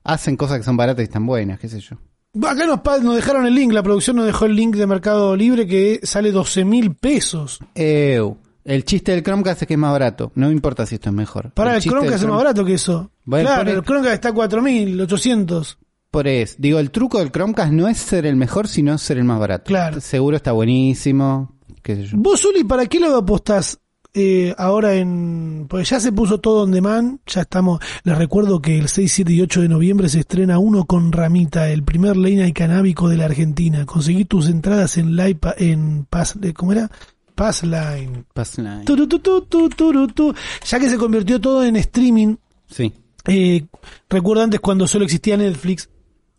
hacen 0.04 0.36
cosas 0.36 0.58
que 0.58 0.66
son 0.66 0.76
baratas 0.76 1.04
y 1.04 1.06
están 1.06 1.26
buenas, 1.26 1.58
qué 1.58 1.70
sé 1.70 1.80
yo. 1.80 1.96
Acá 2.44 2.66
nos, 2.68 3.16
dejaron 3.16 3.46
el 3.46 3.56
link, 3.56 3.72
la 3.74 3.84
producción 3.84 4.18
nos 4.18 4.26
dejó 4.26 4.46
el 4.46 4.56
link 4.56 4.76
de 4.76 4.86
Mercado 4.86 5.36
Libre 5.36 5.66
que 5.66 6.00
sale 6.04 6.32
12 6.32 6.66
mil 6.66 6.96
pesos. 6.96 7.60
Ew. 7.76 8.38
El 8.64 8.84
chiste 8.84 9.14
del 9.14 9.24
Chromecast 9.24 9.62
es 9.62 9.68
que 9.68 9.76
es 9.76 9.80
más 9.80 9.94
barato. 9.94 10.32
No 10.36 10.48
me 10.48 10.54
importa 10.54 10.86
si 10.86 10.96
esto 10.96 11.10
es 11.10 11.16
mejor. 11.16 11.52
Para 11.52 11.76
el, 11.78 11.82
del 11.82 11.90
Chromecast 11.90 12.24
es 12.24 12.30
más 12.30 12.38
barato 12.38 12.66
que 12.66 12.74
eso. 12.74 13.12
Bueno, 13.24 13.48
claro, 13.48 13.72
el 13.72 13.78
el- 13.78 13.84
Chromecast 13.84 14.14
está 14.14 14.30
a 14.30 14.34
4800. 14.34 15.78
Por 16.12 16.28
eso, 16.28 16.56
digo, 16.58 16.80
el 16.80 16.92
truco 16.92 17.20
del 17.20 17.32
Chromecast 17.32 17.72
no 17.72 17.88
es 17.88 17.98
ser 17.98 18.26
el 18.26 18.36
mejor, 18.36 18.68
sino 18.68 18.98
ser 18.98 19.18
el 19.18 19.24
más 19.24 19.40
barato. 19.40 19.66
Claro. 19.66 20.02
Seguro 20.02 20.36
está 20.38 20.52
buenísimo, 20.52 21.56
qué 21.82 21.96
sé 21.96 22.04
yo. 22.06 22.18
Vos, 22.18 22.44
Uli, 22.46 22.64
¿para 22.64 22.86
qué 22.88 23.00
lo 23.00 23.16
apostás 23.16 23.80
eh, 24.20 24.56
ahora 24.58 24.96
en...? 24.96 25.68
Pues 25.70 25.90
ya 25.90 26.00
se 26.00 26.12
puso 26.12 26.40
todo 26.40 26.64
on 26.64 26.72
demand, 26.72 27.20
ya 27.28 27.42
estamos... 27.42 27.80
Les 28.04 28.18
recuerdo 28.18 28.62
que 28.62 28.80
el 28.80 28.88
6, 28.90 29.12
7 29.12 29.32
y 29.34 29.42
8 29.42 29.62
de 29.62 29.70
noviembre 29.70 30.10
se 30.10 30.22
estrena 30.22 30.58
Uno 30.60 30.86
con 30.86 31.12
Ramita, 31.12 31.70
el 31.70 31.84
primer 31.84 32.18
late 32.18 32.36
night 32.36 32.56
canábico 32.56 33.10
de 33.10 33.18
la 33.18 33.26
Argentina. 33.26 33.86
Conseguí 33.86 34.26
tus 34.26 34.48
entradas 34.50 34.98
en 34.98 35.16
live 35.16 35.40
en 35.58 36.06
Pass... 36.10 36.36
eh, 36.42 36.54
¿Cómo 36.54 36.72
era? 36.72 36.90
Passline. 37.36 38.26
Passline. 38.34 38.84
Tu, 38.86 39.08
tu, 39.08 39.20
tu. 39.20 40.34
Ya 40.66 40.80
que 40.80 40.90
se 40.90 40.98
convirtió 40.98 41.40
todo 41.40 41.64
en 41.64 41.76
streaming, 41.76 42.36
Sí. 42.68 42.92
eh, 43.28 43.66
recuerdo 44.10 44.44
antes 44.44 44.60
cuando 44.60 44.88
solo 44.88 45.06
existía 45.06 45.38
Netflix. 45.38 45.88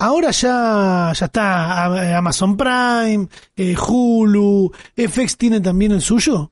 Ahora 0.00 0.30
ya, 0.32 1.12
ya 1.14 1.26
está 1.26 2.16
Amazon 2.18 2.56
Prime, 2.56 3.28
eh, 3.56 3.76
Hulu, 3.76 4.72
FX 4.96 5.36
tiene 5.36 5.60
también 5.60 5.92
el 5.92 6.00
suyo. 6.00 6.50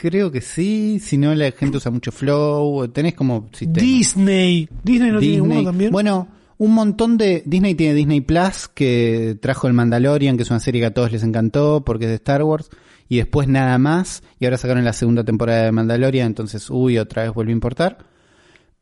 Creo 0.00 0.30
que 0.30 0.40
sí, 0.40 1.00
si 1.00 1.18
no 1.18 1.34
la 1.34 1.50
gente 1.50 1.78
usa 1.78 1.90
mucho 1.90 2.12
Flow, 2.12 2.86
tenés 2.86 3.14
como 3.14 3.48
sistema. 3.52 3.84
Disney. 3.84 4.68
Disney 4.84 5.10
no 5.10 5.18
tiene 5.18 5.40
uno 5.40 5.64
también. 5.64 5.90
Bueno, 5.90 6.28
un 6.56 6.72
montón 6.72 7.16
de 7.16 7.42
Disney 7.44 7.74
tiene 7.74 7.94
Disney 7.94 8.20
Plus 8.20 8.68
que 8.72 9.36
trajo 9.42 9.66
el 9.66 9.72
Mandalorian, 9.72 10.36
que 10.36 10.44
es 10.44 10.50
una 10.50 10.60
serie 10.60 10.82
que 10.82 10.86
a 10.86 10.94
todos 10.94 11.10
les 11.10 11.24
encantó 11.24 11.82
porque 11.84 12.04
es 12.04 12.10
de 12.10 12.14
Star 12.14 12.44
Wars 12.44 12.70
y 13.08 13.16
después 13.16 13.48
nada 13.48 13.76
más 13.78 14.22
y 14.38 14.44
ahora 14.44 14.56
sacaron 14.56 14.84
la 14.84 14.92
segunda 14.92 15.24
temporada 15.24 15.64
de 15.64 15.72
Mandalorian, 15.72 16.28
entonces 16.28 16.70
uy, 16.70 16.96
otra 16.96 17.24
vez 17.24 17.34
vuelve 17.34 17.50
a 17.50 17.54
importar. 17.54 17.98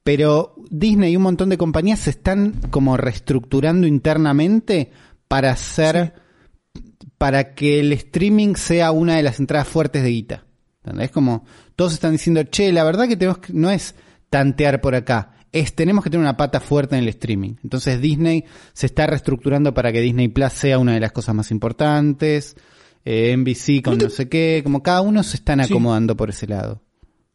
Pero 0.05 0.55
Disney 0.69 1.15
y 1.15 1.17
un 1.17 1.23
montón 1.23 1.49
de 1.49 1.57
compañías 1.57 2.01
se 2.01 2.11
están 2.11 2.61
como 2.69 2.99
reestructurando 2.99 3.87
internamente 3.87 4.91
para 5.29 5.51
hacer 5.51 6.13
para 7.17 7.55
que 7.55 7.81
el 7.81 7.95
streaming 7.95 8.55
sea 8.57 8.91
una 8.91 9.17
de 9.17 9.23
las 9.23 9.41
entradas 9.41 9.67
fuertes 9.67 10.03
de 10.03 10.11
guita. 10.11 10.46
¿Entendés? 10.87 11.11
Como 11.11 11.45
todos 11.75 11.93
están 11.95 12.13
diciendo, 12.13 12.43
che, 12.45 12.73
la 12.73 12.85
verdad 12.85 13.09
que 13.09 13.17
tenemos 13.17 13.39
que, 13.39 13.53
no 13.53 13.71
es 13.71 13.95
tantear 14.31 14.81
por 14.81 14.95
acá, 14.95 15.33
es 15.53 15.75
tenemos 15.75 16.05
que 16.05 16.11
tener 16.11 16.23
una 16.23 16.37
pata 16.37 16.61
fuerte 16.61 16.97
en 16.97 17.03
el 17.03 17.09
streaming. 17.09 17.55
Entonces 17.65 18.01
Disney 18.01 18.45
se 18.73 18.87
está 18.87 19.07
reestructurando 19.07 19.75
para 19.75 19.91
que 19.93 20.01
Disney 20.01 20.29
Plus 20.29 20.53
sea 20.53 20.79
una 20.79 20.95
de 20.95 21.01
las 21.01 21.13
cosas 21.13 21.35
más 21.35 21.51
importantes, 21.51 22.57
eh, 23.05 23.33
NBC 23.37 23.83
con 23.83 23.99
no 23.99 24.11
sé 24.11 24.29
qué, 24.29 24.61
como 24.65 24.83
cada 24.83 25.01
uno 25.01 25.23
se 25.23 25.37
están 25.37 25.65
Sí. 25.65 25.73
acomodando 25.73 26.17
por 26.17 26.31
ese 26.31 26.47
lado. 26.47 26.83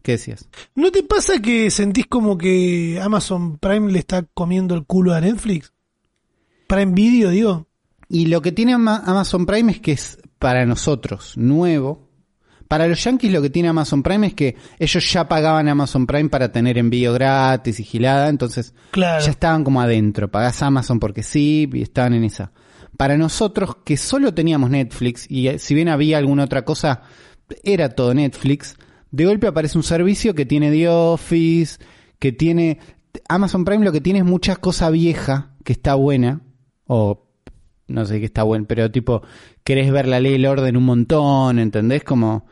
¿Qué 0.03 0.13
decías? 0.13 0.47
¿No 0.75 0.91
te 0.91 1.03
pasa 1.03 1.39
que 1.41 1.69
sentís 1.71 2.07
como 2.07 2.37
que 2.37 2.99
Amazon 3.01 3.57
Prime 3.59 3.91
le 3.91 3.99
está 3.99 4.23
comiendo 4.33 4.75
el 4.75 4.85
culo 4.85 5.13
a 5.13 5.21
Netflix? 5.21 5.73
Prime 6.67 6.93
Video, 6.93 7.29
digo. 7.29 7.67
Y 8.09 8.25
lo 8.25 8.41
que 8.41 8.51
tiene 8.51 8.73
Ama- 8.73 9.03
Amazon 9.05 9.45
Prime 9.45 9.71
es 9.71 9.79
que 9.79 9.91
es 9.93 10.17
para 10.39 10.65
nosotros 10.65 11.37
nuevo. 11.37 12.09
Para 12.71 12.87
los 12.87 13.03
yankees 13.03 13.33
lo 13.33 13.41
que 13.41 13.49
tiene 13.49 13.67
Amazon 13.67 14.01
Prime 14.01 14.27
es 14.27 14.33
que 14.33 14.55
ellos 14.79 15.11
ya 15.11 15.27
pagaban 15.27 15.67
Amazon 15.67 16.07
Prime 16.07 16.29
para 16.29 16.53
tener 16.53 16.77
envío 16.77 17.11
gratis 17.11 17.81
y 17.81 17.83
gilada, 17.83 18.29
entonces 18.29 18.73
Claro. 18.91 19.21
ya 19.25 19.29
estaban 19.31 19.65
como 19.65 19.81
adentro. 19.81 20.31
Pagás 20.31 20.61
Amazon 20.63 20.97
porque 20.97 21.21
sí 21.21 21.69
y 21.73 21.81
estaban 21.81 22.13
en 22.13 22.23
esa. 22.23 22.53
para 22.95 23.17
nosotros 23.17 23.75
que 23.83 23.97
solo 23.97 24.33
teníamos 24.33 24.69
Netflix 24.69 25.25
y 25.29 25.47
eh, 25.49 25.59
si 25.59 25.75
bien 25.75 25.89
había 25.89 26.17
alguna 26.17 26.45
otra 26.45 26.63
cosa, 26.63 27.01
era 27.63 27.89
todo 27.89 28.13
Netflix, 28.13 28.77
de 29.11 29.25
golpe 29.25 29.47
aparece 29.47 29.77
un 29.77 29.83
servicio 29.83 30.33
que 30.33 30.45
tiene 30.45 30.71
The 30.71 30.87
Office, 30.87 31.77
que 32.19 32.31
tiene 32.31 32.79
Amazon 33.27 33.65
Prime 33.65 33.83
lo 33.83 33.91
que 33.91 33.99
tiene 33.99 34.19
es 34.19 34.25
muchas 34.25 34.59
cosas 34.59 34.91
vieja 34.93 35.55
que 35.65 35.73
está 35.73 35.95
buena 35.95 36.39
o 36.87 37.27
no 37.87 38.05
sé 38.05 38.19
qué 38.19 38.25
está 38.27 38.43
bueno, 38.43 38.63
pero 38.65 38.89
tipo 38.89 39.23
querés 39.65 39.91
ver 39.91 40.07
la 40.07 40.21
ley 40.21 40.31
y 40.33 40.35
el 40.35 40.45
orden 40.45 40.77
un 40.77 40.85
montón, 40.85 41.59
¿entendés? 41.59 42.03
Como 42.05 42.45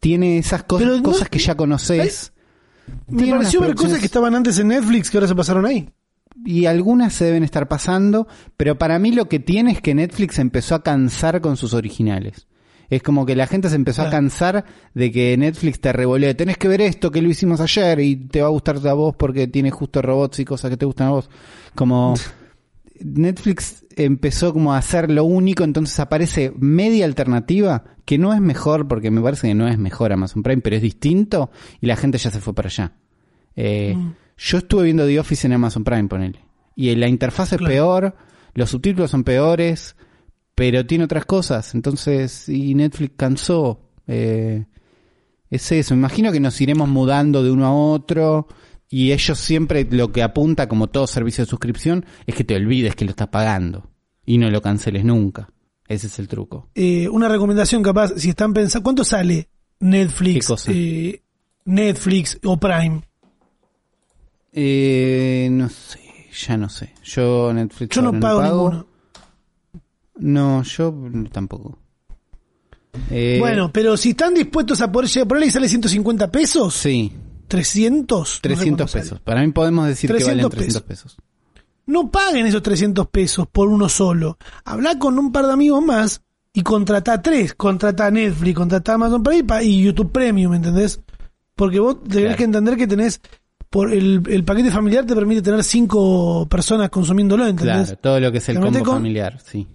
tiene 0.00 0.38
esas 0.38 0.64
cosas, 0.64 0.88
no- 0.88 1.02
cosas 1.02 1.28
que 1.28 1.38
ya 1.38 1.54
conoces. 1.56 2.32
Me 3.08 3.26
pareció 3.28 3.60
ver 3.60 3.74
cosas 3.74 3.98
que 3.98 4.06
estaban 4.06 4.34
antes 4.34 4.58
en 4.58 4.68
Netflix 4.68 5.10
que 5.10 5.16
ahora 5.16 5.28
se 5.28 5.34
pasaron 5.34 5.64
ahí. 5.66 5.88
y 6.44 6.66
algunas 6.66 7.12
se 7.14 7.24
deben 7.26 7.44
estar 7.44 7.68
pasando, 7.68 8.26
pero 8.56 8.76
para 8.76 8.98
mí 8.98 9.12
lo 9.12 9.28
que 9.28 9.38
tiene 9.38 9.72
es 9.72 9.80
que 9.80 9.94
Netflix 9.94 10.38
empezó 10.38 10.74
a 10.74 10.82
cansar 10.82 11.40
con 11.40 11.56
sus 11.56 11.72
originales. 11.74 12.48
Es 12.90 13.02
como 13.02 13.24
que 13.24 13.34
la 13.34 13.46
gente 13.46 13.70
se 13.70 13.76
empezó 13.76 14.02
a 14.02 14.10
cansar 14.10 14.64
de 14.92 15.10
que 15.10 15.34
Netflix 15.38 15.80
te 15.80 15.92
revolee. 15.92 16.34
Tenés 16.34 16.58
que 16.58 16.68
ver 16.68 16.82
esto 16.82 17.10
que 17.10 17.22
lo 17.22 17.30
hicimos 17.30 17.60
ayer 17.60 17.98
y 18.00 18.16
te 18.16 18.42
va 18.42 18.48
a 18.48 18.50
gustar 18.50 18.76
a 18.86 18.92
vos 18.92 19.14
porque 19.16 19.46
tiene 19.46 19.70
justo 19.70 20.02
robots 20.02 20.40
y 20.40 20.44
cosas 20.44 20.70
que 20.70 20.76
te 20.76 20.84
gustan 20.84 21.06
a 21.06 21.10
vos. 21.12 21.30
Como 21.74 22.14
Netflix 23.04 23.84
empezó 23.96 24.52
como 24.52 24.72
a 24.74 24.78
hacer 24.78 25.10
lo 25.10 25.24
único, 25.24 25.62
entonces 25.62 26.00
aparece 26.00 26.52
media 26.58 27.04
alternativa 27.04 27.84
que 28.04 28.18
no 28.18 28.32
es 28.34 28.40
mejor 28.40 28.88
porque 28.88 29.10
me 29.10 29.20
parece 29.20 29.48
que 29.48 29.54
no 29.54 29.68
es 29.68 29.78
mejor 29.78 30.12
Amazon 30.12 30.42
Prime, 30.42 30.62
pero 30.62 30.76
es 30.76 30.82
distinto 30.82 31.50
y 31.80 31.86
la 31.86 31.96
gente 31.96 32.18
ya 32.18 32.30
se 32.30 32.40
fue 32.40 32.54
para 32.54 32.68
allá. 32.68 32.92
Eh, 33.56 33.96
Yo 34.36 34.58
estuve 34.58 34.84
viendo 34.84 35.06
The 35.06 35.20
Office 35.20 35.46
en 35.46 35.52
Amazon 35.52 35.84
Prime, 35.84 36.08
ponele. 36.08 36.40
Y 36.74 36.92
la 36.96 37.06
interfaz 37.06 37.52
es 37.52 37.58
Claro. 37.58 37.72
peor, 37.72 38.16
los 38.54 38.70
subtítulos 38.70 39.10
son 39.10 39.22
peores, 39.22 39.94
pero 40.56 40.84
tiene 40.86 41.04
otras 41.04 41.24
cosas. 41.24 41.74
Entonces, 41.74 42.48
y 42.48 42.74
Netflix 42.74 43.12
cansó. 43.16 43.80
Eh, 44.08 44.64
es 45.50 45.70
eso. 45.72 45.94
Imagino 45.94 46.32
que 46.32 46.40
nos 46.40 46.60
iremos 46.60 46.88
mudando 46.88 47.44
de 47.44 47.50
uno 47.52 47.66
a 47.66 47.72
otro. 47.74 48.48
Y 48.88 49.12
ellos 49.12 49.38
siempre 49.38 49.86
lo 49.90 50.12
que 50.12 50.22
apunta, 50.22 50.68
como 50.68 50.88
todo 50.88 51.06
servicio 51.06 51.44
de 51.44 51.50
suscripción, 51.50 52.04
es 52.26 52.34
que 52.34 52.44
te 52.44 52.54
olvides 52.54 52.94
que 52.94 53.04
lo 53.04 53.10
estás 53.10 53.28
pagando. 53.28 53.90
Y 54.24 54.38
no 54.38 54.50
lo 54.50 54.62
canceles 54.62 55.04
nunca. 55.04 55.48
Ese 55.88 56.06
es 56.06 56.18
el 56.18 56.28
truco. 56.28 56.70
Eh, 56.74 57.08
una 57.08 57.28
recomendación 57.28 57.82
capaz, 57.82 58.12
si 58.16 58.30
están 58.30 58.52
pensando, 58.54 58.84
¿cuánto 58.84 59.04
sale 59.04 59.48
Netflix? 59.80 60.34
¿Qué 60.34 60.46
cosa? 60.46 60.72
eh, 60.72 61.22
Netflix 61.66 62.38
o 62.44 62.56
Prime. 62.58 63.02
Eh, 64.52 65.48
no 65.50 65.68
sé, 65.68 66.00
ya 66.46 66.56
no 66.56 66.68
sé. 66.68 66.94
Yo 67.02 67.52
Netflix 67.52 67.94
Yo 67.96 68.02
no 68.02 68.08
ahora 68.08 68.20
pago, 68.20 68.42
ninguno. 68.42 68.86
No, 70.16 70.62
yo 70.62 70.94
tampoco. 71.32 71.78
Eh, 73.10 73.38
bueno, 73.40 73.72
pero 73.72 73.96
si 73.96 74.10
están 74.10 74.34
dispuestos 74.34 74.80
a 74.80 74.92
poder 74.92 75.08
llegar 75.10 75.26
por 75.26 75.38
ahí 75.38 75.50
sale 75.50 75.68
150 75.68 76.30
pesos, 76.30 76.74
Sí, 76.74 77.12
300, 77.56 78.18
no 78.20 78.24
sé 78.26 78.40
300 78.42 78.66
cuánto 78.76 78.88
sale. 78.92 79.02
pesos. 79.04 79.20
Para 79.20 79.42
mí 79.42 79.52
podemos 79.52 79.86
decir 79.86 80.08
que 80.10 80.14
300 80.16 80.36
valen 80.50 80.50
300 80.50 80.82
pesos. 80.82 81.16
No 81.86 82.10
paguen 82.10 82.46
esos 82.46 82.62
300 82.62 83.06
pesos 83.08 83.46
por 83.50 83.68
uno 83.68 83.88
solo. 83.88 84.38
Habla 84.64 84.98
con 84.98 85.18
un 85.18 85.30
par 85.32 85.46
de 85.46 85.52
amigos 85.52 85.84
más 85.84 86.22
y 86.52 86.62
contrata 86.62 87.20
tres. 87.20 87.54
Contrata 87.54 88.10
Netflix, 88.10 88.54
contrata 88.56 88.94
Amazon 88.94 89.22
Prime 89.22 89.64
y 89.64 89.82
YouTube 89.82 90.10
Premium, 90.10 90.54
¿entendés? 90.54 91.00
Porque 91.54 91.78
vos 91.80 92.02
tenés 92.02 92.22
Claro. 92.24 92.36
que 92.36 92.44
entender 92.44 92.76
que 92.76 92.86
tenés, 92.86 93.20
por 93.70 93.92
el, 93.92 94.22
el 94.28 94.44
paquete 94.44 94.70
familiar 94.70 95.04
te 95.04 95.14
permite 95.14 95.42
tener 95.42 95.62
cinco 95.62 96.46
personas 96.48 96.88
consumiéndolo, 96.90 97.46
¿entendés? 97.46 97.86
Claro, 97.88 98.00
todo 98.00 98.20
lo 98.20 98.32
que 98.32 98.38
es 98.38 98.48
el 98.48 98.60
combo 98.60 98.78
con- 98.82 98.94
familiar, 98.94 99.38
sí. 99.44 99.66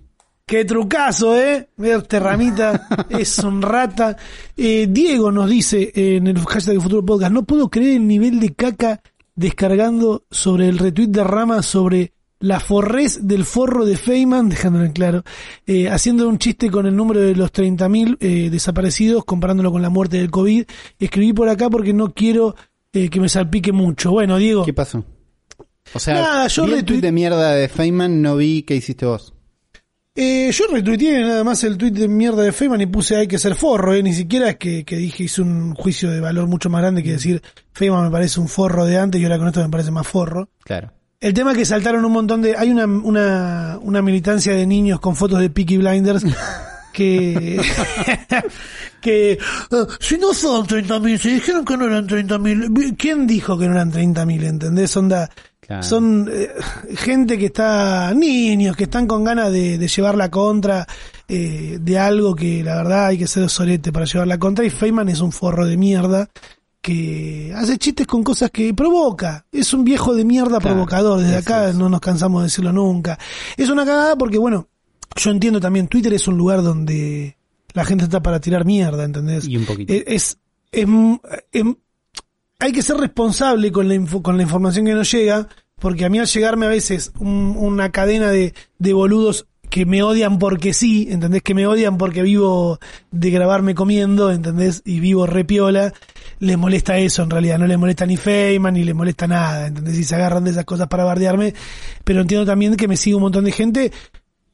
Qué 0.50 0.66
trucazo, 0.66 1.38
¿eh? 1.39 1.70
Verte 1.78 2.20
ramita, 2.20 2.88
es 3.12 3.38
un 3.39 3.62
rata. 3.62 4.18
Eh, 4.58 4.88
Diego 4.89 5.32
nos 5.32 5.47
dice 5.47 5.91
en 5.93 6.26
el 6.26 6.39
hashtag 6.39 6.74
del 6.74 6.82
Futuro 6.82 7.06
Podcast, 7.06 7.32
no 7.32 7.43
puedo 7.43 7.70
creer 7.70 7.97
el 7.97 8.08
nivel 8.08 8.39
de 8.39 8.56
caca 8.56 9.00
descargando 9.36 10.26
sobre 10.32 10.68
el 10.68 10.80
retweet 10.80 11.10
de 11.10 11.24
Rama 11.24 11.62
sobre 11.62 12.14
la 12.39 12.60
forrez 12.60 13.28
del 13.28 13.45
forro 13.45 13.86
de 13.86 13.95
Feynman, 13.95 14.50
dejándolo 14.50 14.86
en 14.86 14.91
claro, 14.93 15.24
eh, 15.68 15.88
haciendo 15.88 16.28
un 16.28 16.39
chiste 16.39 16.72
con 16.72 16.88
el 16.88 16.95
número 16.95 17.20
de 17.20 17.36
los 17.36 17.52
30.000 17.54 18.18
eh, 18.20 18.50
desaparecidos, 18.50 19.26
comparándolo 19.26 19.72
con 19.72 19.84
la 19.84 19.89
muerte 19.89 20.18
del 20.18 20.32
COVID. 20.32 20.64
Escribí 20.97 21.32
por 21.32 21.47
acá 21.50 21.70
porque 21.70 21.93
no 21.93 22.12
quiero 22.14 22.56
eh, 22.91 23.10
que 23.10 23.20
me 23.20 23.30
salpique 23.30 23.72
mucho. 23.72 24.10
Bueno, 24.12 24.38
Diego, 24.38 24.66
¿Qué 24.66 24.74
pasó? 24.74 25.06
O 25.93 26.00
sea, 26.00 26.16
Nada, 26.16 26.47
yo 26.47 26.66
vi 26.66 26.72
el 26.72 26.80
retweet- 26.80 26.86
tweet 26.88 27.02
de 27.02 27.12
mierda 27.12 27.54
de 27.54 27.68
Feynman, 27.70 28.20
no 28.24 28.36
vi 28.36 28.64
qué 28.64 28.76
hiciste 28.76 29.06
vos. 29.06 29.36
Eh, 30.22 30.51
yo 30.51 30.65
retuiteé 30.70 31.22
nada 31.22 31.45
más 31.45 31.63
el 31.63 31.78
tweet 31.78 31.91
de 31.91 32.09
mierda 32.09 32.43
de 32.43 32.51
Feynman 32.51 32.82
y 32.82 32.88
puse 32.88 33.15
hay 33.15 33.26
que 33.26 33.39
ser 33.39 33.55
forro, 33.55 33.93
eh, 33.93 34.03
ni 34.03 34.13
siquiera 34.13 34.49
es 34.49 34.57
que, 34.57 34.84
que 34.84 34.97
dije 34.97 35.24
hice 35.24 35.41
un 35.41 35.74
juicio 35.76 36.11
de 36.11 36.20
valor 36.20 36.45
mucho 36.45 36.70
más 36.70 36.82
grande 36.82 37.01
que 37.01 37.13
decir 37.13 37.41
Feynman 37.72 38.03
me 38.03 38.11
parece 38.11 38.41
un 38.41 38.49
forro 38.49 38.84
de 38.84 38.97
antes 38.97 39.22
y 39.22 39.24
ahora 39.24 39.38
con 39.38 39.47
esto 39.47 39.61
me 39.61 39.70
parece 39.70 39.91
más 39.91 40.05
forro. 40.05 40.49
Claro. 40.65 40.91
El 41.22 41.34
tema 41.34 41.53
es 41.53 41.57
que 41.59 41.63
saltaron 41.63 42.03
un 42.03 42.11
montón 42.11 42.41
de... 42.41 42.53
Hay 42.57 42.70
una, 42.70 42.86
una, 42.86 43.80
una 43.82 44.01
militancia 44.01 44.51
de 44.51 44.67
niños 44.67 44.99
con 44.99 45.15
fotos 45.15 45.39
de 45.39 45.49
Peaky 45.51 45.78
Blinders 45.78 46.26
que... 46.93 47.61
que... 49.01 49.39
ah, 49.72 49.88
si 50.01 50.17
no 50.17 50.34
son 50.34 50.67
30.000, 50.67 51.17
se 51.17 51.30
dijeron 51.30 51.63
que 51.63 51.78
no 51.78 51.86
eran 51.86 52.05
30.000. 52.05 52.97
¿Quién 52.97 53.26
dijo 53.26 53.57
que 53.57 53.67
no 53.67 53.72
eran 53.72 53.93
30.000? 53.93 54.43
¿Entendés? 54.43 54.97
Onda... 54.97 55.30
Claro. 55.70 55.84
Son 55.84 56.28
eh, 56.34 56.49
gente 56.95 57.38
que 57.38 57.45
está, 57.45 58.11
niños 58.15 58.76
que 58.76 58.86
están 58.86 59.05
con 59.05 59.24
ganas 59.24 59.51
de, 59.51 59.78
de 59.78 59.88
llevar 59.88 60.17
la 60.17 60.32
contra 60.32 60.88
eh, 61.28 61.78
de 61.80 61.99
algo 61.99 62.34
que 62.36 62.63
la 62.63 62.76
verdad 62.78 63.05
hay 63.05 63.20
que 63.20 63.28
ser 63.28 63.47
sorete 63.51 63.91
para 63.91 64.05
llevar 64.05 64.28
la 64.28 64.39
contra 64.39 64.65
y 64.65 64.72
Feynman 64.72 65.09
es 65.09 65.22
un 65.22 65.32
forro 65.32 65.67
de 65.67 65.78
mierda 65.78 66.28
que 66.82 67.53
hace 67.55 67.78
chistes 67.78 68.07
con 68.07 68.24
cosas 68.24 68.49
que 68.49 68.74
provoca. 68.74 69.45
Es 69.51 69.72
un 69.74 69.84
viejo 69.84 70.15
de 70.15 70.26
mierda 70.26 70.57
Claro, 70.59 70.74
provocador. 70.76 71.20
Desde 71.22 71.38
acá 71.38 71.70
es. 71.70 71.76
no 71.76 71.88
nos 71.88 71.99
cansamos 72.01 72.41
de 72.41 72.45
decirlo 72.47 72.74
nunca. 72.74 73.20
Es 73.55 73.70
una 73.70 73.86
cagada 73.86 74.15
porque, 74.15 74.39
bueno, 74.39 74.67
yo 75.17 75.30
entiendo 75.30 75.59
también, 75.59 75.88
Twitter 75.88 76.13
es 76.13 76.28
un 76.28 76.36
lugar 76.36 76.63
donde 76.63 77.38
la 77.74 77.86
gente 77.86 78.05
está 78.05 78.24
para 78.24 78.39
tirar 78.39 78.65
mierda, 78.65 79.03
¿entendés? 79.03 79.47
Y 79.47 79.55
un 79.57 79.65
poquito. 79.65 79.93
Es, 79.93 80.03
es, 80.07 80.38
es- 80.72 80.88
es- 81.51 81.63
hay 82.60 82.72
que 82.72 82.82
ser 82.82 82.97
responsable 82.97 83.72
con 83.72 83.88
la, 83.88 83.95
info- 83.95 84.22
con 84.22 84.38
la 84.38 84.43
información 84.43 84.86
que 84.86 84.93
nos 84.93 85.12
llega, 85.12 85.47
porque 85.80 86.05
a 86.05 86.10
mí 86.10 86.20
al 86.20 86.28
llegarme 86.28 86.66
a 86.66 86.70
veces 86.70 87.12
un- 87.20 87.55
una 87.57 87.91
cadena 87.91 88.30
de, 88.32 88.53
de 88.78 88.93
boludos 88.93 89.47
que 89.70 89.86
me 89.86 90.01
odian 90.01 90.39
porque 90.39 90.74
sí, 90.74 91.07
¿entendés? 91.12 91.43
Que 91.43 91.53
me 91.53 91.68
odian 91.68 91.97
porque 91.99 92.24
vivo 92.24 92.80
de 93.12 93.30
grabarme 93.30 93.76
comiendo, 93.76 94.32
¿entendés? 94.32 94.82
Y 94.84 94.99
vivo 94.99 95.28
repiola, 95.28 95.93
les 96.39 96.57
molesta 96.57 96.97
eso 96.97 97.22
en 97.22 97.30
realidad, 97.30 97.60
no 97.60 97.68
les 97.68 97.78
molesta 97.78 98.05
ni 98.07 98.18
Feynman 98.18 98.74
ni 98.74 98.84
les 98.84 98.95
molesta 98.95 99.28
nada, 99.28 99.68
¿entendés? 99.68 99.97
Y 99.99 100.03
se 100.05 100.16
agarran 100.16 100.43
de 100.43 100.51
esas 100.51 100.66
cosas 100.66 100.88
para 100.88 101.03
bardearme, 101.03 101.53
pero 102.03 102.22
entiendo 102.22 102.47
también 102.47 102.76
que 102.78 102.88
me 102.88 102.97
sigue 102.97 103.16
un 103.16 103.22
montón 103.22 103.45
de 103.45 103.51
gente 103.51 103.91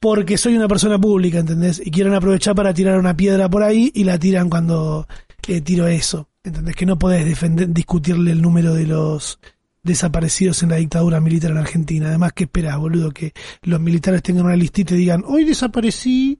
porque 0.01 0.37
soy 0.37 0.55
una 0.57 0.67
persona 0.67 0.99
pública, 0.99 1.39
¿entendés? 1.39 1.81
Y 1.83 1.89
quieren 1.91 2.13
aprovechar 2.13 2.53
para 2.53 2.73
tirar 2.73 2.99
una 2.99 3.15
piedra 3.15 3.49
por 3.49 3.63
ahí 3.63 3.91
y 3.95 4.03
la 4.03 4.19
tiran 4.19 4.49
cuando 4.49 5.07
eh, 5.47 5.61
tiro 5.61 5.87
eso, 5.87 6.29
¿entendés? 6.43 6.75
Que 6.75 6.85
no 6.85 6.97
podés 6.97 7.25
defender, 7.25 7.69
discutirle 7.69 8.31
el 8.31 8.41
número 8.41 8.73
de 8.73 8.87
los 8.87 9.39
desaparecidos 9.83 10.63
en 10.63 10.69
la 10.69 10.77
dictadura 10.77 11.21
militar 11.21 11.51
en 11.51 11.57
Argentina. 11.57 12.07
Además, 12.07 12.33
¿qué 12.33 12.45
esperás, 12.45 12.77
boludo? 12.77 13.11
Que 13.11 13.33
los 13.61 13.79
militares 13.79 14.23
tengan 14.23 14.45
una 14.45 14.55
listita 14.55 14.95
y 14.95 14.97
digan, 14.97 15.23
hoy 15.25 15.45
desaparecí 15.45 16.39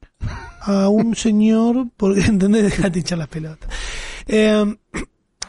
a 0.62 0.90
un 0.90 1.16
señor, 1.16 1.88
porque, 1.98 2.22
¿entendés? 2.22 2.64
Dejate 2.64 3.00
hinchar 3.00 3.20
las 3.20 3.28
pelotas. 3.28 3.70
Eh, 4.28 4.76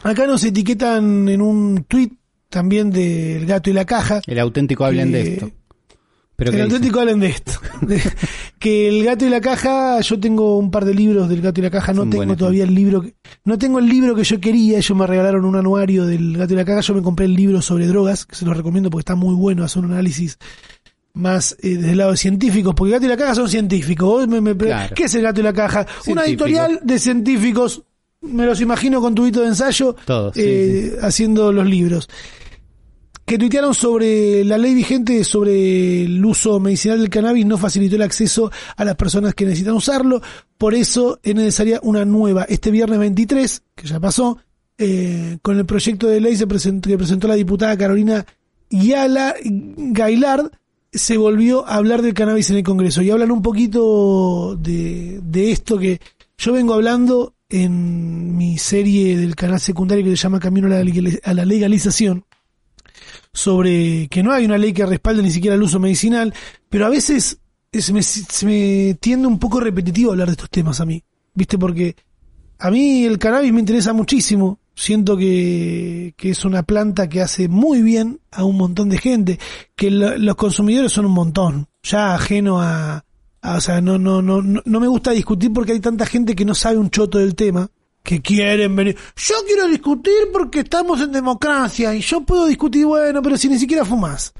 acá 0.03 0.27
nos 0.27 0.43
etiquetan 0.43 1.27
en 1.27 1.41
un 1.41 1.85
tweet 1.87 2.11
también 2.49 2.91
del 2.91 3.45
gato 3.45 3.69
y 3.69 3.73
la 3.73 3.85
caja. 3.85 4.21
El 4.27 4.39
auténtico 4.39 4.85
hablen 4.85 5.11
de 5.11 5.33
esto. 5.33 5.51
Pero 6.37 6.51
el 6.51 6.55
¿qué 6.57 6.61
auténtico 6.63 6.99
hablan 7.01 7.19
de 7.19 7.27
esto. 7.27 7.51
Que 8.59 8.87
el 8.87 9.03
gato 9.03 9.25
y 9.25 9.29
la 9.29 9.39
caja, 9.41 9.99
yo 10.01 10.19
tengo 10.19 10.57
un 10.57 10.71
par 10.71 10.83
de 10.85 10.93
libros 10.93 11.29
del 11.29 11.41
gato 11.41 11.59
y 11.59 11.63
la 11.63 11.69
caja, 11.69 11.93
no 11.93 12.09
tengo 12.09 12.35
todavía 12.35 12.63
el 12.63 12.73
libro, 12.73 13.01
que- 13.01 13.13
no 13.45 13.57
tengo 13.57 13.77
el 13.79 13.87
libro 13.87 14.15
que 14.15 14.23
yo 14.23 14.39
quería, 14.39 14.77
ellos 14.79 14.97
me 14.97 15.05
regalaron 15.05 15.45
un 15.45 15.55
anuario 15.55 16.05
del 16.05 16.35
gato 16.37 16.53
y 16.53 16.57
la 16.57 16.65
caja, 16.65 16.81
yo 16.81 16.93
me 16.95 17.01
compré 17.03 17.25
el 17.25 17.33
libro 17.35 17.61
sobre 17.61 17.85
drogas, 17.87 18.25
que 18.25 18.35
se 18.35 18.45
los 18.45 18.55
recomiendo 18.57 18.89
porque 18.89 19.01
está 19.01 19.15
muy 19.15 19.35
bueno, 19.35 19.63
hace 19.63 19.77
un 19.79 19.85
análisis 19.91 20.37
más 21.13 21.55
eh, 21.61 21.75
desde 21.77 21.91
el 21.91 21.97
lado 21.97 22.11
de 22.11 22.17
científicos, 22.17 22.73
porque 22.75 22.89
el 22.93 22.99
gato 22.99 23.05
y 23.05 23.09
la 23.09 23.17
caja 23.17 23.35
son 23.35 23.49
científicos. 23.49 24.07
Vos 24.07 24.27
me- 24.27 24.41
me 24.41 24.55
Claro. 24.55 24.95
¿Qué 24.95 25.03
es 25.03 25.15
el 25.15 25.21
gato 25.21 25.39
y 25.39 25.43
la 25.43 25.53
caja? 25.53 25.81
Una 25.81 26.23
Científico. 26.23 26.45
editorial 26.45 26.79
de 26.83 26.99
científicos, 26.99 27.83
me 28.21 28.45
los 28.45 28.59
imagino 28.61 29.01
con 29.01 29.13
tubito 29.13 29.41
de 29.41 29.47
ensayo, 29.49 29.95
Todos, 30.05 30.33
sí, 30.33 30.41
eh, 30.43 30.97
haciendo 31.01 31.51
los 31.51 31.65
libros 31.67 32.07
que 33.27 33.37
tuitearon 33.37 33.75
sobre 33.75 34.45
la 34.45 34.57
ley 34.57 34.73
vigente 34.73 35.21
sobre 35.25 36.05
el 36.05 36.23
uso 36.23 36.61
medicinal 36.61 36.97
del 36.99 37.09
cannabis 37.09 37.45
no 37.45 37.57
facilitó 37.57 37.97
el 37.97 38.03
acceso 38.03 38.49
a 38.77 38.85
las 38.85 38.95
personas 38.95 39.35
que 39.35 39.43
necesitan 39.43 39.73
usarlo, 39.73 40.21
por 40.57 40.73
eso 40.73 41.19
es 41.23 41.35
necesaria 41.35 41.81
una 41.83 42.05
nueva. 42.05 42.43
Este 42.43 42.71
viernes 42.71 42.99
23, 42.99 43.63
que 43.75 43.85
ya 43.85 43.99
pasó, 43.99 44.37
eh, 44.77 45.39
con 45.41 45.57
el 45.57 45.65
proyecto 45.65 46.07
de 46.07 46.21
ley 46.21 46.37
que 46.37 46.47
presentó 46.47 47.27
la 47.27 47.35
diputada 47.35 47.77
Carolina 47.77 48.25
Yala 48.69 49.35
Gailard, 49.43 50.49
se 50.93 51.17
volvió 51.17 51.67
a 51.67 51.75
hablar 51.75 52.03
del 52.03 52.13
cannabis 52.13 52.49
en 52.49 52.55
el 52.55 52.63
Congreso. 52.63 53.01
Y 53.01 53.11
hablan 53.11 53.31
un 53.31 53.41
poquito 53.41 54.55
de, 54.55 55.51
esto 55.51 55.77
que 55.77 55.99
yo 56.37 56.53
vengo 56.53 56.73
hablando 56.73 57.33
en 57.49 58.37
mi 58.37 58.57
serie 58.57 59.17
del 59.17 59.35
canal 59.35 59.59
secundario 59.59 60.05
que 60.05 60.11
se 60.11 60.15
llama 60.15 60.39
Camino 60.39 60.67
a 60.67 61.33
la 61.33 61.45
legalización 61.45 62.23
sobre 63.37 64.07
que 64.07 64.23
no 64.23 64.31
hay 64.31 64.45
una 64.45 64.57
ley 64.57 64.73
que 64.73 64.83
respalde 64.83 65.21
ni 65.21 65.29
siquiera 65.29 65.55
el 65.55 65.61
uso 65.61 65.79
medicinal, 65.79 66.33
pero 66.69 66.87
a 66.87 66.89
veces 66.89 67.37
se 67.71 67.93
me, 67.93 68.01
se 68.01 68.45
me 68.47 68.97
tiende 68.99 69.27
un 69.27 69.37
poco 69.37 69.59
repetitivo 69.59 70.09
hablar 70.09 70.25
de 70.29 70.31
estos 70.31 70.49
temas 70.49 70.81
a 70.81 70.85
mí, 70.85 71.03
¿viste? 71.35 71.55
Porque 71.59 71.95
a 72.57 72.71
mí 72.71 73.05
el 73.05 73.19
cannabis 73.19 73.53
me 73.53 73.59
interesa 73.59 73.93
muchísimo. 73.93 74.57
Siento 74.73 75.15
que, 75.17 76.15
que 76.17 76.31
es 76.31 76.45
una 76.45 76.63
planta 76.63 77.07
que 77.09 77.21
hace 77.21 77.47
muy 77.47 77.83
bien 77.83 78.19
a 78.31 78.43
un 78.43 78.57
montón 78.57 78.89
de 78.89 78.97
gente, 78.97 79.39
que 79.75 79.91
lo- 79.91 80.17
los 80.17 80.35
consumidores 80.35 80.91
son 80.91 81.05
un 81.05 81.11
montón, 81.13 81.67
ya 81.83 82.15
ajeno 82.15 82.59
a, 82.59 83.05
a- 83.43 83.55
o 83.57 83.61
sea, 83.61 83.81
no, 83.81 83.99
no, 83.99 84.23
no, 84.23 84.41
no, 84.41 84.61
no 84.65 84.79
me 84.79 84.87
gusta 84.87 85.11
discutir 85.11 85.53
porque 85.53 85.73
hay 85.73 85.79
tanta 85.79 86.07
gente 86.07 86.35
que 86.35 86.45
no 86.45 86.55
sabe 86.55 86.77
un 86.79 86.89
choto 86.89 87.19
del 87.19 87.35
tema, 87.35 87.69
que 88.07 88.21
quieren 88.21 88.73
venir. 88.73 88.95
Yo 89.17 89.35
quiero 89.45 89.67
discutir 89.67 90.13
porque 90.31 90.61
estamos 90.61 91.01
en 91.01 91.11
democracia 91.11 91.93
y 91.93 91.99
yo 91.99 92.21
puedo 92.21 92.45
discutir, 92.45 92.85
bueno, 92.85 93.21
pero 93.21 93.35
si 93.35 93.49
ni 93.49 93.59
siquiera 93.59 93.83
fumás, 93.83 94.31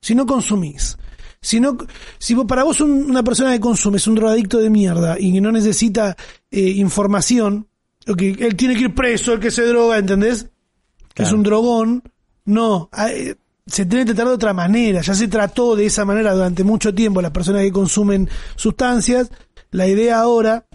si 0.00 0.16
no 0.16 0.26
consumís. 0.26 0.96
Si, 1.40 1.60
no, 1.60 1.76
si 2.18 2.34
vos- 2.34 2.46
para 2.46 2.64
vos 2.64 2.80
un- 2.80 3.08
una 3.08 3.22
persona 3.22 3.52
que 3.52 3.60
consume 3.60 3.98
es 3.98 4.06
un 4.08 4.16
drogadicto 4.16 4.58
de 4.58 4.70
mierda 4.70 5.16
y 5.20 5.32
que 5.32 5.40
no 5.40 5.52
necesita 5.52 6.16
eh, 6.50 6.60
información, 6.70 7.68
que 8.18 8.30
él 8.40 8.56
tiene 8.56 8.74
que 8.74 8.82
ir 8.82 8.94
preso, 8.94 9.32
el 9.34 9.38
que 9.40 9.52
se 9.52 9.62
droga, 9.66 9.98
¿entendés? 9.98 10.48
Que 11.14 11.22
es 11.22 11.28
Claro. 11.28 11.36
un 11.36 11.42
drogón. 11.44 12.02
No, 12.44 12.88
ah, 12.90 13.10
eh, 13.12 13.36
se 13.66 13.86
tiene 13.86 14.04
que 14.04 14.14
tratar 14.14 14.28
de 14.30 14.34
otra 14.34 14.52
manera. 14.52 15.00
Ya 15.00 15.14
se 15.14 15.28
trató 15.28 15.76
de 15.76 15.86
esa 15.86 16.04
manera 16.04 16.34
durante 16.34 16.64
mucho 16.64 16.92
tiempo 16.92 17.22
las 17.22 17.30
personas 17.30 17.62
que 17.62 17.70
consumen 17.70 18.28
sustancias. 18.56 19.30
La 19.70 19.86
idea 19.86 20.18
ahora 20.20 20.66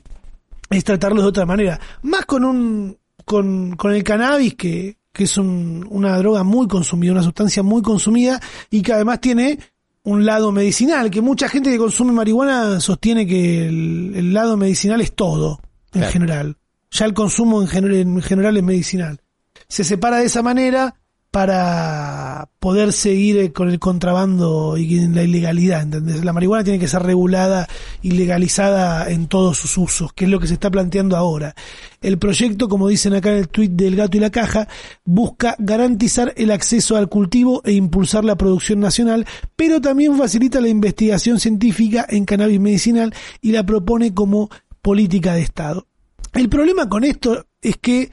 es 0.69 0.83
tratarlos 0.83 1.23
de 1.23 1.29
otra 1.29 1.45
manera. 1.45 1.79
Más 2.03 2.25
con 2.25 2.43
un, 2.43 2.97
con, 3.25 3.75
con 3.75 3.93
el 3.93 4.03
cannabis 4.03 4.55
que, 4.55 4.97
que 5.11 5.23
es 5.25 5.37
un- 5.37 5.85
una 5.89 6.17
droga 6.17 6.43
muy 6.43 6.67
consumida, 6.67 7.11
una 7.13 7.23
sustancia 7.23 7.63
muy 7.63 7.81
consumida 7.81 8.39
y 8.69 8.81
que 8.81 8.93
además 8.93 9.21
tiene 9.21 9.59
un 10.03 10.25
lado 10.25 10.51
medicinal, 10.51 11.09
que 11.09 11.21
mucha 11.21 11.49
gente 11.49 11.69
que 11.69 11.77
consume 11.77 12.13
marihuana 12.13 12.79
sostiene 12.79 13.27
que 13.27 13.67
el, 13.67 14.13
el 14.15 14.33
lado 14.33 14.55
medicinal 14.55 15.01
es 15.01 15.13
todo, 15.13 15.59
en 15.93 15.99
Claro. 16.01 16.11
general. 16.13 16.57
Ya 16.91 17.05
el 17.05 17.13
consumo 17.13 17.61
en, 17.61 17.67
gener- 17.67 18.01
en 18.01 18.21
general 18.21 18.55
es 18.55 18.63
medicinal. 18.63 19.19
Se 19.67 19.83
separa 19.83 20.17
de 20.19 20.25
esa 20.27 20.41
manera 20.41 20.95
para 21.37 22.49
poder 22.59 22.91
seguir 22.91 23.37
eh, 23.37 23.53
con 23.53 23.69
el 23.69 23.77
contrabando 23.77 24.75
y 24.75 25.07
la 25.07 25.21
ilegalidad, 25.21 25.83
¿entendés? 25.83 26.25
La 26.25 26.33
marihuana 26.33 26.63
tiene 26.63 26.79
que 26.79 26.87
ser 26.87 27.03
regulada 27.03 27.67
y 28.01 28.13
legalizada 28.13 29.07
en 29.11 29.27
todos 29.27 29.55
sus 29.55 29.77
usos, 29.77 30.13
que 30.13 30.25
es 30.25 30.31
lo 30.31 30.39
que 30.39 30.47
se 30.47 30.55
está 30.55 30.71
planteando 30.71 31.15
ahora. 31.15 31.53
El 32.01 32.17
proyecto, 32.17 32.67
como 32.67 32.87
dicen 32.87 33.13
acá 33.13 33.29
en 33.29 33.37
el 33.37 33.49
tuit 33.49 33.71
del 33.73 33.95
gato 33.95 34.17
y 34.17 34.19
la 34.19 34.31
caja, 34.31 34.67
busca 35.05 35.55
garantizar 35.59 36.33
el 36.37 36.49
acceso 36.49 36.95
al 36.95 37.07
cultivo 37.07 37.61
e 37.63 37.73
impulsar 37.73 38.25
la 38.25 38.35
producción 38.35 38.79
nacional, 38.79 39.27
pero 39.55 39.79
también 39.79 40.17
facilita 40.17 40.59
la 40.59 40.69
investigación 40.69 41.39
científica 41.39 42.03
en 42.09 42.25
cannabis 42.25 42.59
medicinal 42.59 43.13
y 43.43 43.51
la 43.51 43.63
propone 43.63 44.11
como 44.11 44.49
política 44.81 45.35
de 45.35 45.41
Estado. 45.41 45.85
El 46.33 46.49
problema 46.49 46.89
con 46.89 47.03
esto 47.03 47.45
es 47.61 47.77
que 47.77 48.09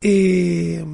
eh, 0.00 0.84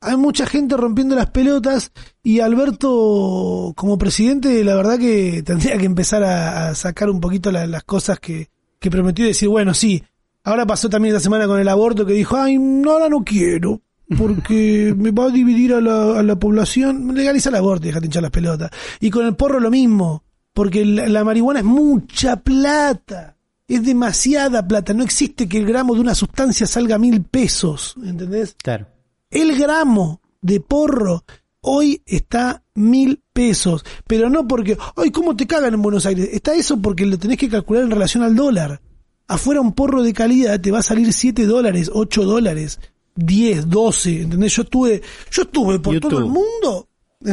hay 0.00 0.16
mucha 0.16 0.46
gente 0.46 0.76
rompiendo 0.76 1.14
las 1.14 1.30
pelotas 1.30 1.92
y 2.22 2.40
Alberto 2.40 3.72
como 3.76 3.98
presidente 3.98 4.64
la 4.64 4.74
verdad 4.74 4.98
que 4.98 5.42
tendría 5.42 5.76
que 5.78 5.84
empezar 5.86 6.22
a, 6.24 6.74
sacar 6.74 7.10
un 7.10 7.20
poquito 7.20 7.50
la- 7.52 7.66
las 7.66 7.84
cosas 7.84 8.18
que, 8.18 8.48
que 8.78 8.90
prometió 8.90 9.24
y 9.24 9.28
decir, 9.28 9.48
bueno, 9.48 9.74
sí, 9.74 10.02
ahora 10.44 10.66
pasó 10.66 10.88
también 10.88 11.14
esta 11.14 11.22
semana 11.22 11.46
con 11.46 11.60
el 11.60 11.68
aborto 11.68 12.06
que 12.06 12.14
dijo, 12.14 12.36
ay, 12.36 12.58
no, 12.58 12.92
ahora 12.92 13.08
no 13.08 13.22
quiero. 13.24 13.80
Porque 14.18 14.92
me 14.96 15.12
va 15.12 15.26
a 15.26 15.30
dividir 15.30 15.72
a 15.72 15.80
la, 15.80 16.18
a 16.18 16.22
la 16.24 16.34
población. 16.36 17.14
Legaliza 17.14 17.50
el 17.50 17.54
aborto 17.54 17.84
y 17.84 17.90
déjate 17.90 18.06
hinchar 18.06 18.22
las 18.24 18.32
pelotas. 18.32 18.68
Y 18.98 19.08
con 19.08 19.24
el 19.24 19.36
porro 19.36 19.60
lo 19.60 19.70
mismo. 19.70 20.24
Porque 20.52 20.84
la, 20.84 21.06
la 21.06 21.22
marihuana 21.22 21.60
es 21.60 21.64
mucha 21.64 22.34
plata. 22.34 23.36
Es 23.68 23.84
demasiada 23.84 24.66
plata. 24.66 24.94
No 24.94 25.04
existe 25.04 25.48
que 25.48 25.58
el 25.58 25.64
gramo 25.66 25.94
de 25.94 26.00
una 26.00 26.16
sustancia 26.16 26.66
salga 26.66 26.96
a 26.96 26.98
mil 26.98 27.22
pesos. 27.22 27.94
¿Entendés? 28.04 28.56
Claro. 28.60 28.88
El 29.30 29.56
gramo 29.56 30.20
de 30.42 30.58
porro 30.60 31.24
hoy 31.60 32.02
está 32.04 32.64
mil 32.74 33.22
pesos, 33.32 33.84
pero 34.08 34.28
no 34.28 34.48
porque, 34.48 34.76
ay, 34.96 35.12
¿cómo 35.12 35.36
te 35.36 35.46
cagan 35.46 35.74
en 35.74 35.82
Buenos 35.82 36.04
Aires? 36.04 36.30
Está 36.32 36.54
eso 36.54 36.82
porque 36.82 37.06
lo 37.06 37.16
tenés 37.16 37.38
que 37.38 37.48
calcular 37.48 37.84
en 37.84 37.92
relación 37.92 38.24
al 38.24 38.34
dólar. 38.34 38.80
Afuera 39.28 39.60
un 39.60 39.72
porro 39.72 40.02
de 40.02 40.12
calidad 40.12 40.60
te 40.60 40.72
va 40.72 40.80
a 40.80 40.82
salir 40.82 41.12
7 41.12 41.46
dólares, 41.46 41.92
8 41.94 42.24
dólares, 42.24 42.80
10, 43.14 43.70
12, 43.70 44.22
¿entendés? 44.22 44.56
Yo 44.56 44.62
estuve, 44.62 45.00
yo 45.30 45.42
estuve 45.42 45.78
por 45.78 45.94
YouTube. 45.94 46.10
todo 46.10 46.20
el 46.20 46.26
mundo. 46.26 46.88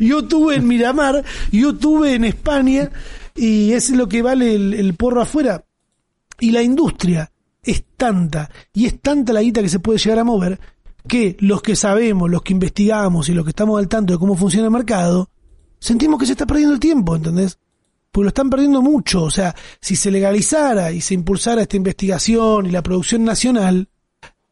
Yo 0.00 0.20
estuve 0.20 0.56
en 0.56 0.66
Miramar, 0.66 1.22
yo 1.52 1.70
estuve 1.70 2.14
en 2.14 2.24
España 2.24 2.90
y 3.36 3.72
es 3.72 3.90
lo 3.90 4.08
que 4.08 4.22
vale 4.22 4.54
el, 4.54 4.72
el 4.72 4.94
porro 4.94 5.20
afuera. 5.20 5.66
Y 6.40 6.50
la 6.50 6.62
industria 6.62 7.30
es 7.62 7.84
tanta, 7.96 8.50
y 8.72 8.86
es 8.86 9.00
tanta 9.00 9.34
la 9.34 9.42
guita 9.42 9.60
que 9.60 9.68
se 9.68 9.80
puede 9.80 9.98
llegar 9.98 10.20
a 10.20 10.24
mover, 10.24 10.58
que 11.06 11.36
los 11.40 11.62
que 11.62 11.76
sabemos, 11.76 12.30
los 12.30 12.42
que 12.42 12.52
investigamos 12.52 13.28
y 13.28 13.34
los 13.34 13.44
que 13.44 13.50
estamos 13.50 13.78
al 13.78 13.88
tanto 13.88 14.12
de 14.12 14.18
cómo 14.18 14.36
funciona 14.36 14.66
el 14.66 14.72
mercado, 14.72 15.30
sentimos 15.78 16.18
que 16.18 16.26
se 16.26 16.32
está 16.32 16.46
perdiendo 16.46 16.74
el 16.74 16.80
tiempo, 16.80 17.16
¿entendés? 17.16 17.58
Porque 18.10 18.24
lo 18.24 18.28
están 18.28 18.50
perdiendo 18.50 18.82
mucho. 18.82 19.24
O 19.24 19.30
sea, 19.30 19.54
si 19.80 19.96
se 19.96 20.10
legalizara 20.10 20.92
y 20.92 21.00
se 21.00 21.14
impulsara 21.14 21.62
esta 21.62 21.76
investigación 21.76 22.66
y 22.66 22.70
la 22.70 22.82
producción 22.82 23.24
nacional, 23.24 23.88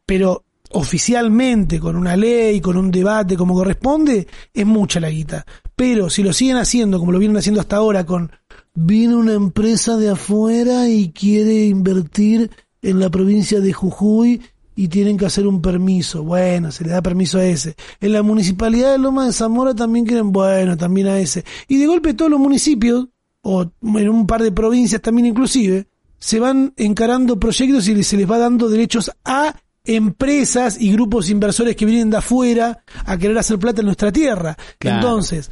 pero 0.05 0.45
oficialmente, 0.71 1.79
con 1.79 1.95
una 1.95 2.15
ley, 2.15 2.61
con 2.61 2.77
un 2.77 2.91
debate 2.91 3.35
como 3.35 3.53
corresponde, 3.53 4.27
es 4.53 4.65
mucha 4.65 4.99
la 4.99 5.09
guita. 5.09 5.45
Pero 5.75 6.09
si 6.09 6.23
lo 6.23 6.33
siguen 6.33 6.57
haciendo 6.57 6.99
como 6.99 7.11
lo 7.11 7.19
vienen 7.19 7.37
haciendo 7.37 7.61
hasta 7.61 7.77
ahora, 7.77 8.05
con 8.05 8.31
viene 8.73 9.15
una 9.15 9.33
empresa 9.33 9.97
de 9.97 10.09
afuera 10.09 10.87
y 10.87 11.11
quiere 11.11 11.65
invertir 11.65 12.51
en 12.81 12.99
la 12.99 13.09
provincia 13.09 13.59
de 13.59 13.73
Jujuy 13.73 14.41
y 14.79 14.87
tienen 14.87 15.17
que 15.17 15.25
hacer 15.25 15.45
un 15.45 15.61
permiso. 15.61 16.23
Bueno, 16.23 16.71
se 16.71 16.85
le 16.85 16.91
da 16.91 17.01
permiso 17.01 17.37
a 17.37 17.43
ese. 17.43 17.75
En 17.99 18.13
la 18.13 18.23
municipalidad 18.23 18.93
de 18.93 18.97
Loma 18.97 19.25
de 19.25 19.33
Zamora 19.33 19.75
también 19.75 20.05
quieren, 20.05 20.31
bueno, 20.31 20.77
también 20.77 21.07
a 21.07 21.19
ese. 21.19 21.43
Y 21.67 21.75
de 21.75 21.85
golpe 21.85 22.13
todos 22.13 22.31
los 22.31 22.39
municipios, 22.39 23.09
o 23.41 23.63
en 23.63 24.09
un 24.09 24.25
par 24.25 24.41
de 24.41 24.53
provincias 24.53 25.01
también 25.01 25.25
inclusive, 25.25 25.87
se 26.17 26.39
van 26.39 26.71
encarando 26.77 27.37
proyectos 27.37 27.89
y 27.89 28.03
se 28.05 28.15
les 28.15 28.31
va 28.31 28.37
dando 28.37 28.69
derechos 28.69 29.11
a 29.25 29.53
empresas 29.83 30.79
y 30.79 30.93
grupos 30.93 31.29
inversores 31.29 31.75
que 31.75 31.85
vienen 31.85 32.09
de 32.09 32.17
afuera 32.17 32.81
a 33.03 33.17
querer 33.17 33.37
hacer 33.37 33.59
plata 33.59 33.81
en 33.81 33.87
nuestra 33.87 34.13
tierra. 34.13 34.55
Claro. 34.77 34.95
Entonces, 34.95 35.51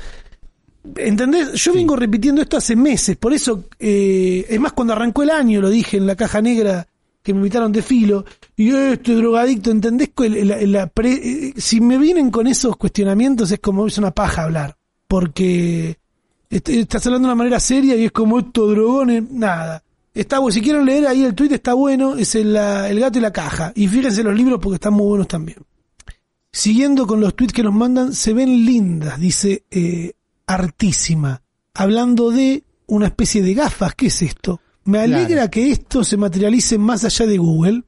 ¿entendés? 0.96 1.52
Yo 1.52 1.74
vengo 1.74 1.98
repitiendo 1.98 2.42
esto 2.42 2.56
hace 2.56 2.78
meses, 2.78 3.18
por 3.18 3.34
eso, 3.34 3.66
eh, 3.78 4.46
es 4.48 4.60
más, 4.62 4.72
cuando 4.72 4.94
arrancó 4.94 5.24
el 5.24 5.32
año, 5.32 5.60
lo 5.60 5.70
dije 5.70 5.98
en 5.98 6.08
la 6.08 6.16
caja 6.16 6.42
negra 6.42 6.88
que 7.28 7.34
me 7.34 7.40
invitaron 7.40 7.74
de 7.74 7.82
filo, 7.82 8.24
y 8.56 8.70
este 8.74 9.14
drogadicto, 9.16 9.70
¿entendés? 9.70 10.12
la- 10.18 10.90
eh, 11.04 11.54
si 11.58 11.82
me 11.82 11.98
vienen 11.98 12.32
con 12.32 12.48
esos 12.48 12.78
cuestionamientos 12.78 13.52
es 13.52 13.60
como 13.60 13.86
es 13.86 13.98
una 13.98 14.12
paja 14.12 14.44
hablar, 14.44 14.78
porque 15.10 15.98
est- 16.50 16.70
estás 16.70 17.06
hablando 17.06 17.28
de 17.28 17.34
una 17.34 17.38
manera 17.44 17.60
seria 17.60 17.96
y 17.98 18.06
es 18.06 18.12
como 18.14 18.40
estos 18.40 18.72
drogones, 18.72 19.30
nada. 19.30 19.84
Está 20.14 20.40
bueno, 20.40 20.54
si 20.54 20.62
quieren 20.62 20.86
leer 20.86 21.06
ahí 21.06 21.24
el 21.26 21.36
tweet 21.36 21.54
está 21.54 21.74
bueno, 21.74 22.16
es 22.16 22.34
el, 22.36 22.56
el 22.56 23.00
gato 23.00 23.20
y 23.20 23.22
la 23.22 23.34
caja. 23.34 23.72
Y 23.76 23.88
fíjense 23.90 24.24
los 24.24 24.34
libros 24.34 24.60
porque 24.62 24.76
están 24.76 24.94
muy 24.94 25.06
buenos 25.06 25.28
también. 25.28 25.58
Siguiendo 26.52 27.06
con 27.06 27.20
los 27.20 27.36
tweets 27.36 27.54
que 27.54 27.62
nos 27.62 27.74
mandan, 27.74 28.14
se 28.14 28.34
ven 28.34 28.66
lindas, 28.66 29.20
dice 29.20 29.66
eh, 29.70 30.14
Artísima, 30.48 31.42
hablando 31.74 32.32
de 32.32 32.64
una 32.88 33.08
especie 33.08 33.44
de 33.44 33.54
gafas. 33.54 33.94
¿Qué 33.96 34.08
es 34.08 34.22
esto? 34.24 34.62
Me 34.88 35.00
alegra 35.00 35.28
Claro. 35.28 35.52
que 35.52 35.72
esto 35.72 36.04
se 36.04 36.18
materialice 36.18 36.78
más 36.78 37.04
allá 37.06 37.26
de 37.28 37.38
Google. 37.38 37.84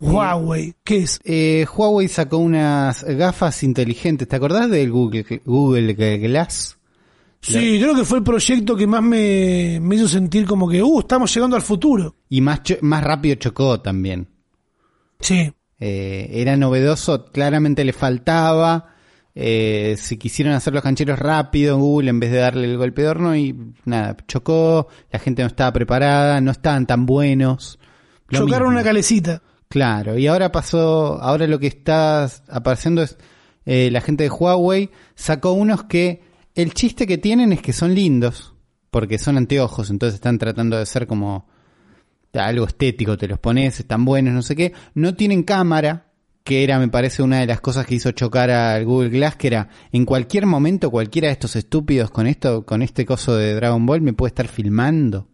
Huawei, 0.00 0.74
¿qué 0.84 0.98
es? 0.98 1.20
Eh, 1.24 1.66
Huawei 1.76 2.08
sacó 2.08 2.38
unas 2.38 3.04
gafas 3.04 3.62
inteligentes. 3.62 4.28
¿Te 4.28 4.36
acordás 4.36 4.68
del 4.70 4.90
Google, 4.90 5.42
Google 5.44 5.94
Glass? 5.94 6.76
Sí, 7.40 7.78
creo 7.80 7.94
que 7.94 8.04
fue 8.04 8.18
el 8.18 8.24
proyecto 8.24 8.74
que 8.76 8.86
más 8.86 9.02
me, 9.02 9.78
me 9.80 9.96
hizo 9.96 10.08
sentir 10.08 10.46
como 10.46 10.68
que, 10.68 10.82
uh, 10.82 11.00
estamos 11.00 11.32
llegando 11.34 11.56
al 11.56 11.62
futuro. 11.62 12.16
Y 12.30 12.40
más, 12.40 12.62
cho- 12.62 12.78
más 12.80 13.04
rápido 13.04 13.34
chocó 13.36 13.80
también. 13.80 14.28
Sí, 15.20 15.52
Eh, 15.80 16.30
era 16.32 16.56
novedoso, 16.56 17.26
claramente 17.26 17.84
le 17.84 17.92
faltaba. 17.92 18.93
Eh, 19.36 19.96
se 19.98 20.16
quisieron 20.16 20.54
hacer 20.54 20.72
los 20.72 20.82
cancheros 20.82 21.18
rápido 21.18 21.74
en 21.74 21.80
Google 21.80 22.10
en 22.10 22.20
vez 22.20 22.30
de 22.30 22.38
darle 22.38 22.70
el 22.70 22.78
golpe 22.78 23.02
de 23.02 23.08
horno 23.08 23.34
y 23.34 23.74
nada, 23.84 24.16
chocó, 24.28 24.86
la 25.10 25.18
gente 25.18 25.42
no 25.42 25.48
estaba 25.48 25.72
preparada, 25.72 26.40
no 26.40 26.52
estaban 26.52 26.86
tan 26.86 27.04
buenos. 27.04 27.78
Lo 28.28 28.40
chocaron 28.40 28.68
mismo. 28.68 28.78
una 28.78 28.84
calecita. 28.84 29.42
Claro, 29.68 30.16
y 30.16 30.28
ahora 30.28 30.52
pasó, 30.52 31.20
ahora 31.20 31.48
lo 31.48 31.58
que 31.58 31.66
está 31.66 32.28
apareciendo 32.48 33.02
es 33.02 33.18
eh, 33.66 33.90
la 33.90 34.00
gente 34.00 34.24
de 34.24 34.30
Huawei 34.30 34.90
sacó 35.14 35.52
unos 35.52 35.84
que 35.84 36.22
El 36.54 36.74
chiste 36.74 37.06
que 37.06 37.18
tienen 37.18 37.52
es 37.52 37.60
que 37.60 37.72
son 37.72 37.94
lindos, 37.94 38.54
porque 38.90 39.18
son 39.18 39.36
anteojos, 39.36 39.90
entonces 39.90 40.14
están 40.14 40.38
tratando 40.38 40.78
de 40.78 40.86
ser 40.86 41.08
como 41.08 41.48
algo 42.32 42.66
estético, 42.66 43.16
te 43.16 43.26
los 43.26 43.38
pones, 43.38 43.80
están 43.80 44.04
buenos, 44.04 44.34
no 44.34 44.42
sé 44.42 44.54
qué. 44.54 44.72
No 44.94 45.14
tienen 45.14 45.42
cámara, 45.42 46.12
que 46.44 46.62
era, 46.62 46.78
me 46.78 46.88
parece, 46.88 47.22
una 47.22 47.40
de 47.40 47.46
las 47.46 47.60
cosas 47.62 47.86
que 47.86 47.94
hizo 47.94 48.12
chocar 48.12 48.50
al 48.50 48.84
Google 48.84 49.08
Glass, 49.08 49.36
que 49.36 49.46
era, 49.46 49.68
en 49.92 50.04
cualquier 50.04 50.44
momento 50.44 50.90
cualquiera 50.90 51.28
de 51.28 51.32
estos 51.32 51.56
estúpidos 51.56 52.10
con 52.10 52.26
esto, 52.26 52.66
con 52.66 52.82
este 52.82 53.06
coso 53.06 53.34
de 53.34 53.54
Dragon 53.54 53.84
Ball 53.86 54.02
me 54.02 54.12
puede 54.12 54.28
estar 54.28 54.46
filmando. 54.48 55.26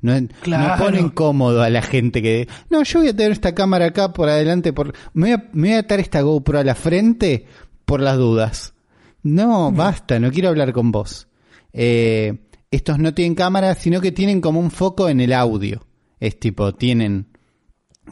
No, 0.00 0.14
Claro. 0.42 0.68
no 0.76 0.84
pone 0.84 1.00
incómodo 1.00 1.62
a 1.62 1.68
la 1.70 1.82
gente 1.82 2.22
que, 2.22 2.48
no, 2.70 2.82
yo 2.84 3.00
voy 3.00 3.08
a 3.08 3.16
tener 3.16 3.32
esta 3.32 3.54
cámara 3.54 3.86
acá 3.86 4.12
por 4.12 4.28
adelante, 4.30 4.72
por, 4.72 4.94
me 5.12 5.22
voy 5.28 5.32
a, 5.32 5.50
me 5.52 5.68
voy 5.68 5.76
a 5.76 5.80
atar 5.80 6.00
esta 6.00 6.22
GoPro 6.22 6.58
a 6.58 6.64
la 6.64 6.74
frente 6.74 7.46
por 7.84 8.00
las 8.00 8.16
dudas. 8.16 8.72
No, 9.22 9.72
basta, 9.72 10.18
no 10.20 10.30
quiero 10.30 10.48
hablar 10.48 10.72
con 10.72 10.90
vos. 10.90 11.28
Eh, 11.72 12.34
estos 12.70 12.98
no 12.98 13.12
tienen 13.12 13.34
cámara, 13.34 13.74
sino 13.74 14.00
que 14.00 14.12
tienen 14.12 14.40
como 14.40 14.60
un 14.60 14.70
foco 14.70 15.08
en 15.08 15.20
el 15.20 15.32
audio. 15.32 15.84
Es 16.20 16.38
tipo, 16.38 16.72
tienen 16.74 17.26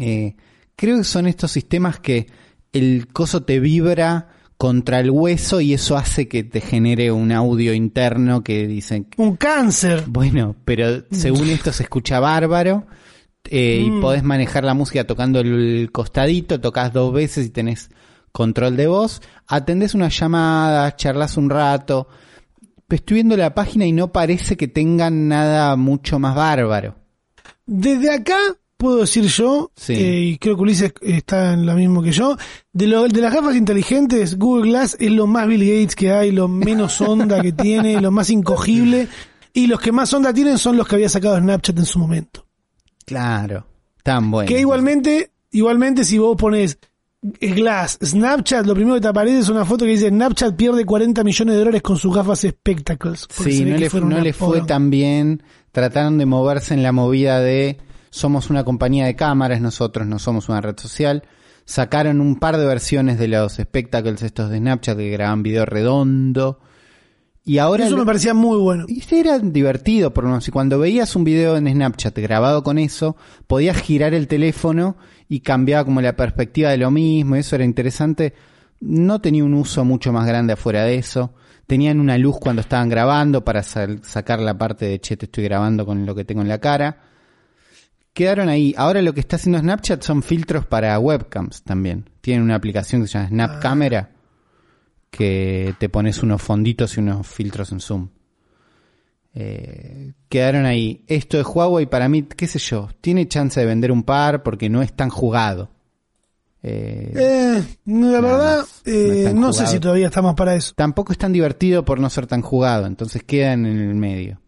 eh, 0.01 0.35
creo 0.77 0.99
que 0.99 1.05
son 1.05 1.27
estos 1.27 1.51
sistemas 1.53 1.99
que 2.01 2.27
el 2.73 3.09
coso 3.13 3.43
te 3.43 3.61
vibra 3.61 4.29
contra 4.57 5.01
el 5.01 5.11
hueso 5.11 5.61
y 5.61 5.75
eso 5.75 5.97
hace 5.97 6.29
que 6.29 6.45
te 6.45 6.61
genere 6.61 7.11
un 7.13 7.33
audio 7.33 7.75
interno 7.75 8.43
que 8.45 8.67
dicen, 8.67 9.09
Un 9.17 9.37
cáncer. 9.37 10.05
bueno, 10.07 10.57
pero 10.65 11.05
según 11.11 11.49
esto 11.51 11.73
se 11.73 11.83
escucha 11.85 12.21
bárbaro 12.21 12.87
eh, 13.51 13.83
y 13.87 13.91
Mm. 13.91 14.01
podés 14.01 14.23
manejar 14.23 14.65
la 14.65 14.75
música 14.75 15.05
tocando 15.07 15.41
el 15.41 15.91
costadito, 15.93 16.61
tocas 16.61 16.93
dos 16.93 17.13
veces 17.13 17.47
y 17.47 17.51
tenés 17.51 17.91
control 18.33 18.77
de 18.77 18.87
voz, 18.87 19.23
atendés 19.47 19.95
una 19.95 20.09
llamada, 20.09 20.97
charlas 20.97 21.37
un 21.37 21.51
rato. 21.51 22.09
Estoy 22.89 23.17
viendo 23.17 23.37
la 23.37 23.55
página 23.55 23.87
y 23.87 23.93
no 23.93 24.13
parece 24.13 24.57
que 24.57 24.69
tengan 24.69 25.29
nada 25.29 25.75
mucho 25.77 26.19
más 26.21 26.35
bárbaro. 26.37 26.97
Desde 27.67 28.13
acá 28.13 28.39
puedo 28.85 28.99
decir 28.99 29.25
yo, 29.25 29.71
Sí. 29.77 29.95
eh, 29.95 30.21
y 30.21 30.39
creo 30.39 30.57
que 30.57 30.63
Ulises 30.63 30.93
está 31.01 31.55
en 31.55 31.67
lo 31.67 31.75
mismo 31.75 32.03
que 32.03 32.13
yo, 32.13 32.37
de, 32.73 32.87
lo, 32.87 33.09
de 33.09 33.21
las 33.21 33.33
gafas 33.35 33.57
inteligentes, 33.57 34.39
Google 34.39 34.71
Glass 34.71 34.97
es 35.01 35.11
lo 35.11 35.27
más 35.27 35.49
Bill 35.49 35.65
Gates 35.65 35.97
que 35.97 36.13
hay, 36.13 36.31
lo 36.31 36.47
menos 36.49 37.01
onda 37.01 37.41
que 37.41 37.53
tiene, 37.53 38.01
lo 38.01 38.11
más 38.11 38.31
incogible, 38.31 39.09
y 39.53 39.67
los 39.67 39.81
que 39.81 39.93
más 39.93 40.13
onda 40.13 40.33
tienen 40.35 40.59
son 40.59 40.77
los 40.77 40.87
que 40.87 40.97
había 40.97 41.09
sacado 41.09 41.39
Snapchat 41.39 41.79
en 41.79 41.87
su 41.87 41.99
momento. 41.99 42.47
Claro, 43.07 43.67
tan 44.03 44.31
bueno. 44.31 44.49
Que 44.49 44.61
igualmente, 44.61 45.31
igualmente 45.51 46.05
si 46.05 46.19
vos 46.19 46.37
pones 46.37 46.79
Glass, 47.41 47.99
Snapchat, 48.05 48.67
lo 48.67 48.75
primero 48.75 48.97
que 48.97 49.01
te 49.01 49.09
aparece 49.09 49.39
es 49.39 49.49
una 49.49 49.65
foto 49.65 49.87
que 49.87 49.93
dice 49.93 50.09
Snapchat 50.11 50.55
pierde 50.57 50.85
40 50.85 51.25
millones 51.25 51.55
de 51.55 51.59
dólares 51.59 51.83
con 51.83 51.97
sus 51.97 52.15
gafas 52.15 52.41
Spectacles. 52.41 53.27
Sí, 53.31 53.65
no 53.65 53.79
le, 53.79 53.89
no 53.89 54.21
le 54.21 54.33
fue 54.35 54.61
tan 54.61 54.91
bien. 54.91 55.43
Trataron 55.73 56.19
de 56.19 56.27
moverse 56.27 56.75
en 56.75 56.83
la 56.83 56.93
movida 56.93 57.41
de 57.41 57.79
somos 58.15 58.49
una 58.49 58.63
compañía 58.63 59.07
de 59.07 59.17
cámaras, 59.17 59.61
nosotros 59.61 60.07
no 60.07 60.21
somos 60.21 60.49
una 60.49 60.61
red 60.61 60.79
social. 60.79 61.25
Sacaron 61.65 62.21
un 62.21 62.37
par 62.37 62.59
de 62.59 62.65
versiones 62.65 63.19
de 63.19 63.27
los 63.27 63.55
spectacles 63.55 64.23
estos 64.23 64.51
de 64.51 64.59
Snapchat 64.59 64.97
que 64.97 65.11
graban 65.11 65.43
video 65.43 65.67
redondo. 65.67 66.61
Y 67.45 67.59
ahora 67.59 67.87
Eso 67.87 67.97
me 67.97 68.07
parecía 68.07 68.33
muy 68.33 68.57
bueno. 68.59 68.85
y 68.87 69.01
sí 69.01 69.19
era 69.19 69.41
divertido, 69.41 70.15
por 70.15 70.23
lo 70.23 70.31
menos. 70.31 70.47
Y 70.47 70.53
cuando 70.53 70.79
veías 70.79 71.17
un 71.17 71.25
video 71.25 71.57
en 71.57 71.69
Snapchat 71.69 72.17
grabado 72.21 72.63
con 72.63 72.79
eso, 72.79 73.17
podías 73.49 73.79
girar 73.79 74.15
el 74.15 74.29
teléfono 74.29 74.97
y 75.29 75.41
cambiaba 75.41 75.85
como 75.85 76.01
la 76.01 76.15
perspectiva 76.15 76.71
de 76.71 76.77
lo 76.79 76.93
mismo. 76.93 77.35
Eso 77.35 77.57
era 77.57 77.65
interesante. 77.65 78.33
No 78.79 79.21
tenía 79.21 79.43
un 79.43 79.55
uso 79.55 79.85
mucho 79.85 80.13
más 80.13 80.25
grande 80.25 80.53
afuera 80.53 80.85
de 80.85 80.95
eso. 80.99 81.35
Tenían 81.67 81.99
una 81.99 82.17
luz 82.17 82.37
cuando 82.39 82.61
estaban 82.61 82.89
grabando 82.89 83.45
para 83.45 83.65
sacar 83.65 84.39
la 84.39 84.57
parte 84.57 84.87
de 84.87 85.01
che, 85.01 85.17
te 85.17 85.25
estoy 85.25 85.43
grabando 85.43 85.85
con 85.85 86.07
lo 86.07 86.15
que 86.15 86.25
tengo 86.25 86.43
en 86.43 86.49
la 86.49 86.59
cara. 86.59 87.11
Quedaron 88.15 88.49
ahí. 88.49 88.75
Ahora 88.79 89.03
lo 89.03 89.13
que 89.13 89.21
está 89.21 89.37
haciendo 89.37 89.59
Snapchat 89.59 90.03
son 90.03 90.23
filtros 90.23 90.65
para 90.65 90.99
webcams 90.99 91.63
también. 91.63 92.09
Tienen 92.21 92.45
una 92.45 92.55
aplicación 92.55 93.03
que 93.03 93.09
se 93.09 93.19
llama 93.19 93.29
Snap 93.29 93.61
Camera 93.61 94.11
que 95.11 95.75
te 95.79 95.89
pones 95.89 96.23
unos 96.23 96.43
fonditos 96.43 96.97
y 96.97 97.01
unos 97.01 97.27
filtros 97.27 97.71
en 97.73 97.81
zoom. 97.81 98.09
Eh, 99.35 100.13
quedaron 100.29 100.65
ahí. 100.65 101.05
Esto 101.07 101.37
de 101.37 101.45
Huawei 101.45 101.87
para 101.87 102.09
mí, 102.09 102.23
qué 102.23 102.47
sé 102.47 102.59
yo, 102.59 102.89
tiene 103.01 103.29
chance 103.29 103.59
de 103.59 103.67
vender 103.67 103.93
un 103.93 104.03
par 104.03 104.43
porque 104.43 104.69
no 104.69 104.83
es 104.83 104.93
tan 104.93 105.11
jugado. 105.11 105.71
Eh, 106.63 107.13
Eh, 107.15 107.63
la 107.87 108.21
verdad, 108.21 108.59
más. 108.59 108.83
No 108.87 108.93
eh, 108.93 109.33
no 109.35 109.53
sé 109.53 109.67
si 109.67 109.79
todavía 109.79 110.07
estamos 110.07 110.35
para 110.35 110.55
eso. 110.55 110.73
Tampoco 110.75 111.13
es 111.13 111.19
tan 111.19 111.33
divertido 111.33 111.85
por 111.85 112.01
no 112.01 112.09
ser 112.11 112.27
tan 112.27 112.43
jugado, 112.43 112.87
entonces 112.87 113.23
quedan 113.23 113.67
en 113.67 113.79
el 113.79 113.95
medio. 113.95 114.41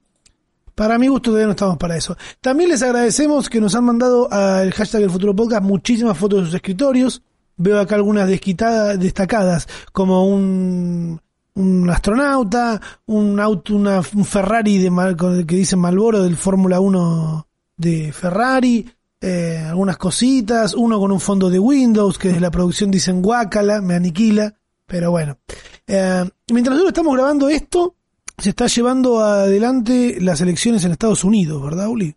Para 0.77 0.99
mi 0.99 1.09
gusto 1.09 1.31
todavía 1.31 1.47
no 1.47 1.53
estamos 1.53 1.79
para 1.79 1.97
eso. 1.97 2.17
También 2.41 2.69
les 2.71 2.83
agradecemos 2.83 3.49
que 3.49 3.61
nos 3.61 3.75
han 3.75 3.85
mandado 3.85 4.31
al 4.33 4.71
hashtag 4.73 5.01
del 5.01 5.11
futuro 5.11 5.35
podcast 5.35 5.65
muchísimas 5.65 6.17
fotos 6.17 6.41
de 6.41 6.45
sus 6.47 6.55
escritorios. 6.55 7.23
Veo 7.57 7.81
acá 7.81 7.95
algunas 7.95 8.29
desquitadas, 8.29 9.01
destacadas, 9.01 9.67
como 9.93 10.27
un, 10.29 11.19
un 11.55 11.91
astronauta, 11.91 12.79
un 13.07 13.41
auto, 13.41 13.75
una, 13.75 14.03
un 14.15 14.25
Ferrari 14.27 14.77
de 14.79 14.91
Mal- 14.91 15.17
con 15.17 15.35
el 15.39 15.47
que 15.47 15.57
dice 15.57 15.75
Malboro 15.77 16.23
del 16.23 16.37
Fórmula 16.37 16.79
1 16.81 17.49
de 17.79 18.13
Ferrari, 18.13 18.87
eh, 19.19 19.65
algunas 19.67 19.97
cositas, 19.97 20.75
uno 20.75 21.01
con 21.01 21.11
un 21.11 21.21
fondo 21.21 21.49
de 21.49 21.59
Windows 21.59 22.19
que 22.19 22.29
desde 22.29 22.41
la 22.43 22.51
producción 22.51 22.91
dicen 22.91 23.23
guácala, 23.23 23.81
me 23.81 23.95
aniquila, 23.95 24.55
pero 24.87 25.11
bueno. 25.11 25.39
Eh, 25.87 26.25
mientras 26.53 26.75
nosotros 26.75 26.89
estamos 26.91 27.15
grabando 27.15 27.49
esto, 27.49 27.95
se 28.39 28.51
está 28.51 28.67
llevando 28.67 29.21
adelante 29.21 30.19
las 30.21 30.41
elecciones 30.41 30.85
en 30.85 30.93
Estados 30.93 31.25
Unidos, 31.25 31.63
¿verdad, 31.63 31.89
Uli? 31.89 32.15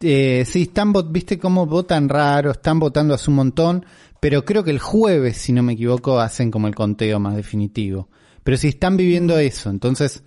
Eh, 0.00 0.44
sí, 0.46 0.62
están, 0.62 0.92
viste 1.10 1.38
cómo 1.38 1.66
votan 1.66 2.08
raro, 2.08 2.52
están 2.52 2.78
votando 2.78 3.14
hace 3.14 3.30
un 3.30 3.36
montón, 3.36 3.84
pero 4.20 4.44
creo 4.44 4.62
que 4.62 4.70
el 4.70 4.78
jueves, 4.78 5.36
si 5.36 5.52
no 5.52 5.62
me 5.62 5.72
equivoco, 5.72 6.20
hacen 6.20 6.50
como 6.50 6.68
el 6.68 6.74
conteo 6.74 7.18
más 7.18 7.34
definitivo. 7.34 8.08
Pero 8.44 8.56
si 8.56 8.68
están 8.68 8.96
viviendo 8.96 9.36
eso, 9.38 9.70
entonces 9.70 10.22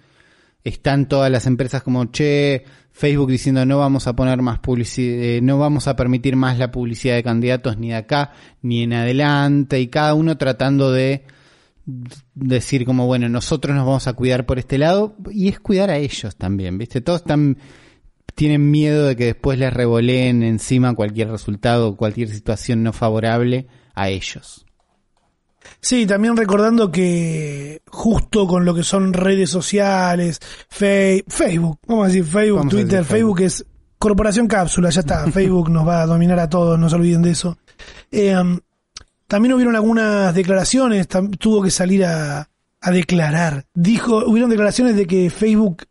están 0.64 1.08
todas 1.08 1.32
las 1.32 1.48
empresas 1.48 1.82
como, 1.82 2.06
che, 2.06 2.66
Facebook 2.92 3.32
diciendo 3.32 3.66
no 3.66 3.80
vamos 3.80 4.08
a 4.08 4.16
poner 4.16 4.42
más 4.42 4.60
publicidad, 4.60 5.42
no 5.42 5.58
vamos 5.58 5.88
a 5.88 5.96
permitir 5.96 6.36
más 6.36 6.60
la 6.60 6.72
publicidad 6.72 7.16
de 7.16 7.24
candidatos 7.24 7.78
ni 7.78 7.90
de 7.90 7.96
acá 7.96 8.34
ni 8.62 8.84
en 8.84 8.94
adelante, 8.94 9.80
y 9.80 9.88
cada 9.88 10.14
uno 10.14 10.38
tratando 10.38 10.92
de 10.92 11.24
decir 12.36 12.86
como, 12.86 13.06
bueno, 13.08 13.28
nosotros 13.30 13.76
nos 13.76 13.86
vamos 13.86 14.08
a 14.08 14.14
cuidar 14.14 14.46
por 14.46 14.60
este 14.60 14.78
lado, 14.78 15.16
y 15.32 15.48
es 15.50 15.60
cuidar 15.60 15.90
a 15.90 15.98
ellos 15.98 16.36
también, 16.36 16.78
¿viste? 16.78 17.02
Todos 17.02 17.22
están 17.22 17.58
tienen 18.34 18.72
miedo 18.72 19.08
de 19.08 19.16
que 19.18 19.26
después 19.26 19.60
les 19.60 19.74
revoleen 19.74 20.42
encima 20.42 20.96
cualquier 20.96 21.30
resultado, 21.30 21.98
cualquier 21.98 22.30
situación 22.30 22.82
no 22.82 22.94
favorable 22.94 23.68
a 23.94 24.10
ellos. 24.10 24.66
Sí, 25.82 26.06
también 26.08 26.36
recordando 26.38 26.90
que 26.92 27.82
justo 27.88 28.48
con 28.48 28.64
lo 28.66 28.74
que 28.74 28.84
son 28.84 29.14
redes 29.14 29.50
sociales, 29.50 30.40
Fe- 30.70 31.24
Facebook, 31.28 31.78
vamos 31.88 32.06
a 32.06 32.08
decir 32.08 32.24
Facebook, 32.24 32.58
Vamos 32.60 32.72
Twitter, 32.74 32.90
decir 33.00 33.06
Facebook. 33.06 33.38
Facebook. 33.40 33.42
es 33.42 33.66
corporación 34.00 34.48
cápsula, 34.48 34.90
ya 34.90 35.02
está, 35.02 35.28
Facebook 35.32 35.70
nos 35.70 35.88
va 35.88 36.02
a 36.02 36.06
dominar 36.08 36.40
a 36.40 36.50
todos, 36.50 36.80
no 36.80 36.90
se 36.90 36.96
olviden 36.96 37.22
de 37.22 37.32
eso. 37.32 37.58
Eh, 38.12 38.34
también 39.32 39.54
hubieron 39.54 39.78
algunas 39.78 40.36
declaraciones, 40.36 41.08
tuvo 41.40 41.64
que 41.64 41.72
salir 41.72 42.04
a, 42.04 42.50
a 42.82 42.92
declarar. 42.92 43.66
Dijo, 43.74 44.26
hubieron 44.26 44.50
declaraciones 44.50 44.98
de 44.98 45.08
que 45.08 45.30
Facebook 45.30 45.84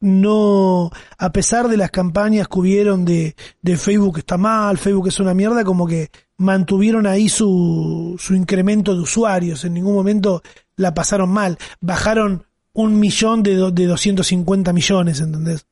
no, 0.00 0.90
a 1.18 1.32
pesar 1.32 1.68
de 1.68 1.76
las 1.76 1.90
campañas 1.90 2.48
que 2.48 2.58
hubieron 2.58 3.04
de, 3.04 3.34
de 3.62 3.76
Facebook 3.76 4.18
está 4.18 4.36
mal, 4.36 4.76
Facebook 4.76 5.08
es 5.08 5.20
una 5.20 5.34
mierda, 5.34 5.64
como 5.64 5.86
que 5.86 6.10
mantuvieron 6.36 7.06
ahí 7.06 7.28
su, 7.28 8.16
su 8.18 8.34
incremento 8.34 8.94
de 8.94 9.00
usuarios, 9.00 9.64
en 9.64 9.74
ningún 9.74 9.94
momento 9.94 10.42
la 10.76 10.92
pasaron 10.92 11.30
mal, 11.30 11.56
bajaron 11.80 12.44
un 12.72 12.98
millón 12.98 13.42
de, 13.44 13.54
do- 13.54 13.70
de 13.70 13.86
250 13.86 14.72
millones, 14.72 15.20
¿entendés? 15.20 15.64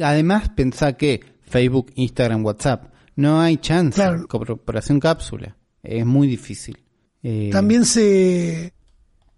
Además, 0.00 0.48
pensá 0.54 0.92
que 0.94 1.20
Facebook, 1.42 1.90
Instagram, 1.96 2.44
WhatsApp, 2.46 2.92
no 3.16 3.40
hay 3.40 3.56
chance. 3.58 3.96
Claro. 4.00 4.26
Corporación 4.28 5.00
cápsula. 5.00 5.55
Es 5.86 6.04
muy 6.06 6.26
difícil. 6.28 6.78
Eh, 7.22 7.50
También 7.52 7.84
se, 7.84 8.72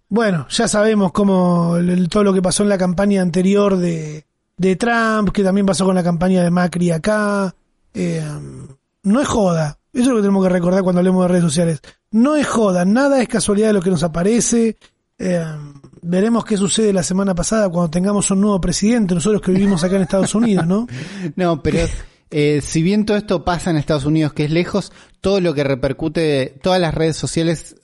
bueno, 0.09 0.47
ya 0.49 0.67
sabemos 0.67 1.11
cómo 1.11 1.77
el- 1.77 2.09
todo 2.09 2.23
lo 2.23 2.33
que 2.33 2.41
pasó 2.41 2.63
en 2.63 2.69
la 2.69 2.77
campaña 2.77 3.21
anterior 3.21 3.77
de, 3.77 4.25
de 4.57 4.75
Trump, 4.75 5.29
que 5.31 5.43
también 5.43 5.65
pasó 5.65 5.85
con 5.85 5.95
la 5.95 6.03
campaña 6.03 6.43
de 6.43 6.51
Macri 6.51 6.91
acá. 6.91 7.53
Eh, 7.93 8.23
no 9.03 9.21
es 9.21 9.27
joda. 9.27 9.77
Eso 9.91 10.03
es 10.03 10.07
lo 10.09 10.15
que 10.17 10.21
tenemos 10.21 10.43
que 10.43 10.49
recordar 10.53 10.83
cuando 10.83 10.99
hablemos 10.99 11.23
de 11.23 11.27
redes 11.29 11.43
sociales. 11.43 11.81
No 12.11 12.35
es 12.35 12.45
joda, 12.47 12.85
nada 12.85 13.21
es 13.21 13.27
casualidad 13.27 13.67
de 13.67 13.73
lo 13.73 13.81
que 13.81 13.89
nos 13.89 14.03
aparece. 14.03 14.77
Eh, 15.17 15.43
veremos 16.01 16.45
qué 16.45 16.57
sucede 16.57 16.93
la 16.93 17.03
semana 17.03 17.33
pasada 17.35 17.69
cuando 17.69 17.89
tengamos 17.89 18.29
un 18.31 18.41
nuevo 18.41 18.61
presidente, 18.61 19.15
nosotros 19.15 19.41
que 19.41 19.51
vivimos 19.51 19.83
acá 19.83 19.95
en 19.95 20.03
Estados 20.03 20.33
Unidos, 20.35 20.65
¿no? 20.67 20.87
No, 21.35 21.61
pero 21.61 21.79
eh, 22.31 22.61
si 22.61 22.83
bien 22.83 23.05
todo 23.05 23.17
esto 23.17 23.43
pasa 23.43 23.71
en 23.71 23.77
Estados 23.77 24.05
Unidos, 24.05 24.33
que 24.33 24.45
es 24.45 24.51
lejos, 24.51 24.91
todo 25.21 25.41
lo 25.41 25.53
que 25.53 25.63
repercute, 25.63 26.57
todas 26.61 26.79
las 26.79 26.93
redes 26.93 27.17
sociales 27.17 27.75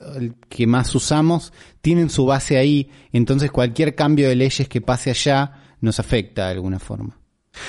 que 0.48 0.66
más 0.66 0.94
usamos 0.94 1.52
tienen 1.80 2.10
su 2.10 2.26
base 2.26 2.56
ahí, 2.56 2.90
entonces 3.12 3.50
cualquier 3.50 3.94
cambio 3.94 4.28
de 4.28 4.36
leyes 4.36 4.68
que 4.68 4.80
pase 4.80 5.10
allá 5.10 5.52
nos 5.80 6.00
afecta 6.00 6.46
de 6.46 6.52
alguna 6.52 6.78
forma. 6.78 7.18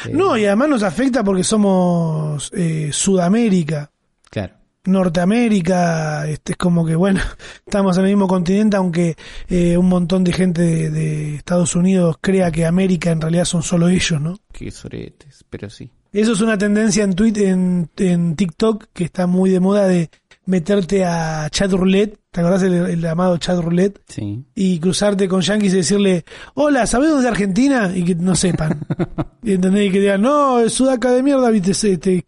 Eh, 0.05 0.11
No, 0.13 0.37
y 0.37 0.45
además 0.45 0.69
nos 0.69 0.83
afecta 0.83 1.23
porque 1.23 1.43
somos 1.43 2.51
eh, 2.53 2.89
Sudamérica. 2.91 3.91
Claro. 4.29 4.55
Norteamérica, 4.85 6.29
este 6.29 6.53
es 6.53 6.57
como 6.57 6.85
que 6.85 6.95
bueno, 6.95 7.19
estamos 7.65 7.97
en 7.97 8.05
el 8.05 8.11
mismo 8.11 8.27
continente, 8.27 8.77
aunque 8.77 9.17
eh, 9.49 9.77
un 9.77 9.89
montón 9.89 10.23
de 10.23 10.31
gente 10.31 10.61
de, 10.61 10.89
de 10.89 11.35
Estados 11.35 11.75
Unidos 11.75 12.17
crea 12.21 12.51
que 12.51 12.65
América 12.65 13.11
en 13.11 13.19
realidad 13.19 13.45
son 13.45 13.63
solo 13.63 13.89
ellos, 13.89 14.21
¿no? 14.21 14.39
Qué 14.53 14.71
soretes, 14.71 15.43
pero 15.49 15.69
sí. 15.69 15.91
Eso 16.11 16.33
es 16.33 16.41
una 16.41 16.57
tendencia 16.57 17.03
en 17.03 17.13
Twitter, 17.13 17.47
en, 17.47 17.89
en 17.97 18.35
TikTok, 18.35 18.85
que 18.93 19.03
está 19.03 19.27
muy 19.27 19.49
de 19.49 19.59
moda 19.59 19.87
de 19.87 20.09
meterte 20.47 21.05
a 21.05 21.49
chat 21.51 21.71
roulette, 21.71 22.17
¿te 22.31 22.39
acordás 22.39 22.63
el, 22.63 22.73
el 22.73 23.01
llamado 23.01 23.37
chat 23.37 23.59
roulette? 23.59 23.99
Sí. 24.07 24.43
Y 24.55 24.79
cruzarte 24.79 25.27
con 25.27 25.41
yankees 25.41 25.73
y 25.73 25.77
decirle, 25.77 26.25
hola, 26.55 26.87
¿sabés 26.87 27.09
dónde 27.09 27.25
es 27.25 27.31
Argentina? 27.31 27.91
Y 27.93 28.03
que 28.03 28.15
no 28.15 28.35
sepan. 28.35 28.79
y 29.43 29.53
entendés 29.53 29.89
y 29.89 29.91
que 29.91 29.99
digan, 29.99 30.21
no, 30.21 30.59
es 30.59 30.73
sudaca 30.73 31.11
de 31.11 31.21
mierda, 31.21 31.53
y 31.53 31.61
te, 31.61 31.97
te. 31.97 32.23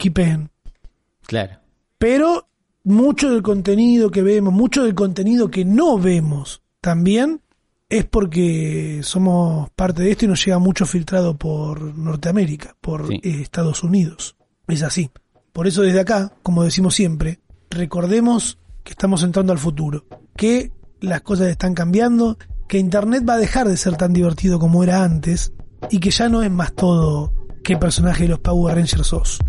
Claro. 1.26 1.60
Pero 1.98 2.48
mucho 2.84 3.32
del 3.32 3.42
contenido 3.42 4.12
que 4.12 4.22
vemos, 4.22 4.54
mucho 4.54 4.84
del 4.84 4.96
contenido 4.96 5.50
que 5.50 5.66
no 5.66 5.98
vemos 5.98 6.62
también 6.82 7.42
es 7.90 8.06
porque 8.06 9.02
somos 9.04 9.70
parte 9.72 10.04
de 10.04 10.12
esto 10.12 10.26
y 10.26 10.28
nos 10.28 10.44
llega 10.46 10.60
mucho 10.60 10.86
filtrado 10.86 11.38
por 11.38 11.82
Norteamérica, 11.98 12.76
por 12.80 13.08
Sí. 13.08 13.20
eh, 13.24 13.40
Estados 13.42 13.84
Unidos. 13.84 14.36
Es 14.68 14.84
así. 14.84 15.10
Por 15.52 15.68
eso 15.68 15.82
desde 15.82 16.00
acá, 16.00 16.34
como 16.44 16.64
decimos 16.64 16.94
siempre, 16.96 17.40
recordemos 17.70 18.60
que 18.84 18.92
estamos 18.92 19.24
entrando 19.24 19.52
al 19.52 19.60
futuro, 19.60 20.06
que 20.36 20.72
las 21.02 21.22
cosas 21.22 21.48
están 21.48 21.74
cambiando, 21.74 22.38
que 22.68 22.78
Internet 22.78 23.26
va 23.28 23.34
a 23.34 23.38
dejar 23.38 23.68
de 23.68 23.78
ser 23.78 23.98
tan 23.98 24.14
divertido 24.14 24.60
como 24.60 24.84
era 24.84 25.04
antes 25.04 25.54
y 25.90 26.00
que 26.00 26.12
ya 26.12 26.30
no 26.30 26.44
es 26.44 26.52
más 26.52 26.74
todo 26.74 27.34
qué 27.64 27.78
personaje 27.78 28.24
de 28.24 28.30
los 28.30 28.40
Power 28.40 28.76
Rangers 28.76 29.08
sos 29.08 29.40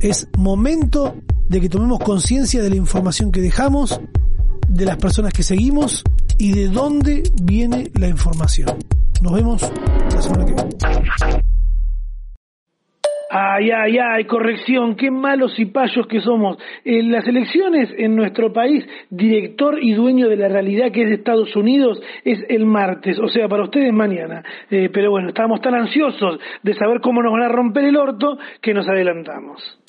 es 0.00 0.26
momento 0.36 1.14
de 1.48 1.60
que 1.60 1.68
tomemos 1.68 2.00
conciencia 2.00 2.62
de 2.62 2.70
la 2.70 2.76
información 2.76 3.30
que 3.30 3.40
dejamos, 3.40 4.00
de 4.68 4.84
las 4.86 4.96
personas 4.96 5.32
que 5.32 5.42
seguimos 5.42 6.02
y 6.40 6.52
de 6.52 6.68
dónde 6.68 7.22
viene 7.42 7.90
la 8.00 8.08
información. 8.08 8.78
Nos 9.22 9.32
vemos 9.34 9.72
la 10.10 10.22
semana 10.22 10.46
que 10.46 10.54
viene. 10.54 10.70
Ay, 13.32 13.70
ay, 13.70 13.98
ay, 13.98 14.24
corrección, 14.24 14.96
qué 14.96 15.10
malos 15.10 15.56
y 15.58 15.66
payos 15.66 16.06
que 16.08 16.20
somos. 16.20 16.56
En 16.84 17.12
las 17.12 17.28
elecciones 17.28 17.90
en 17.96 18.16
nuestro 18.16 18.52
país, 18.52 18.84
director 19.10 19.78
y 19.80 19.92
dueño 19.92 20.28
de 20.28 20.36
la 20.36 20.48
realidad 20.48 20.90
que 20.90 21.02
es 21.02 21.12
Estados 21.12 21.54
Unidos, 21.54 22.00
es 22.24 22.38
el 22.48 22.64
martes, 22.64 23.18
o 23.20 23.28
sea, 23.28 23.46
para 23.46 23.64
ustedes 23.64 23.92
mañana. 23.92 24.42
Eh, 24.70 24.88
pero 24.92 25.10
bueno, 25.10 25.28
estábamos 25.28 25.60
tan 25.60 25.74
ansiosos 25.74 26.40
de 26.62 26.74
saber 26.74 27.00
cómo 27.00 27.22
nos 27.22 27.32
van 27.32 27.42
a 27.42 27.48
romper 27.48 27.84
el 27.84 27.96
orto 27.96 28.38
que 28.60 28.74
nos 28.74 28.88
adelantamos. 28.88 29.79